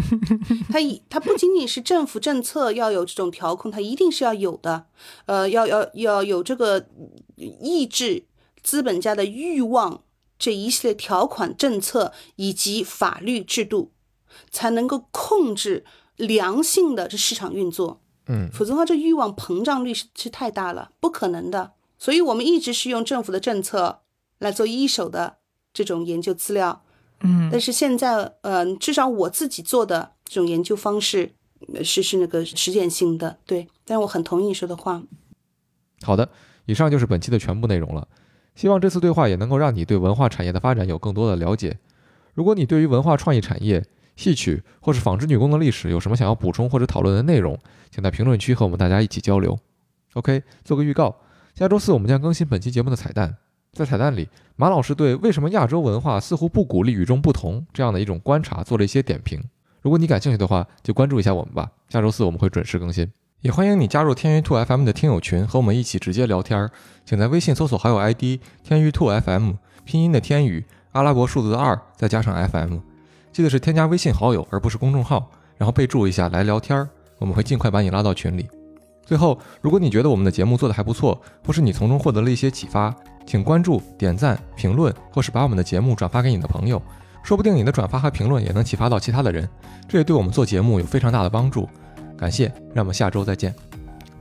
[0.69, 4.85] 它一它不仅仅是政府政策要有这种调控，它一定是要有的，
[5.25, 6.87] 呃，要要要有这个
[7.37, 8.27] 抑制
[8.63, 10.03] 资本家的欲望
[10.39, 13.93] 这一系列条款、政策以及法律制度，
[14.51, 15.87] 才能够控制
[16.27, 18.01] 良性的这市场运作。
[18.27, 21.73] 嗯否则的话，这欲望膨胀率是是太大了，不可能的。
[21.99, 24.03] 所以我们一直是用政府的政策
[24.39, 25.39] 来做一手的
[25.73, 26.85] 这种研究资料，
[27.21, 31.33] 嗯但是现在，嗯、至少我自己做的这种研究方式
[31.75, 33.69] 呃是是那个实践性的，对。
[33.85, 35.03] 但我很同意你说的话，
[36.03, 36.31] 好的，
[36.67, 38.07] 以上就是本期的全部内容了。
[38.55, 41.79] 希望这次对话也能够让你对文化产业的发展有更多的了解。
[42.35, 43.85] 如果你对于文化创意产业、
[44.23, 47.59] 戏曲或是纺织女工的历史有什么想要补充或者讨论的内容，
[47.91, 49.59] 请在评论区和我们大家一起交流。
[50.15, 51.17] OK，做个预告，
[51.55, 53.37] 下周四我们将更新本期节目的彩蛋。
[53.73, 59.43] 在彩蛋里，马老师对为什么亚洲文化似乎不鼓励与众不同这样的一种观察做了一些点评。
[59.81, 61.69] 如果你感兴趣的话，就关注一下我们吧。
[61.89, 63.11] 下周四我们会准时更新。
[63.41, 66.71] 也欢迎你加入天娱兔 FM 的听友群，和我们一起直接聊天。
[67.05, 69.55] 请在微信搜索好友 ID 天娱兔 FM，
[69.85, 72.92] 拼音的天宇，阿拉伯数字二，再加上 FM。
[73.33, 76.89] 记得是添加微信好友，而不是公众号，然后备注一下来聊天儿，
[77.19, 78.49] 我们会尽快把你拉到群里。
[79.05, 82.95] 最后，如果你觉得我们的节目做得还不错，或是你从中获得了一些启发，
[83.27, 86.81] 请关注、点赞、评论，或是把我们的节目转发给你的朋友，
[87.23, 89.49] 说不定你的转发和评论也能启发到其他的人，
[89.89, 91.69] 这也对我们做节目有非常大的帮助。
[92.17, 93.55] 感谢，让我们下周再见。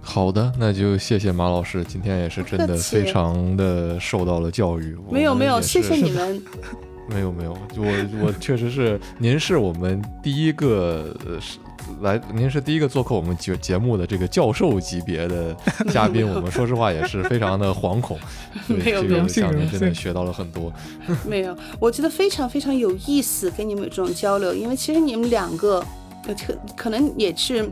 [0.02, 4.98] 好的，那就谢谢马老师，今天也是真的非常的受到了教育。
[5.12, 6.42] 没有没有，谢谢你们。
[7.10, 11.58] 没有没有，我我 确实是，您是我们第一个呃是
[12.02, 15.56] 来，您是第一个做客我们节节目的这个教授级别的
[15.90, 18.18] 嘉宾，我们说实话也是非常的惶恐，
[18.68, 20.72] 这个没有没有向您真的学到了很多。
[21.28, 25.84] 没有，我觉得非常非常有意思，跟你们有这种交流，因为其实你们两个，
[26.28, 27.70] 呃可可能也是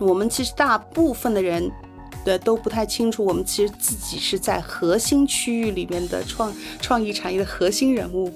[0.00, 1.70] 我们其实大部分的人。
[2.24, 3.22] 对，都不太清楚。
[3.22, 6.50] 我们其实自己是在核心区域里面的创
[6.80, 8.32] 创意产业的核心人物。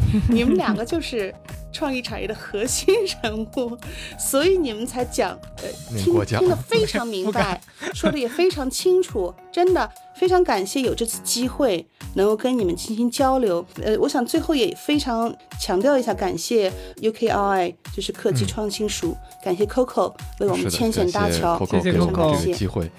[0.28, 1.34] 你们两个就是
[1.72, 3.76] 创意产业的核心人物，
[4.18, 7.60] 所以你们才讲，呃，听听得非常明白，
[7.94, 13.64] 说的也非常清楚，真的非常感谢有这次机会能够跟你们进行交流。
[13.82, 22.90] 呃，我想最后也非常强调一下，感谢 UKRI，就是科技嗯创新署，感谢 Coco 为我们牵线搭桥，感谢谢谢 Coco，Coco 给我们这谢个机会。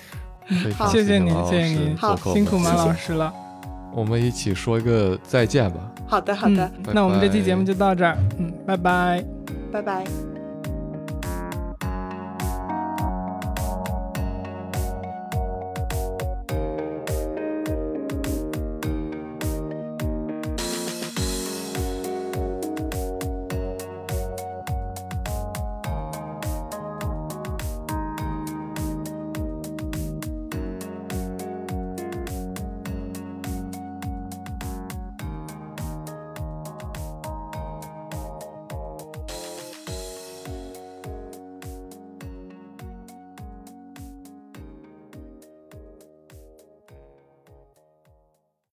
[0.77, 0.91] 好。
[0.91, 3.42] 谢谢您谢谢您师做客我辛苦马老师了。
[3.93, 5.79] 我们一起说一个再见吧。
[6.07, 9.23] 好的好的，嗯，那我们这期节目就到这儿，嗯，拜拜。
[9.71, 10.32] 拜拜。